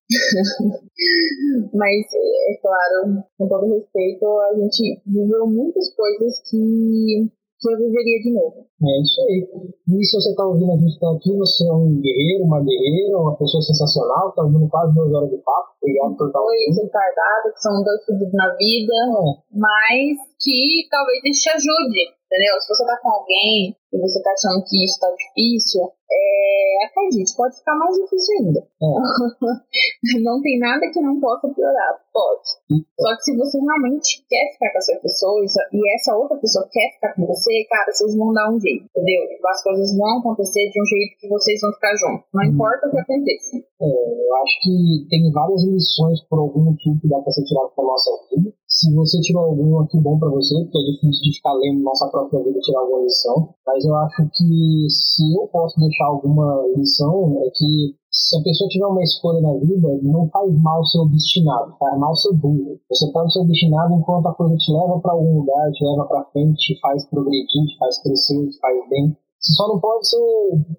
[1.73, 7.31] Mas, é claro, com todo respeito, a gente viveu muitas coisas que,
[7.67, 8.63] eu viveria de novo.
[8.63, 9.43] É isso aí.
[9.43, 13.19] E se você está ouvindo a gente então aqui, você é um guerreiro, uma guerreira,
[13.19, 15.75] uma pessoa sensacional, está ouvindo quase duas horas de papo.
[15.83, 16.71] Obrigado por estar ouvindo.
[16.71, 19.43] Dois retardados, que são dois fudidos na vida, é.
[19.51, 22.61] mas que talvez isso te ajude, entendeu?
[22.61, 27.37] Se você está com alguém e você está achando que isso está difícil, é, acredite,
[27.37, 28.61] pode ficar mais difícil ainda.
[28.61, 30.21] É.
[30.25, 32.85] não tem nada que não possa piorar, pode.
[33.01, 36.93] Só que se você realmente quer ficar com essa pessoa e essa outra pessoa quer
[36.95, 39.25] ficar com você, cara, vocês vão dar um jeito, entendeu?
[39.49, 42.29] As coisas vão acontecer de um jeito que vocês vão ficar juntos.
[42.33, 42.53] Não hum.
[42.53, 43.57] importa o que aconteça.
[43.57, 47.73] É, eu acho que tem várias lições por algum motivo que dá pra ser tirado
[47.77, 48.53] da nossa vida.
[48.79, 52.07] Se você tiver algum aqui bom para você, porque é difícil de ficar lendo nossa
[52.15, 56.63] própria vida e tirar alguma lição, mas eu acho que se eu posso deixar alguma
[56.77, 61.01] lição, é que se a pessoa tiver uma escolha na vida, não faz mal ser
[61.01, 62.79] obstinado, faz mal ser burro.
[62.89, 66.25] Você pode ser obstinado enquanto a coisa te leva para algum lugar, te leva para
[66.31, 69.17] frente, te faz progredir, te faz crescer, te faz bem.
[69.41, 70.19] Você só não pode ser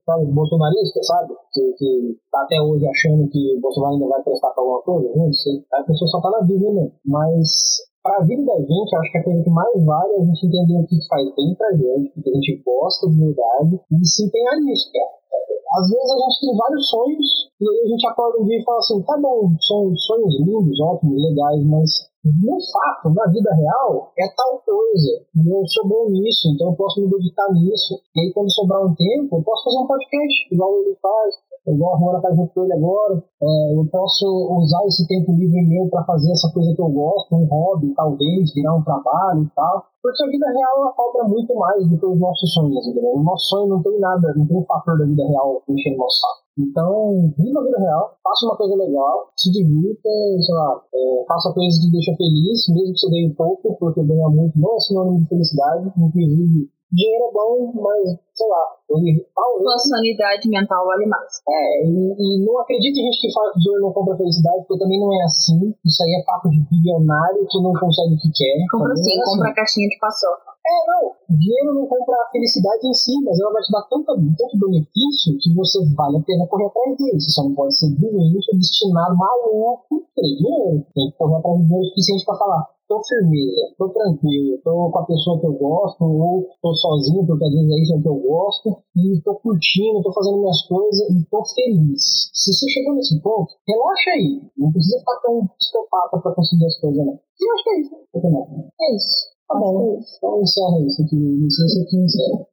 [0.06, 1.34] sabe, bolsonarista, sabe?
[1.52, 5.12] Que, que tá até hoje achando que o Bolsonaro ainda vai prestar pra alguma coisa.
[5.16, 5.66] Não sei.
[5.74, 6.92] A pessoa só tá na vida, né?
[7.06, 10.26] Mas para a vida da gente, acho que a coisa que mais vale é a
[10.26, 13.80] gente entender o que faz bem pra gente, o que a gente gosta de verdade
[13.92, 15.20] e se empenhar nisso, cara.
[15.70, 17.28] Às vezes a gente tem vários sonhos
[17.62, 20.80] e aí a gente acorda um dia e fala assim, tá bom, são sonhos lindos,
[20.82, 25.24] ótimos, legais, mas no fato, na vida real, é tal coisa.
[25.40, 27.96] Eu sou bom nisso, então eu posso me dedicar nisso.
[28.16, 31.36] E aí, quando sobrar um tempo, eu posso fazer um podcast, igual ele faz,
[31.66, 33.24] igual a Rona tá junto com ele agora.
[33.42, 34.28] É, eu posso
[34.60, 38.54] usar esse tempo livre meu para fazer essa coisa que eu gosto, um hobby, talvez,
[38.54, 39.86] virar um trabalho e tal.
[40.02, 43.16] Porque a vida real cobra muito mais do que os nossos sonhos, entendeu?
[43.16, 46.00] O nosso sonho não tem nada, não tem um fator da vida real enchendo o
[46.00, 46.49] nosso saco.
[46.60, 50.10] Então, viva a vida real, faça uma coisa legal, se divirta,
[50.44, 54.28] sei lá, é, faça coisas que deixam feliz, mesmo que você ganhe pouco, porque ganhar
[54.28, 59.16] muito não é sinônimo de felicidade, inclusive dinheiro é bom, mas, sei lá, talvez...
[59.30, 61.30] Sua sanidade mental vale mais.
[61.48, 64.82] É, e, e não acredite em gente que fala que dinheiro não compra felicidade, porque
[64.82, 65.74] também não é assim.
[65.86, 68.66] Isso aí é papo de bilionário que não consegue o que quer.
[68.72, 69.52] Compra sim, é compra assim.
[69.52, 70.50] a caixinha de paçoca.
[70.60, 71.04] É, não,
[71.38, 75.38] dinheiro não compra a felicidade em si, mas ela vai te dar tanto, tanto benefício
[75.42, 77.20] que você vale a pena correr atrás dele.
[77.20, 80.86] Você só não pode ser doente, destinado, maluco, ter dinheiro.
[80.94, 84.98] Tem que correr atrás de dinheiro suficiente para falar tô firmeza, tô tranquilo, tô com
[84.98, 88.16] a pessoa que eu gosto, ou tô sozinho, porque às vezes é isso que eu
[88.18, 92.02] gosto, e tô curtindo, tô fazendo minhas coisas e tô feliz.
[92.34, 94.42] Se você chegou nesse ponto, relaxa aí.
[94.58, 97.14] Não precisa ficar tão psicopata pra conseguir as coisas, não.
[97.14, 97.96] Eu acho que é isso.
[97.96, 99.30] É isso.
[99.48, 99.94] Tá bom.
[99.94, 101.16] É então encerra isso aqui.
[101.16, 102.48] Licença aqui encerra.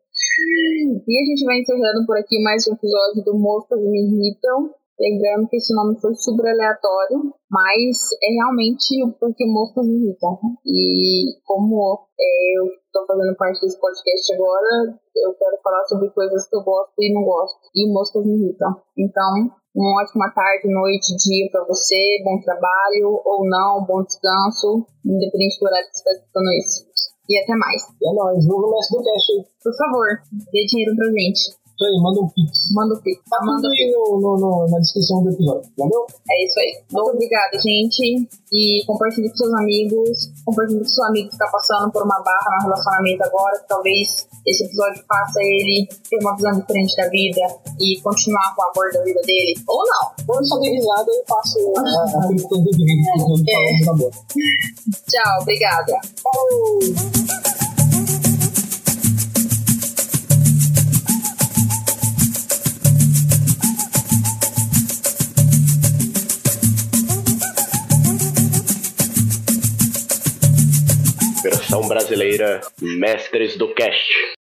[1.09, 4.71] E a gente vai encerrando por aqui mais um episódio do Moscas Me Irritam.
[4.98, 10.39] Lembrando que esse nome foi super aleatório, mas é realmente o porque moscas me irritam.
[10.64, 16.48] E como é, eu estou fazendo parte desse podcast agora, eu quero falar sobre coisas
[16.48, 17.60] que eu gosto e não gosto.
[17.74, 18.73] E moscas me irritam.
[18.97, 25.60] Então, uma ótima tarde, noite, dia para você, bom trabalho ou não, bom descanso, independente
[25.60, 26.89] do horário que você está escutando isso.
[27.28, 27.82] E até mais.
[28.01, 29.44] É nóis, vamos no do cast aí.
[29.60, 30.09] Por favor,
[30.52, 31.66] dê dinheiro pra gente.
[31.77, 32.73] Isso aí, manda um pix.
[32.73, 33.20] Manda um pix.
[33.28, 36.07] Tá manda aí no, no, no, na descrição do episódio, valeu?
[36.31, 36.81] É isso aí.
[36.90, 38.27] Muito obrigada, gente.
[38.51, 40.32] E compartilhe com seus amigos.
[40.47, 43.59] Compartilhe com seu amigo que está passando por uma barra no relacionamento agora.
[43.61, 47.43] Que talvez esse episódio faça ele ter uma visão diferente da vida
[47.78, 49.55] e continuar com o amor da vida dele.
[49.69, 50.35] Ou não.
[50.35, 53.05] Ou só dei risada e faço a questão do vídeo
[53.51, 54.11] é.
[55.05, 55.93] Tchau, obrigada.
[56.24, 57.56] Falou!
[71.67, 74.36] Versão brasileira Mestres do Cast.